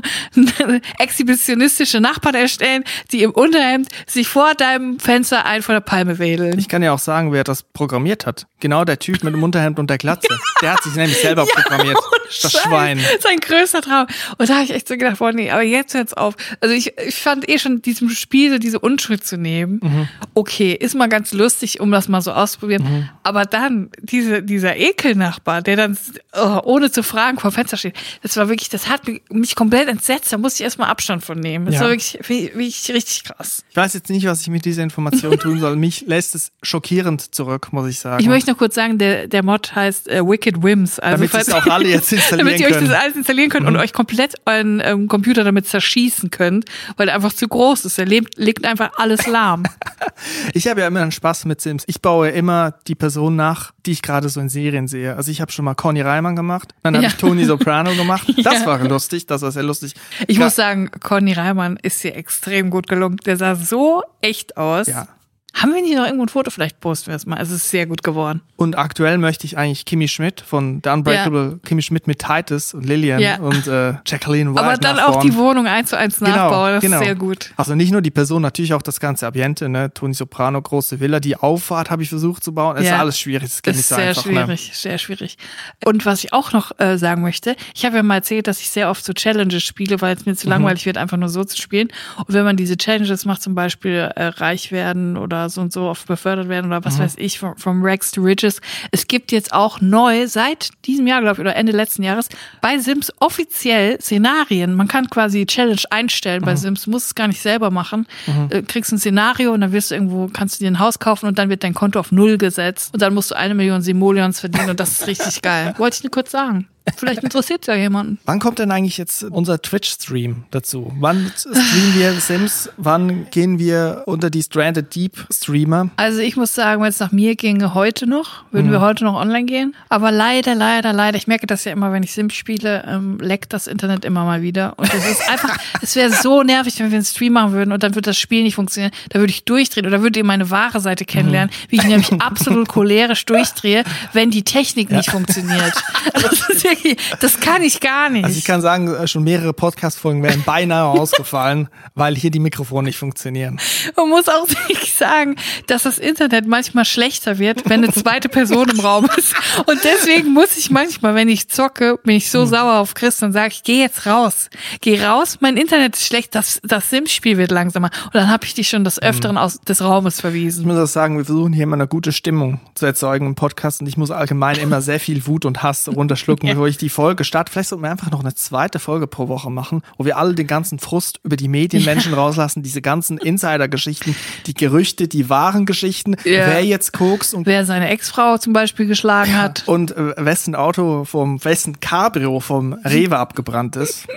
exhibitionistische 0.99 1.99
Nachbarn 1.99 2.35
erstellen, 2.35 2.83
die 3.11 3.23
im 3.23 3.31
Unterhemd 3.31 3.89
sich 4.07 4.27
vor 4.27 4.53
deinem 4.55 4.99
Fenster 4.99 5.45
ein 5.45 5.61
von 5.61 5.75
der 5.75 5.81
Palme 5.81 6.19
wedeln. 6.19 6.57
Ich 6.59 6.67
kann 6.67 6.83
ja 6.83 6.93
auch 6.93 6.99
sagen, 6.99 7.31
wer 7.31 7.43
das 7.43 7.63
programmiert 7.63 8.25
hat. 8.25 8.47
Genau 8.59 8.85
der 8.85 8.99
Typ 8.99 9.23
mit 9.23 9.33
dem 9.33 9.43
Unterhemd 9.43 9.79
und 9.79 9.89
der 9.89 9.97
Glatze. 9.97 10.27
Der 10.61 10.73
hat 10.73 10.83
sich 10.83 10.93
nämlich 10.95 11.17
selber 11.17 11.45
ja, 11.45 11.53
programmiert. 11.53 11.97
Das 12.41 12.51
Scheiß. 12.51 12.63
Schwein. 12.63 12.99
Sein 13.21 13.37
größter 13.39 13.81
Traum. 13.81 14.07
Und 14.37 14.49
da 14.49 14.55
habe 14.55 14.65
ich 14.65 14.71
echt 14.71 14.89
so 14.89 14.97
gedacht, 14.97 15.19
boah, 15.19 15.31
nee, 15.31 15.49
aber 15.49 15.61
jetzt 15.61 15.93
hört's 15.93 16.13
auf. 16.13 16.35
Also 16.59 16.75
ich, 16.75 16.97
ich 16.97 17.15
fand 17.15 17.49
eh 17.49 17.59
schon 17.59 17.81
diesem 17.81 18.09
Spiel 18.09 18.51
so 18.51 18.57
diese 18.57 18.79
Unschuld 18.79 19.25
zu 19.25 19.37
nehmen. 19.37 19.79
Mhm. 19.81 20.09
Okay, 20.33 20.73
ist 20.73 20.95
mal 20.95 21.08
mal 21.09 21.17
ganz 21.17 21.33
lustig, 21.33 21.79
um 21.79 21.91
das 21.91 22.07
mal 22.07 22.21
so 22.21 22.31
auszuprobieren. 22.31 22.83
Mhm. 22.83 23.09
Aber 23.23 23.45
dann, 23.45 23.89
diese, 24.01 24.43
dieser 24.43 24.77
Ekelnachbar, 24.77 25.61
der 25.61 25.75
dann 25.75 25.97
oh, 26.33 26.59
ohne 26.63 26.91
zu 26.91 27.03
fragen 27.03 27.39
vor 27.39 27.51
dem 27.51 27.55
Fenster 27.55 27.77
steht, 27.77 27.95
das 28.21 28.37
war 28.37 28.49
wirklich, 28.49 28.69
das 28.69 28.87
hat 28.87 29.01
mich 29.29 29.55
komplett 29.55 29.87
entsetzt. 29.89 30.31
Da 30.31 30.37
musste 30.37 30.61
ich 30.61 30.65
erstmal 30.65 30.89
Abstand 30.89 31.23
von 31.23 31.39
nehmen. 31.39 31.65
Das 31.65 31.75
ja. 31.75 31.81
war 31.81 31.89
wirklich, 31.89 32.19
wirklich 32.27 32.91
richtig 32.93 33.23
krass. 33.23 33.63
Ich 33.69 33.75
weiß 33.75 33.93
jetzt 33.93 34.09
nicht, 34.09 34.25
was 34.25 34.41
ich 34.41 34.49
mit 34.49 34.65
dieser 34.65 34.83
Information 34.83 35.37
tun 35.39 35.59
soll. 35.59 35.75
Mich 35.75 36.01
lässt 36.07 36.35
es 36.35 36.51
schockierend 36.61 37.33
zurück, 37.33 37.69
muss 37.71 37.89
ich 37.89 37.99
sagen. 37.99 38.21
Ich 38.21 38.29
möchte 38.29 38.51
noch 38.51 38.57
kurz 38.57 38.75
sagen, 38.75 38.97
der, 38.97 39.27
der 39.27 39.43
Mod 39.43 39.75
heißt 39.75 40.07
äh, 40.07 40.25
Wicked 40.25 40.61
Wims. 40.61 40.99
Also 40.99 41.17
damit 41.17 41.31
falls, 41.31 41.51
auch 41.51 41.65
alle 41.67 41.89
jetzt 41.89 42.11
installieren 42.11 42.47
Damit 42.49 42.59
ihr 42.61 42.67
euch 42.67 42.83
das 42.83 42.91
alles 42.91 43.15
installieren 43.15 43.49
könnt 43.49 43.63
mhm. 43.63 43.75
und 43.75 43.77
euch 43.77 43.93
komplett 43.93 44.35
euren 44.45 44.81
ähm, 44.83 45.07
Computer 45.07 45.43
damit 45.43 45.67
zerschießen 45.67 46.29
könnt, 46.29 46.65
weil 46.97 47.07
der 47.07 47.15
einfach 47.15 47.33
zu 47.33 47.47
groß 47.47 47.85
ist. 47.85 47.97
Legt, 47.97 48.37
legt 48.37 48.65
einfach 48.65 48.91
alles 48.97 49.27
lahm. 49.27 49.63
ich 50.53 50.67
habe 50.67 50.81
ja 50.81 50.87
immer 50.87 50.98
einen 50.99 51.11
Spaß 51.11 51.45
mit 51.45 51.61
Sims. 51.61 51.83
Ich 51.87 52.01
baue 52.01 52.29
immer 52.29 52.75
die 52.87 52.95
Person 52.95 53.35
nach, 53.35 53.73
die 53.85 53.91
ich 53.91 54.01
gerade 54.01 54.29
so 54.29 54.39
in 54.39 54.49
Serien 54.49 54.87
sehe. 54.87 55.15
Also 55.15 55.31
ich 55.31 55.41
habe 55.41 55.51
schon 55.51 55.65
mal 55.65 55.75
Conny 55.75 56.01
Reimann 56.01 56.35
gemacht, 56.35 56.73
dann 56.83 56.95
habe 56.95 57.03
ja. 57.03 57.09
ich 57.09 57.17
Tony 57.17 57.45
Soprano 57.45 57.93
gemacht. 57.95 58.27
Das 58.49 58.61
ja. 58.61 58.65
war 58.67 58.79
lustig, 58.79 59.27
das 59.27 59.41
war 59.41 59.51
sehr 59.51 59.63
lustig. 59.63 59.93
Ich 60.27 60.37
ja. 60.37 60.45
muss 60.45 60.55
sagen, 60.55 60.89
Conny 61.03 61.33
Reimann 61.33 61.77
ist 61.77 62.01
hier 62.01 62.15
extrem 62.15 62.69
gut 62.69 62.87
gelungen. 62.87 63.17
Der 63.25 63.37
sah 63.37 63.55
so 63.55 64.01
echt 64.21 64.57
aus. 64.57 64.87
Ja. 64.87 65.07
Haben 65.53 65.73
wir 65.73 65.81
nicht 65.81 65.95
noch 65.95 66.05
irgendwo 66.05 66.23
ein 66.23 66.29
Foto? 66.29 66.51
Vielleicht 66.51 66.79
posten 66.79 67.07
wir 67.07 67.15
es 67.15 67.25
mal. 67.25 67.41
Es 67.41 67.49
ist 67.49 67.69
sehr 67.69 67.85
gut 67.85 68.03
geworden. 68.03 68.41
Und 68.55 68.77
aktuell 68.77 69.17
möchte 69.17 69.45
ich 69.45 69.57
eigentlich 69.57 69.85
Kimi 69.85 70.07
Schmidt 70.07 70.41
von 70.41 70.81
The 70.83 70.91
Unbreakable, 70.91 71.51
ja. 71.51 71.59
Kimi 71.65 71.81
Schmidt 71.81 72.07
mit 72.07 72.19
Titus 72.19 72.73
und 72.73 72.85
Lillian 72.85 73.19
ja. 73.19 73.39
und 73.39 73.67
äh, 73.67 73.93
Jacqueline 74.05 74.51
White 74.51 74.63
Aber 74.63 74.77
dann 74.77 74.97
nachbauen. 74.97 75.15
auch 75.15 75.21
die 75.21 75.35
Wohnung 75.35 75.65
eins 75.65 75.89
zu 75.89 75.97
eins 75.97 76.19
genau, 76.19 76.31
nachbauen. 76.31 76.73
Das 76.73 76.81
genau. 76.81 76.97
ist 76.97 77.03
sehr 77.03 77.15
gut. 77.15 77.51
Also 77.57 77.75
nicht 77.75 77.91
nur 77.91 78.01
die 78.01 78.11
Person, 78.11 78.41
natürlich 78.41 78.73
auch 78.73 78.81
das 78.81 78.99
ganze 78.99 79.27
Ambiente, 79.27 79.69
ne? 79.69 79.93
Toni 79.93 80.13
Soprano, 80.13 80.61
große 80.61 80.99
Villa. 80.99 81.19
Die 81.19 81.35
Auffahrt 81.35 81.89
habe 81.89 82.03
ich 82.03 82.09
versucht 82.09 82.43
zu 82.43 82.53
bauen. 82.53 82.77
Es 82.77 82.85
ja. 82.85 82.95
ist 82.95 82.99
alles 82.99 83.19
schwierig. 83.19 83.47
Es 83.47 83.61
geht 83.61 83.73
ist 83.73 83.77
nicht 83.77 83.87
so 83.87 83.95
sehr 83.95 84.09
einfach. 84.09 84.25
Ne? 84.25 84.31
schwierig, 84.31 84.67
ne? 84.67 84.75
sehr 84.75 84.97
schwierig. 84.97 85.37
Und 85.85 86.05
was 86.05 86.23
ich 86.23 86.31
auch 86.33 86.51
noch 86.51 86.77
äh, 86.79 86.97
sagen 86.97 87.21
möchte, 87.21 87.55
ich 87.73 87.85
habe 87.85 87.95
ja 87.95 88.03
mal 88.03 88.15
erzählt, 88.15 88.47
dass 88.47 88.59
ich 88.59 88.69
sehr 88.69 88.89
oft 88.89 89.03
so 89.03 89.13
Challenges 89.13 89.63
spiele, 89.63 90.01
weil 90.01 90.15
es 90.15 90.25
mir 90.25 90.35
zu 90.35 90.47
mhm. 90.47 90.51
langweilig 90.51 90.85
wird, 90.85 90.97
einfach 90.97 91.17
nur 91.17 91.29
so 91.29 91.43
zu 91.43 91.57
spielen. 91.57 91.87
Und 92.17 92.33
wenn 92.33 92.43
man 92.43 92.55
diese 92.55 92.77
Challenges 92.77 93.25
macht, 93.25 93.41
zum 93.41 93.55
Beispiel 93.55 94.11
äh, 94.15 94.25
reich 94.25 94.71
werden 94.71 95.17
oder 95.17 95.38
so 95.47 95.61
und 95.61 95.71
so 95.71 95.87
auf 95.87 96.05
befördert 96.05 96.49
werden 96.49 96.67
oder 96.67 96.83
was 96.83 96.97
mhm. 96.97 97.03
weiß 97.03 97.13
ich, 97.17 97.39
from, 97.39 97.55
from 97.55 97.83
Rags 97.83 98.11
to 98.11 98.21
Riches. 98.21 98.59
Es 98.91 99.07
gibt 99.07 99.31
jetzt 99.31 99.53
auch 99.53 99.79
neu, 99.79 100.27
seit 100.27 100.69
diesem 100.85 101.07
Jahr, 101.07 101.21
glaube 101.21 101.35
ich, 101.35 101.39
oder 101.39 101.55
Ende 101.55 101.71
letzten 101.71 102.03
Jahres, 102.03 102.27
bei 102.61 102.77
Sims 102.79 103.13
offiziell 103.19 104.01
Szenarien. 104.01 104.73
Man 104.73 104.87
kann 104.87 105.09
quasi 105.09 105.45
Challenge 105.45 105.81
einstellen 105.89 106.41
mhm. 106.41 106.45
bei 106.45 106.55
Sims, 106.55 106.87
muss 106.87 107.05
es 107.05 107.15
gar 107.15 107.27
nicht 107.27 107.41
selber 107.41 107.71
machen. 107.71 108.07
Mhm. 108.27 108.47
Äh, 108.49 108.61
kriegst 108.63 108.91
ein 108.91 108.97
Szenario 108.97 109.53
und 109.53 109.61
dann 109.61 109.71
wirst 109.71 109.91
du 109.91 109.95
irgendwo, 109.95 110.27
kannst 110.27 110.59
du 110.59 110.65
dir 110.65 110.71
ein 110.71 110.79
Haus 110.79 110.99
kaufen 110.99 111.27
und 111.27 111.37
dann 111.37 111.49
wird 111.49 111.63
dein 111.63 111.73
Konto 111.73 111.99
auf 111.99 112.11
Null 112.11 112.37
gesetzt 112.37 112.93
und 112.93 113.01
dann 113.01 113.13
musst 113.13 113.31
du 113.31 113.35
eine 113.35 113.53
Million 113.53 113.81
Simoleons 113.81 114.39
verdienen 114.39 114.71
und 114.71 114.79
das 114.79 114.91
ist 114.91 115.07
richtig 115.07 115.41
geil. 115.41 115.73
Wollte 115.77 115.97
ich 115.97 116.03
nur 116.03 116.11
kurz 116.11 116.31
sagen. 116.31 116.67
Vielleicht 116.97 117.23
interessiert 117.23 117.67
ja 117.67 117.75
jemanden. 117.75 118.19
Wann 118.25 118.39
kommt 118.39 118.59
denn 118.59 118.71
eigentlich 118.71 118.97
jetzt 118.97 119.23
unser 119.23 119.61
Twitch-Stream 119.61 120.43
dazu? 120.51 120.91
Wann 120.99 121.31
streamen 121.35 121.95
wir 121.95 122.13
Sims? 122.13 122.69
Wann 122.77 123.29
gehen 123.31 123.59
wir 123.59 124.03
unter 124.05 124.29
die 124.29 124.43
Stranded 124.43 124.93
Deep 124.93 125.25
Streamer? 125.31 125.89
Also 125.97 126.19
ich 126.19 126.35
muss 126.35 126.53
sagen, 126.53 126.81
wenn 126.81 126.89
es 126.89 126.99
nach 126.99 127.11
mir 127.11 127.35
ginge, 127.35 127.73
heute 127.73 128.07
noch, 128.07 128.43
würden 128.51 128.67
mhm. 128.67 128.71
wir 128.71 128.81
heute 128.81 129.03
noch 129.03 129.15
online 129.15 129.45
gehen. 129.45 129.75
Aber 129.89 130.11
leider, 130.11 130.55
leider, 130.55 130.93
leider, 130.93 131.17
ich 131.17 131.27
merke 131.27 131.47
das 131.47 131.65
ja 131.65 131.71
immer, 131.71 131.91
wenn 131.91 132.03
ich 132.03 132.13
Sims 132.13 132.33
spiele, 132.33 132.83
ähm, 132.87 133.17
leckt 133.19 133.53
das 133.53 133.67
Internet 133.67 134.05
immer 134.05 134.25
mal 134.25 134.41
wieder. 134.41 134.73
Und 134.77 134.93
es 134.93 135.09
ist 135.09 135.29
einfach, 135.29 135.57
es 135.81 135.95
wäre 135.95 136.11
so 136.11 136.43
nervig, 136.43 136.79
wenn 136.79 136.91
wir 136.91 136.97
einen 136.97 137.05
Stream 137.05 137.33
machen 137.33 137.53
würden 137.53 137.71
und 137.71 137.83
dann 137.83 137.95
würde 137.95 138.09
das 138.09 138.17
Spiel 138.17 138.43
nicht 138.43 138.55
funktionieren. 138.55 138.91
Da 139.09 139.19
würde 139.19 139.31
ich 139.31 139.45
durchdrehen 139.45 139.85
oder 139.85 140.01
würde 140.01 140.19
ihr 140.19 140.25
meine 140.25 140.49
wahre 140.49 140.79
Seite 140.79 141.05
kennenlernen, 141.05 141.49
mhm. 141.49 141.71
wie 141.71 141.75
ich 141.77 141.83
nämlich 141.83 142.11
absolut 142.21 142.67
cholerisch 142.67 143.25
durchdrehe, 143.25 143.83
wenn 144.13 144.31
die 144.31 144.43
Technik 144.43 144.89
ja. 144.89 144.97
nicht 144.97 145.11
funktioniert. 145.11 145.73
Das 146.13 146.49
ist 146.49 146.63
das 147.19 147.39
kann 147.39 147.61
ich 147.61 147.79
gar 147.79 148.09
nicht. 148.09 148.25
Also 148.25 148.37
ich 148.37 148.45
kann 148.45 148.61
sagen, 148.61 148.93
äh, 148.93 149.07
schon 149.07 149.23
mehrere 149.23 149.53
Podcast-Folgen 149.53 150.23
wären 150.23 150.43
beinahe 150.43 150.87
ausgefallen, 150.99 151.69
weil 151.95 152.15
hier 152.15 152.31
die 152.31 152.39
Mikrofone 152.39 152.87
nicht 152.87 152.97
funktionieren. 152.97 153.59
Man 153.95 154.09
muss 154.09 154.27
auch 154.27 154.47
wirklich 154.67 154.93
sagen, 154.93 155.35
dass 155.67 155.83
das 155.83 155.97
Internet 155.97 156.47
manchmal 156.47 156.85
schlechter 156.85 157.39
wird, 157.39 157.69
wenn 157.69 157.83
eine 157.83 157.93
zweite 157.93 158.29
Person 158.29 158.69
im 158.69 158.79
Raum 158.79 159.07
ist. 159.17 159.33
Und 159.65 159.79
deswegen 159.83 160.33
muss 160.33 160.57
ich 160.57 160.71
manchmal, 160.71 161.15
wenn 161.15 161.29
ich 161.29 161.49
zocke, 161.49 161.99
bin 162.03 162.15
ich 162.15 162.31
so 162.31 162.41
hm. 162.41 162.47
sauer 162.47 162.79
auf 162.79 162.93
Chris 162.93 163.21
und 163.23 163.33
sage, 163.33 163.53
ich 163.53 163.63
geh 163.63 163.79
jetzt 163.79 164.05
raus. 164.05 164.49
Geh 164.81 165.03
raus, 165.03 165.37
mein 165.41 165.57
Internet 165.57 165.95
ist 165.95 166.05
schlecht, 166.05 166.35
das, 166.35 166.59
das 166.63 166.89
Sims-Spiel 166.89 167.37
wird 167.37 167.51
langsamer. 167.51 167.89
Und 168.05 168.15
dann 168.15 168.29
habe 168.29 168.45
ich 168.45 168.53
dich 168.53 168.69
schon 168.69 168.83
des 168.83 168.97
hm. 168.97 169.03
Öfteren 169.03 169.37
aus 169.37 169.59
des 169.61 169.81
Raumes 169.81 170.21
verwiesen. 170.21 170.61
Ich 170.61 170.67
muss 170.67 170.77
auch 170.77 170.87
sagen, 170.87 171.17
wir 171.17 171.25
versuchen 171.25 171.53
hier 171.53 171.63
immer 171.63 171.75
eine 171.75 171.87
gute 171.87 172.11
Stimmung 172.11 172.59
zu 172.75 172.85
erzeugen 172.85 173.25
im 173.25 173.35
Podcast 173.35 173.81
und 173.81 173.87
ich 173.87 173.97
muss 173.97 174.11
allgemein 174.11 174.57
immer 174.57 174.81
sehr 174.81 174.99
viel 174.99 175.25
Wut 175.27 175.45
und 175.45 175.63
Hass 175.63 175.87
runterschlucken, 175.87 176.47
ja. 176.47 176.53
bevor 176.53 176.67
ich 176.69 176.77
die 176.77 176.89
Folge 176.89 177.23
starte. 177.23 177.51
Vielleicht 177.51 177.69
sollten 177.69 177.83
wir 177.83 177.91
einfach 177.91 178.11
noch 178.11 178.21
eine 178.21 178.33
zweite 178.33 178.79
Folge 178.79 179.07
pro 179.07 179.27
Woche 179.27 179.49
machen, 179.49 179.81
wo 179.97 180.05
wir 180.05 180.17
alle 180.17 180.33
den 180.33 180.47
ganzen 180.47 180.79
Frust 180.79 181.19
über 181.23 181.35
die 181.35 181.47
Medienmenschen 181.47 182.11
ja. 182.11 182.17
rauslassen, 182.19 182.63
diese 182.63 182.81
ganzen 182.81 183.17
Insider-Geschichten, 183.17 184.15
die 184.45 184.53
Gerüchte, 184.53 185.07
die 185.07 185.29
wahren 185.29 185.65
Geschichten, 185.65 186.15
ja. 186.23 186.47
wer 186.47 186.65
jetzt 186.65 186.93
kokst 186.93 187.33
und 187.33 187.45
wer 187.45 187.65
seine 187.65 187.89
Ex-Frau 187.89 188.37
zum 188.37 188.53
Beispiel 188.53 188.87
geschlagen 188.87 189.31
ja. 189.31 189.39
hat 189.39 189.63
und 189.67 189.95
äh, 189.95 190.13
wessen 190.17 190.55
Auto 190.55 191.05
vom 191.05 191.43
wessen 191.43 191.79
Cabrio 191.79 192.39
vom 192.39 192.73
Rewe 192.73 193.17
abgebrannt 193.17 193.75
ist. 193.75 194.07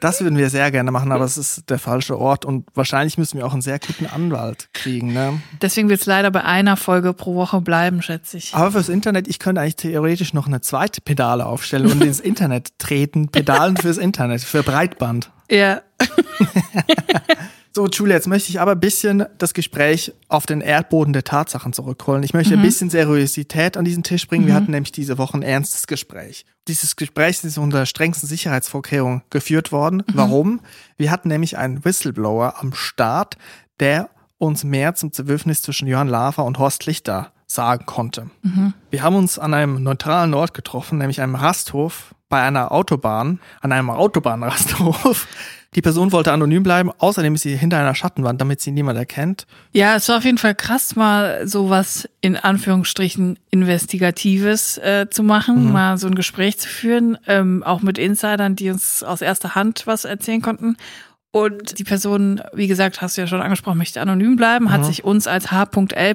Das 0.00 0.20
würden 0.20 0.36
wir 0.36 0.50
sehr 0.50 0.70
gerne 0.70 0.90
machen, 0.90 1.10
aber 1.12 1.24
es 1.24 1.38
ist 1.38 1.70
der 1.70 1.78
falsche 1.78 2.18
Ort 2.18 2.44
und 2.44 2.66
wahrscheinlich 2.74 3.16
müssen 3.16 3.38
wir 3.38 3.46
auch 3.46 3.52
einen 3.52 3.62
sehr 3.62 3.78
guten 3.78 4.06
Anwalt 4.06 4.68
kriegen. 4.72 5.12
Ne? 5.12 5.40
Deswegen 5.62 5.88
wird 5.88 6.00
es 6.00 6.06
leider 6.06 6.30
bei 6.30 6.44
einer 6.44 6.76
Folge 6.76 7.12
pro 7.12 7.34
Woche 7.34 7.60
bleiben, 7.60 8.02
schätze 8.02 8.36
ich. 8.36 8.54
Aber 8.54 8.72
fürs 8.72 8.88
Internet, 8.88 9.26
ich 9.28 9.38
könnte 9.38 9.60
eigentlich 9.60 9.76
theoretisch 9.76 10.34
noch 10.34 10.46
eine 10.46 10.60
zweite 10.60 11.00
Pedale 11.00 11.46
aufstellen 11.46 11.65
und 11.72 12.02
ins 12.02 12.20
Internet 12.20 12.78
treten. 12.78 13.28
Pedalen 13.28 13.76
fürs 13.76 13.98
Internet, 13.98 14.42
für 14.42 14.62
Breitband. 14.62 15.30
Ja. 15.50 15.82
So, 17.76 17.86
Julia, 17.88 18.14
jetzt 18.14 18.26
möchte 18.26 18.48
ich 18.48 18.58
aber 18.58 18.70
ein 18.70 18.80
bisschen 18.80 19.26
das 19.36 19.52
Gespräch 19.52 20.14
auf 20.28 20.46
den 20.46 20.62
Erdboden 20.62 21.12
der 21.12 21.24
Tatsachen 21.24 21.74
zurückholen. 21.74 22.22
Ich 22.22 22.32
möchte 22.32 22.54
mhm. 22.54 22.62
ein 22.62 22.64
bisschen 22.64 22.88
Seriosität 22.88 23.76
an 23.76 23.84
diesen 23.84 24.02
Tisch 24.02 24.26
bringen. 24.26 24.44
Mhm. 24.44 24.46
Wir 24.46 24.54
hatten 24.54 24.70
nämlich 24.70 24.92
diese 24.92 25.18
Woche 25.18 25.36
ein 25.36 25.42
ernstes 25.42 25.86
Gespräch. 25.86 26.46
Dieses 26.68 26.96
Gespräch 26.96 27.44
ist 27.44 27.58
unter 27.58 27.84
strengsten 27.84 28.30
Sicherheitsvorkehrungen 28.30 29.24
geführt 29.28 29.72
worden. 29.72 29.98
Mhm. 29.98 30.12
Warum? 30.14 30.60
Wir 30.96 31.10
hatten 31.10 31.28
nämlich 31.28 31.58
einen 31.58 31.84
Whistleblower 31.84 32.54
am 32.60 32.72
Start, 32.72 33.36
der 33.78 34.08
uns 34.38 34.64
mehr 34.64 34.94
zum 34.94 35.12
Zerwürfnis 35.12 35.60
zwischen 35.60 35.86
Johann 35.86 36.08
Lafer 36.08 36.46
und 36.46 36.58
Horst 36.58 36.86
Lichter 36.86 37.34
sagen 37.46 37.86
konnte. 37.86 38.30
Mhm. 38.42 38.74
Wir 38.90 39.02
haben 39.02 39.16
uns 39.16 39.38
an 39.38 39.54
einem 39.54 39.82
neutralen 39.82 40.34
Ort 40.34 40.54
getroffen, 40.54 40.98
nämlich 40.98 41.20
einem 41.20 41.34
Rasthof 41.34 42.14
bei 42.28 42.42
einer 42.42 42.72
Autobahn, 42.72 43.40
an 43.60 43.72
einem 43.72 43.90
Autobahnrasthof. 43.90 45.28
Die 45.74 45.82
Person 45.82 46.10
wollte 46.10 46.32
anonym 46.32 46.62
bleiben, 46.62 46.90
außerdem 46.96 47.34
ist 47.34 47.42
sie 47.42 47.54
hinter 47.54 47.78
einer 47.78 47.94
Schattenwand, 47.94 48.40
damit 48.40 48.62
sie 48.62 48.70
niemand 48.70 48.98
erkennt. 48.98 49.46
Ja, 49.72 49.96
es 49.96 50.08
war 50.08 50.16
auf 50.16 50.24
jeden 50.24 50.38
Fall 50.38 50.54
krass, 50.54 50.96
mal 50.96 51.46
sowas 51.46 52.08
in 52.22 52.36
Anführungsstrichen 52.36 53.38
Investigatives 53.50 54.78
äh, 54.78 55.06
zu 55.10 55.22
machen, 55.22 55.66
mhm. 55.66 55.72
mal 55.72 55.98
so 55.98 56.06
ein 56.06 56.14
Gespräch 56.14 56.58
zu 56.58 56.68
führen, 56.68 57.18
ähm, 57.26 57.62
auch 57.62 57.82
mit 57.82 57.98
Insidern, 57.98 58.56
die 58.56 58.70
uns 58.70 59.02
aus 59.02 59.20
erster 59.20 59.54
Hand 59.54 59.86
was 59.86 60.06
erzählen 60.06 60.40
konnten. 60.40 60.76
Und 61.30 61.78
die 61.78 61.84
Person, 61.84 62.40
wie 62.54 62.68
gesagt, 62.68 63.02
hast 63.02 63.18
du 63.18 63.20
ja 63.20 63.26
schon 63.26 63.42
angesprochen, 63.42 63.76
möchte 63.76 64.00
anonym 64.00 64.36
bleiben, 64.36 64.66
mhm. 64.66 64.72
hat 64.72 64.86
sich 64.86 65.04
uns 65.04 65.26
als 65.26 65.50
H.L. 65.50 66.14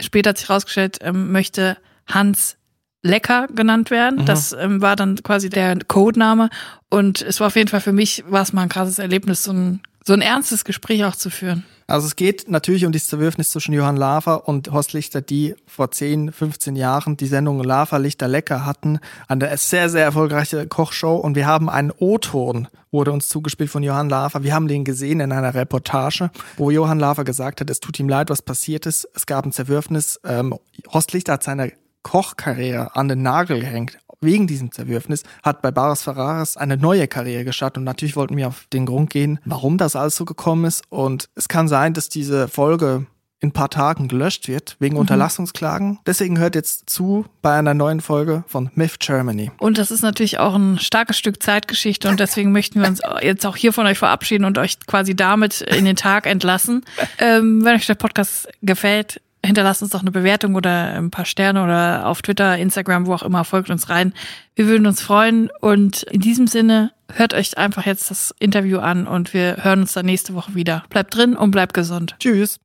später 0.00 0.30
hat 0.30 0.38
sich 0.38 0.48
herausgestellt, 0.48 0.98
ähm, 1.02 1.32
möchte 1.32 1.76
Hans 2.06 2.56
Lecker 3.02 3.48
genannt 3.48 3.90
werden. 3.90 4.20
Mhm. 4.20 4.26
Das 4.26 4.52
ähm, 4.52 4.80
war 4.80 4.96
dann 4.96 5.22
quasi 5.22 5.50
der 5.50 5.78
Codename. 5.86 6.48
Und 6.88 7.20
es 7.20 7.38
war 7.38 7.48
auf 7.48 7.56
jeden 7.56 7.68
Fall 7.68 7.80
für 7.80 7.92
mich, 7.92 8.24
war 8.26 8.42
es 8.42 8.52
mal 8.52 8.62
ein 8.62 8.68
krasses 8.68 8.98
Erlebnis, 8.98 9.44
so 9.44 9.52
ein, 9.52 9.80
so 10.04 10.14
ein 10.14 10.22
ernstes 10.22 10.64
Gespräch 10.64 11.04
auch 11.04 11.14
zu 11.14 11.30
führen. 11.30 11.64
Also 11.86 12.06
es 12.06 12.16
geht 12.16 12.48
natürlich 12.48 12.86
um 12.86 12.92
das 12.92 13.06
Zerwürfnis 13.06 13.50
zwischen 13.50 13.74
Johann 13.74 13.96
Lafer 13.96 14.48
und 14.48 14.72
Horst 14.72 14.92
Lichter, 14.94 15.20
die 15.20 15.54
vor 15.66 15.90
10, 15.90 16.32
15 16.32 16.76
Jahren 16.76 17.16
die 17.16 17.26
Sendung 17.26 17.62
Lafer 17.62 17.98
Lichter 17.98 18.28
Lecker 18.28 18.64
hatten. 18.64 19.00
Eine 19.28 19.54
sehr, 19.56 19.90
sehr 19.90 20.04
erfolgreiche 20.04 20.66
Kochshow. 20.66 21.16
Und 21.16 21.34
wir 21.34 21.46
haben 21.46 21.68
einen 21.68 21.92
O-Ton, 21.98 22.68
wurde 22.90 23.12
uns 23.12 23.28
zugespielt 23.28 23.70
von 23.70 23.82
Johann 23.82 24.08
Lafer. 24.08 24.42
Wir 24.42 24.54
haben 24.54 24.68
den 24.68 24.84
gesehen 24.84 25.20
in 25.20 25.32
einer 25.32 25.54
Reportage, 25.54 26.30
wo 26.56 26.70
Johann 26.70 26.98
Lafer 26.98 27.24
gesagt 27.24 27.60
hat, 27.60 27.68
es 27.68 27.80
tut 27.80 27.98
ihm 28.00 28.08
leid, 28.08 28.30
was 28.30 28.40
passiert 28.40 28.86
ist. 28.86 29.06
Es 29.14 29.26
gab 29.26 29.44
ein 29.44 29.52
Zerwürfnis. 29.52 30.20
Ähm, 30.24 30.54
Horst 30.92 31.12
Lichter 31.12 31.34
hat 31.34 31.42
seine 31.42 31.72
Kochkarriere 32.02 32.94
an 32.96 33.08
den 33.08 33.22
Nagel 33.22 33.60
gehängt. 33.60 33.98
Wegen 34.24 34.46
diesem 34.46 34.72
Zerwürfnis 34.72 35.22
hat 35.42 35.62
bei 35.62 35.70
Baris 35.70 36.02
Ferraris 36.02 36.56
eine 36.56 36.76
neue 36.76 37.06
Karriere 37.08 37.44
gestartet 37.44 37.78
und 37.78 37.84
natürlich 37.84 38.16
wollten 38.16 38.36
wir 38.36 38.48
auf 38.48 38.66
den 38.72 38.86
Grund 38.86 39.10
gehen, 39.10 39.38
warum 39.44 39.78
das 39.78 39.96
alles 39.96 40.16
so 40.16 40.24
gekommen 40.24 40.64
ist. 40.64 40.82
Und 40.88 41.28
es 41.34 41.48
kann 41.48 41.68
sein, 41.68 41.92
dass 41.92 42.08
diese 42.08 42.48
Folge 42.48 43.06
in 43.44 43.50
ein 43.50 43.52
paar 43.52 43.68
Tagen 43.68 44.08
gelöscht 44.08 44.48
wird, 44.48 44.76
wegen 44.78 44.94
mhm. 44.94 45.00
Unterlassungsklagen. 45.00 45.98
Deswegen 46.06 46.38
hört 46.38 46.54
jetzt 46.54 46.88
zu 46.88 47.26
bei 47.42 47.54
einer 47.54 47.74
neuen 47.74 48.00
Folge 48.00 48.42
von 48.46 48.70
Myth 48.74 48.98
Germany. 49.00 49.50
Und 49.58 49.76
das 49.76 49.90
ist 49.90 50.00
natürlich 50.00 50.38
auch 50.38 50.54
ein 50.54 50.78
starkes 50.78 51.18
Stück 51.18 51.42
Zeitgeschichte 51.42 52.08
und 52.08 52.20
deswegen 52.20 52.52
möchten 52.52 52.80
wir 52.80 52.88
uns 52.88 53.02
jetzt 53.20 53.44
auch 53.44 53.56
hier 53.56 53.74
von 53.74 53.86
euch 53.86 53.98
verabschieden 53.98 54.46
und 54.46 54.56
euch 54.56 54.78
quasi 54.86 55.14
damit 55.14 55.60
in 55.60 55.84
den 55.84 55.96
Tag 55.96 56.26
entlassen. 56.26 56.84
Ähm, 57.18 57.64
wenn 57.64 57.76
euch 57.76 57.86
der 57.86 57.94
Podcast 57.94 58.48
gefällt, 58.62 59.20
hinterlasst 59.44 59.82
uns 59.82 59.92
doch 59.92 60.00
eine 60.00 60.10
Bewertung 60.10 60.54
oder 60.54 60.94
ein 60.94 61.10
paar 61.10 61.24
Sterne 61.24 61.62
oder 61.62 62.06
auf 62.06 62.22
Twitter, 62.22 62.56
Instagram, 62.58 63.06
wo 63.06 63.14
auch 63.14 63.22
immer, 63.22 63.44
folgt 63.44 63.70
uns 63.70 63.88
rein. 63.88 64.12
Wir 64.54 64.66
würden 64.66 64.86
uns 64.86 65.00
freuen 65.00 65.50
und 65.60 66.02
in 66.04 66.20
diesem 66.20 66.46
Sinne 66.46 66.92
hört 67.12 67.34
euch 67.34 67.58
einfach 67.58 67.86
jetzt 67.86 68.10
das 68.10 68.34
Interview 68.38 68.78
an 68.78 69.06
und 69.06 69.34
wir 69.34 69.58
hören 69.62 69.80
uns 69.80 69.92
dann 69.92 70.06
nächste 70.06 70.34
Woche 70.34 70.54
wieder. 70.54 70.84
Bleibt 70.88 71.14
drin 71.14 71.36
und 71.36 71.50
bleibt 71.50 71.74
gesund. 71.74 72.16
Tschüss. 72.18 72.63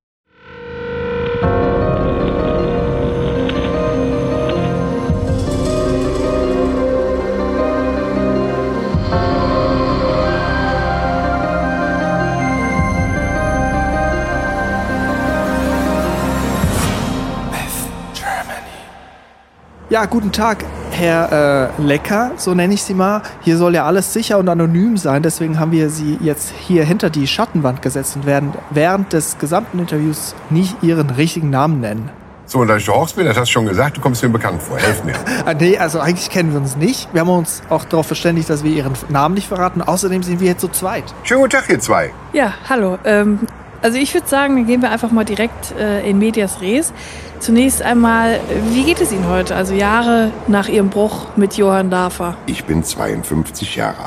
Ja, 19.92 20.06
guten 20.06 20.32
Tag, 20.32 20.66
Herr 20.92 21.72
äh, 21.80 21.82
Lecker, 21.82 22.34
so 22.36 22.54
nenne 22.54 22.76
ich 22.76 22.84
Sie 22.84 22.94
mal. 22.94 23.24
Hier 23.42 23.58
soll 23.58 23.74
ja 23.74 23.86
alles 23.86 24.14
sicher 24.14 24.38
und 24.38 24.48
anonym 24.48 24.98
sein, 24.98 25.24
deswegen 25.24 25.60
haben 25.60 25.72
wir 25.72 25.90
Sie 25.90 26.20
jetzt 26.22 26.54
hier 26.60 26.84
hinter 26.84 27.10
die 27.10 27.26
Schattenwand 27.26 27.82
gesetzt 27.82 28.16
und 28.16 28.28
werden 28.28 28.54
während 28.70 29.14
des 29.14 29.40
gesamten 29.40 29.80
Interviews 29.80 30.36
nicht 30.52 30.84
Ihren 30.84 31.10
richtigen 31.10 31.50
Namen 31.50 31.80
nennen. 31.80 32.12
So, 32.46 32.60
und 32.60 32.68
da 32.68 32.78
ich 32.78 32.88
Horst 32.88 33.16
bin, 33.16 33.26
das 33.26 33.36
hast 33.36 33.48
du 33.48 33.54
schon 33.54 33.66
gesagt, 33.66 33.98
du 33.98 34.02
kommst 34.02 34.22
mir 34.22 34.30
bekannt 34.30 34.62
vor. 34.62 34.78
Helf 34.78 35.04
mir. 35.04 35.16
ah, 35.46 35.56
nee, 35.56 35.76
also 35.76 36.00
eigentlich 36.00 36.30
kennen 36.30 36.52
wir 36.52 36.60
uns 36.60 36.78
nicht. 36.78 37.12
Wir 37.12 37.22
haben 37.22 37.30
uns 37.30 37.64
auch 37.70 37.84
darauf 37.86 38.06
verständigt, 38.06 38.48
dass 38.48 38.64
wir 38.64 38.70
Ihren 38.70 38.94
Namen 39.10 39.34
nicht 39.34 39.48
verraten. 39.48 39.82
Außerdem 39.82 40.22
sind 40.22 40.40
wir 40.40 40.50
jetzt 40.50 40.62
zu 40.62 40.68
zweit. 40.68 41.06
Schönen 41.24 41.42
guten 41.42 41.52
Tag, 41.52 41.68
ihr 41.68 41.80
zwei. 41.80 42.12
Ja, 42.34 42.54
hallo. 42.70 43.00
Ähm, 43.06 43.40
also 43.82 43.98
ich 43.98 44.14
würde 44.14 44.28
sagen, 44.28 44.56
dann 44.58 44.68
gehen 44.68 44.82
wir 44.82 44.92
einfach 44.92 45.12
mal 45.12 45.26
direkt 45.26 45.72
äh, 45.80 46.08
in 46.08 46.20
Medias 46.20 46.62
Res. 46.62 46.92
Zunächst 47.40 47.82
einmal, 47.82 48.42
wie 48.72 48.84
geht 48.84 49.00
es 49.00 49.14
Ihnen 49.14 49.28
heute? 49.28 49.56
Also 49.56 49.74
Jahre 49.74 50.32
nach 50.48 50.68
Ihrem 50.68 50.90
Bruch 50.90 51.28
mit 51.38 51.56
Johann 51.56 51.90
Dafer. 51.90 52.36
Ich 52.48 52.66
bin 52.66 52.84
52 52.84 53.78
Jahre 53.78 53.98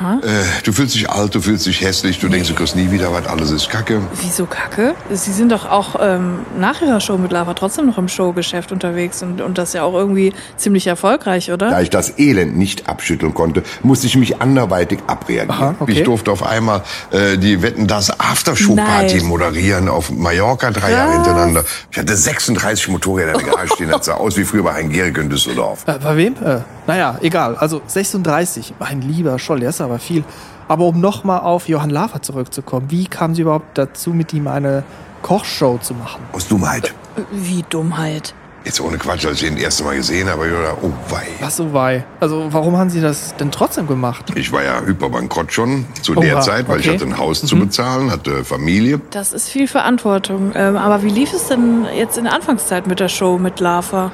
alt. 0.00 0.24
Äh, 0.24 0.28
du 0.64 0.72
fühlst 0.72 0.94
dich 0.94 1.08
alt, 1.08 1.34
du 1.34 1.40
fühlst 1.40 1.64
dich 1.64 1.80
hässlich, 1.80 2.18
du 2.18 2.26
nee. 2.26 2.34
denkst, 2.34 2.50
du 2.50 2.54
kriegst 2.54 2.76
nie 2.76 2.90
wieder 2.90 3.12
was, 3.12 3.26
alles 3.26 3.50
ist 3.50 3.70
Kacke. 3.70 4.02
Wieso 4.20 4.46
Kacke? 4.46 4.94
Sie 5.10 5.32
sind 5.32 5.52
doch 5.52 5.70
auch 5.70 5.96
ähm, 6.00 6.40
nach 6.58 6.82
Ihrer 6.82 7.00
Show 7.00 7.16
mit 7.16 7.32
Lava 7.32 7.54
trotzdem 7.54 7.86
noch 7.86 7.98
im 7.98 8.08
Showgeschäft 8.08 8.72
unterwegs 8.72 9.22
und, 9.22 9.40
und 9.40 9.58
das 9.58 9.72
ja 9.72 9.84
auch 9.84 9.94
irgendwie 9.94 10.34
ziemlich 10.56 10.86
erfolgreich, 10.86 11.50
oder? 11.50 11.70
Da 11.70 11.80
ich 11.80 11.90
das 11.90 12.18
Elend 12.18 12.56
nicht 12.56 12.88
abschütteln 12.88 13.32
konnte, 13.32 13.62
musste 13.82 14.06
ich 14.06 14.16
mich 14.16 14.40
anderweitig 14.42 15.00
abreagieren. 15.06 15.50
Aha, 15.50 15.74
okay. 15.80 15.92
Ich 15.92 16.02
durfte 16.02 16.30
auf 16.30 16.44
einmal 16.44 16.82
äh, 17.10 17.38
die 17.38 17.62
Wetten 17.62 17.86
das 17.86 18.18
Aftershow-Party 18.20 19.22
moderieren 19.22 19.88
auf 19.88 20.10
Mallorca 20.10 20.70
drei 20.70 20.90
ja. 20.90 20.98
Jahre 20.98 21.12
hintereinander. 21.14 21.64
Ich 21.90 21.98
hatte 21.98 22.14
36 22.14 22.81
30 22.82 22.88
Motorräder 22.88 23.32
in 23.32 23.38
der 23.38 23.54
Garage 23.54 23.74
stehen. 23.74 23.90
Das 23.90 24.06
sah 24.06 24.14
aus 24.14 24.36
wie 24.36 24.44
früher 24.44 24.62
bei 24.64 24.74
Hein 24.74 24.90
Gehrig 24.90 25.16
in 25.18 25.30
Düsseldorf. 25.30 25.86
Äh, 25.86 25.98
bei 26.02 26.16
wem? 26.16 26.34
Äh, 26.42 26.60
naja, 26.86 27.18
egal. 27.20 27.56
Also 27.56 27.80
36. 27.86 28.74
Mein 28.78 29.02
lieber 29.02 29.38
Scholl, 29.38 29.60
der 29.60 29.70
ist 29.70 29.80
aber 29.80 29.98
viel. 29.98 30.24
Aber 30.68 30.84
um 30.84 31.00
nochmal 31.00 31.40
auf 31.40 31.68
Johann 31.68 31.90
Lafer 31.90 32.22
zurückzukommen. 32.22 32.90
Wie 32.90 33.06
kam 33.06 33.34
Sie 33.34 33.42
überhaupt 33.42 33.78
dazu, 33.78 34.10
mit 34.10 34.32
ihm 34.32 34.48
eine 34.48 34.84
Kochshow 35.22 35.78
zu 35.80 35.94
machen? 35.94 36.22
Aus 36.32 36.48
Dummheit. 36.48 36.94
Äh, 37.16 37.22
wie 37.30 37.64
Dummheit? 37.68 38.34
Jetzt 38.64 38.80
ohne 38.80 38.96
Quatsch, 38.96 39.26
als 39.26 39.42
ich 39.42 39.48
ihn 39.48 39.54
das 39.54 39.64
erste 39.64 39.84
Mal 39.84 39.96
gesehen 39.96 40.28
habe, 40.28 40.46
ich 40.46 40.52
dachte, 40.52 40.76
oh 40.82 40.92
wei. 41.08 41.26
Was 41.40 41.56
so 41.56 41.72
wei? 41.72 42.04
Also 42.20 42.46
warum 42.50 42.76
haben 42.76 42.90
Sie 42.90 43.00
das 43.00 43.34
denn 43.36 43.50
trotzdem 43.50 43.86
gemacht? 43.86 44.32
Ich 44.36 44.52
war 44.52 44.62
ja 44.62 44.80
hyperbankrott 44.80 45.52
schon 45.52 45.86
zu 46.00 46.12
Oha, 46.12 46.20
der 46.20 46.40
Zeit, 46.40 46.68
weil 46.68 46.78
okay. 46.78 46.88
ich 46.88 46.94
hatte 46.94 47.04
ein 47.04 47.18
Haus 47.18 47.42
mhm. 47.42 47.46
zu 47.48 47.56
bezahlen, 47.56 48.10
hatte 48.10 48.44
Familie. 48.44 49.00
Das 49.10 49.32
ist 49.32 49.48
viel 49.48 49.66
Verantwortung. 49.66 50.52
Ähm, 50.54 50.76
aber 50.76 51.02
wie 51.02 51.10
lief 51.10 51.32
es 51.32 51.48
denn 51.48 51.86
jetzt 51.96 52.18
in 52.18 52.24
der 52.24 52.34
Anfangszeit 52.34 52.86
mit 52.86 53.00
der 53.00 53.08
Show 53.08 53.38
mit 53.38 53.58
Lava? 53.58 54.12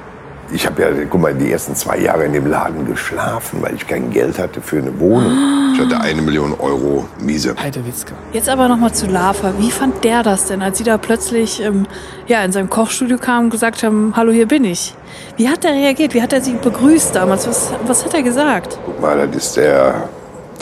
Ich 0.50 0.66
habe 0.66 0.80
ja, 0.80 0.88
guck 1.10 1.20
mal, 1.20 1.34
die 1.34 1.52
ersten 1.52 1.74
zwei 1.74 1.98
Jahre 1.98 2.24
in 2.24 2.32
dem 2.32 2.46
Laden 2.46 2.86
geschlafen, 2.86 3.60
weil 3.60 3.74
ich 3.74 3.86
kein 3.86 4.10
Geld 4.10 4.38
hatte 4.38 4.62
für 4.62 4.78
eine 4.78 4.98
Wohnung. 4.98 5.74
Ich 5.74 5.80
hatte 5.80 6.00
eine 6.00 6.22
Million 6.22 6.54
Euro 6.58 7.06
Miese. 7.20 7.54
Heidewitzka. 7.54 8.14
Jetzt 8.32 8.48
aber 8.48 8.66
noch 8.66 8.78
mal 8.78 8.92
zu 8.92 9.06
Lava. 9.06 9.52
Wie 9.58 9.70
fand 9.70 10.02
der 10.04 10.22
das 10.22 10.46
denn, 10.46 10.62
als 10.62 10.78
Sie 10.78 10.84
da 10.84 10.96
plötzlich 10.96 11.62
ähm, 11.62 11.86
ja, 12.26 12.42
in 12.44 12.52
seinem 12.52 12.70
Kochstudio 12.70 13.18
kamen 13.18 13.44
und 13.44 13.50
gesagt 13.50 13.82
haben, 13.82 14.14
hallo, 14.16 14.32
hier 14.32 14.48
bin 14.48 14.64
ich? 14.64 14.94
Wie 15.36 15.50
hat 15.50 15.66
er 15.66 15.72
reagiert? 15.72 16.14
Wie 16.14 16.22
hat 16.22 16.32
er 16.32 16.40
Sie 16.40 16.54
begrüßt 16.54 17.14
damals? 17.14 17.46
Was, 17.46 17.70
was 17.86 18.06
hat 18.06 18.14
er 18.14 18.22
gesagt? 18.22 18.78
Guck 18.86 19.02
mal, 19.02 19.28
das 19.28 19.48
ist 19.48 19.56
der, 19.58 20.08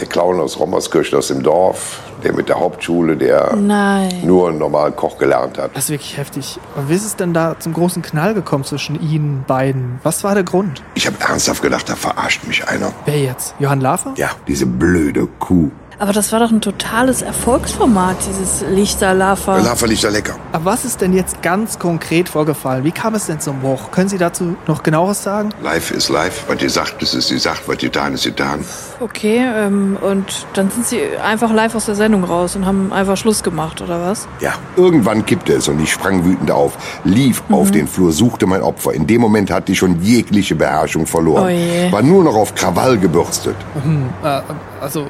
der 0.01 0.07
Clown 0.09 0.41
aus 0.41 0.59
Rommerskirchen 0.59 1.17
aus 1.17 1.29
dem 1.29 1.45
Dorf 1.45 2.01
der 2.27 2.35
mit 2.35 2.49
der 2.49 2.59
Hauptschule, 2.59 3.17
der 3.17 3.55
Nein. 3.57 4.23
nur 4.25 4.49
einen 4.49 4.59
normalen 4.59 4.97
Koch 4.97 5.17
gelernt 5.17 5.59
hat. 5.59 5.71
Das 5.77 5.85
ist 5.85 5.91
wirklich 5.91 6.17
heftig. 6.17 6.59
Aber 6.75 6.89
wie 6.89 6.95
ist 6.95 7.05
es 7.05 7.15
denn 7.17 7.33
da 7.33 7.57
zum 7.59 7.73
großen 7.73 8.03
Knall 8.03 8.35
gekommen 8.35 8.65
zwischen 8.65 9.01
Ihnen 9.01 9.45
beiden? 9.47 10.01
Was 10.03 10.25
war 10.25 10.35
der 10.35 10.43
Grund? 10.43 10.83
Ich 10.95 11.07
habe 11.07 11.17
ernsthaft 11.21 11.63
gedacht, 11.63 11.89
da 11.89 11.95
verarscht 11.95 12.45
mich 12.47 12.67
einer. 12.69 12.93
Wer 13.05 13.21
jetzt? 13.21 13.55
Johann 13.61 13.81
Lafer? 13.81 14.15
Ja, 14.17 14.31
diese 14.49 14.67
blöde 14.67 15.27
Kuh. 15.39 15.71
Aber 15.99 16.13
das 16.13 16.31
war 16.31 16.41
doch 16.41 16.51
ein 16.51 16.61
totales 16.61 17.23
Erfolgsformat, 17.23 18.17
dieses 18.29 18.63
Lichter 18.69 19.15
Lava. 19.15 19.59
Lava 19.59 19.87
Lichter 19.87 20.11
lecker. 20.11 20.37
Aber 20.53 20.67
was 20.67 20.85
ist 20.85 21.01
denn 21.01 21.15
jetzt 21.15 21.41
ganz 21.41 21.79
konkret 21.79 22.29
vorgefallen? 22.29 22.85
Wie 22.85 22.93
kam 22.93 23.15
es 23.15 23.27
denn 23.27 23.41
zum 23.41 23.61
Bruch? 23.61 23.91
Können 23.93 24.11
Sie 24.11 24.19
dazu 24.19 24.57
noch 24.67 24.83
genaueres 24.83 25.23
sagen? 25.23 25.51
Live 25.63 25.91
ist 25.93 26.11
live. 26.11 26.45
Was 26.49 26.61
ihr 26.61 26.69
sagt, 26.69 27.01
das 27.01 27.15
ist 27.15 27.31
die 27.31 27.39
Sache. 27.39 27.63
Was 27.67 27.77
ihr 27.77 27.89
getan 27.89 28.13
ist 28.13 28.25
getan. 28.25 28.63
Okay, 29.01 29.43
ähm, 29.43 29.97
und 30.03 30.47
dann 30.53 30.71
sind 30.71 30.87
Sie 30.87 31.01
einfach 31.17 31.51
live 31.51 31.75
aus 31.75 31.87
der 31.87 31.95
Sendung 31.95 32.25
raus 32.25 32.57
und 32.57 32.67
haben 32.67 32.93
einfach 32.93 33.17
Schluss 33.17 33.43
gemacht, 33.43 33.81
oder 33.81 34.01
was? 34.03 34.29
Ja, 34.41 34.53
irgendwann 34.77 35.25
kippte 35.25 35.55
es 35.55 35.67
und 35.67 35.81
ich 35.81 35.93
sprang 35.93 36.27
wütend 36.27 36.51
auf, 36.51 36.77
lief 37.05 37.43
mhm. 37.49 37.55
auf 37.55 37.71
den 37.71 37.89
Flur, 37.89 38.13
suchte 38.13 38.47
mein 38.47 38.61
Opfer. 38.61 38.93
In 38.93 39.07
dem 39.07 39.23
Moment 39.23 39.51
hatte 39.51 39.73
ich 39.73 39.79
schon 39.79 40.03
jegliche 40.03 40.57
Beherrschung 40.57 41.07
verloren. 41.07 41.55
Oh 41.89 41.93
War 41.93 42.03
nur 42.03 42.23
noch 42.23 42.35
auf 42.35 42.55
Krawall 42.55 42.99
gebürstet. 42.99 43.57
Mhm, 43.83 44.11
äh, 44.23 44.41
also 44.81 45.09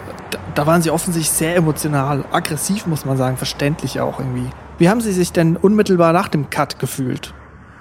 da 0.56 0.66
waren 0.66 0.80
sie 0.80 0.90
offensichtlich 0.90 1.30
sehr 1.30 1.54
emotional, 1.54 2.24
aggressiv 2.32 2.86
muss 2.86 3.04
man 3.04 3.16
sagen, 3.16 3.36
verständlich 3.36 4.00
auch 4.00 4.18
irgendwie. 4.18 4.48
Wie 4.78 4.88
haben 4.88 5.00
Sie 5.00 5.12
sich 5.12 5.32
denn 5.32 5.56
unmittelbar 5.56 6.12
nach 6.12 6.28
dem 6.28 6.50
Cut 6.50 6.78
gefühlt? 6.78 7.34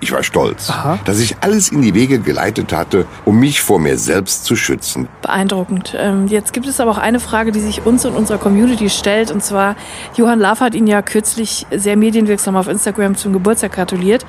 Ich 0.05 0.11
war 0.11 0.21
stolz, 0.21 0.69
Aha. 0.69 0.99
dass 1.05 1.17
ich 1.17 1.37
alles 1.41 1.69
in 1.69 1.81
die 1.81 1.95
Wege 1.95 2.19
geleitet 2.19 2.71
hatte, 2.71 3.07
um 3.25 3.39
mich 3.39 3.61
vor 3.61 3.79
mir 3.79 3.97
selbst 3.97 4.45
zu 4.45 4.55
schützen. 4.55 5.07
Beeindruckend. 5.23 5.95
Ähm, 5.97 6.27
jetzt 6.27 6.53
gibt 6.53 6.67
es 6.67 6.79
aber 6.79 6.91
auch 6.91 6.99
eine 6.99 7.19
Frage, 7.19 7.51
die 7.51 7.59
sich 7.59 7.87
uns 7.87 8.05
und 8.05 8.13
unserer 8.13 8.37
Community 8.37 8.91
stellt. 8.91 9.31
Und 9.31 9.43
zwar, 9.43 9.75
Johann 10.15 10.39
Laff 10.39 10.59
hat 10.59 10.75
Ihnen 10.75 10.85
ja 10.85 11.01
kürzlich 11.01 11.65
sehr 11.71 11.97
medienwirksam 11.97 12.55
auf 12.55 12.67
Instagram 12.67 13.15
zum 13.15 13.33
Geburtstag 13.33 13.71
gratuliert. 13.71 14.27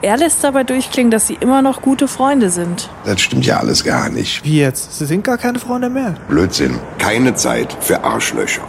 Er 0.00 0.16
lässt 0.16 0.42
dabei 0.42 0.64
durchklingen, 0.64 1.10
dass 1.10 1.26
Sie 1.26 1.36
immer 1.38 1.60
noch 1.60 1.82
gute 1.82 2.08
Freunde 2.08 2.48
sind. 2.48 2.88
Das 3.04 3.20
stimmt 3.20 3.44
ja 3.44 3.58
alles 3.58 3.84
gar 3.84 4.08
nicht. 4.08 4.46
Wie 4.46 4.60
jetzt? 4.60 4.98
Sie 4.98 5.04
sind 5.04 5.24
gar 5.24 5.36
keine 5.36 5.58
Freunde 5.58 5.90
mehr. 5.90 6.14
Blödsinn. 6.30 6.78
Keine 6.98 7.34
Zeit 7.34 7.76
für 7.80 8.02
Arschlöcher. 8.02 8.62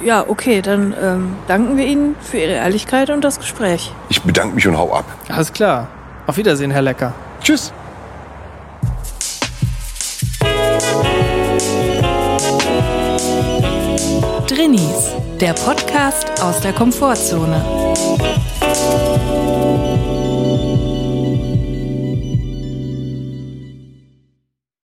Ja, 0.00 0.24
okay, 0.28 0.60
dann 0.60 0.94
ähm, 1.00 1.36
danken 1.48 1.76
wir 1.76 1.86
Ihnen 1.86 2.16
für 2.20 2.38
Ihre 2.38 2.52
Ehrlichkeit 2.52 3.10
und 3.10 3.22
das 3.22 3.38
Gespräch. 3.38 3.92
Ich 4.08 4.22
bedanke 4.22 4.54
mich 4.54 4.66
und 4.66 4.76
hau 4.76 4.92
ab. 4.92 5.04
Alles 5.28 5.52
klar. 5.52 5.88
Auf 6.26 6.36
Wiedersehen, 6.36 6.70
Herr 6.70 6.82
Lecker. 6.82 7.12
Tschüss. 7.42 7.72
Drinnies, 14.46 15.12
der 15.40 15.52
Podcast 15.54 16.42
aus 16.42 16.60
der 16.60 16.72
Komfortzone. 16.72 17.64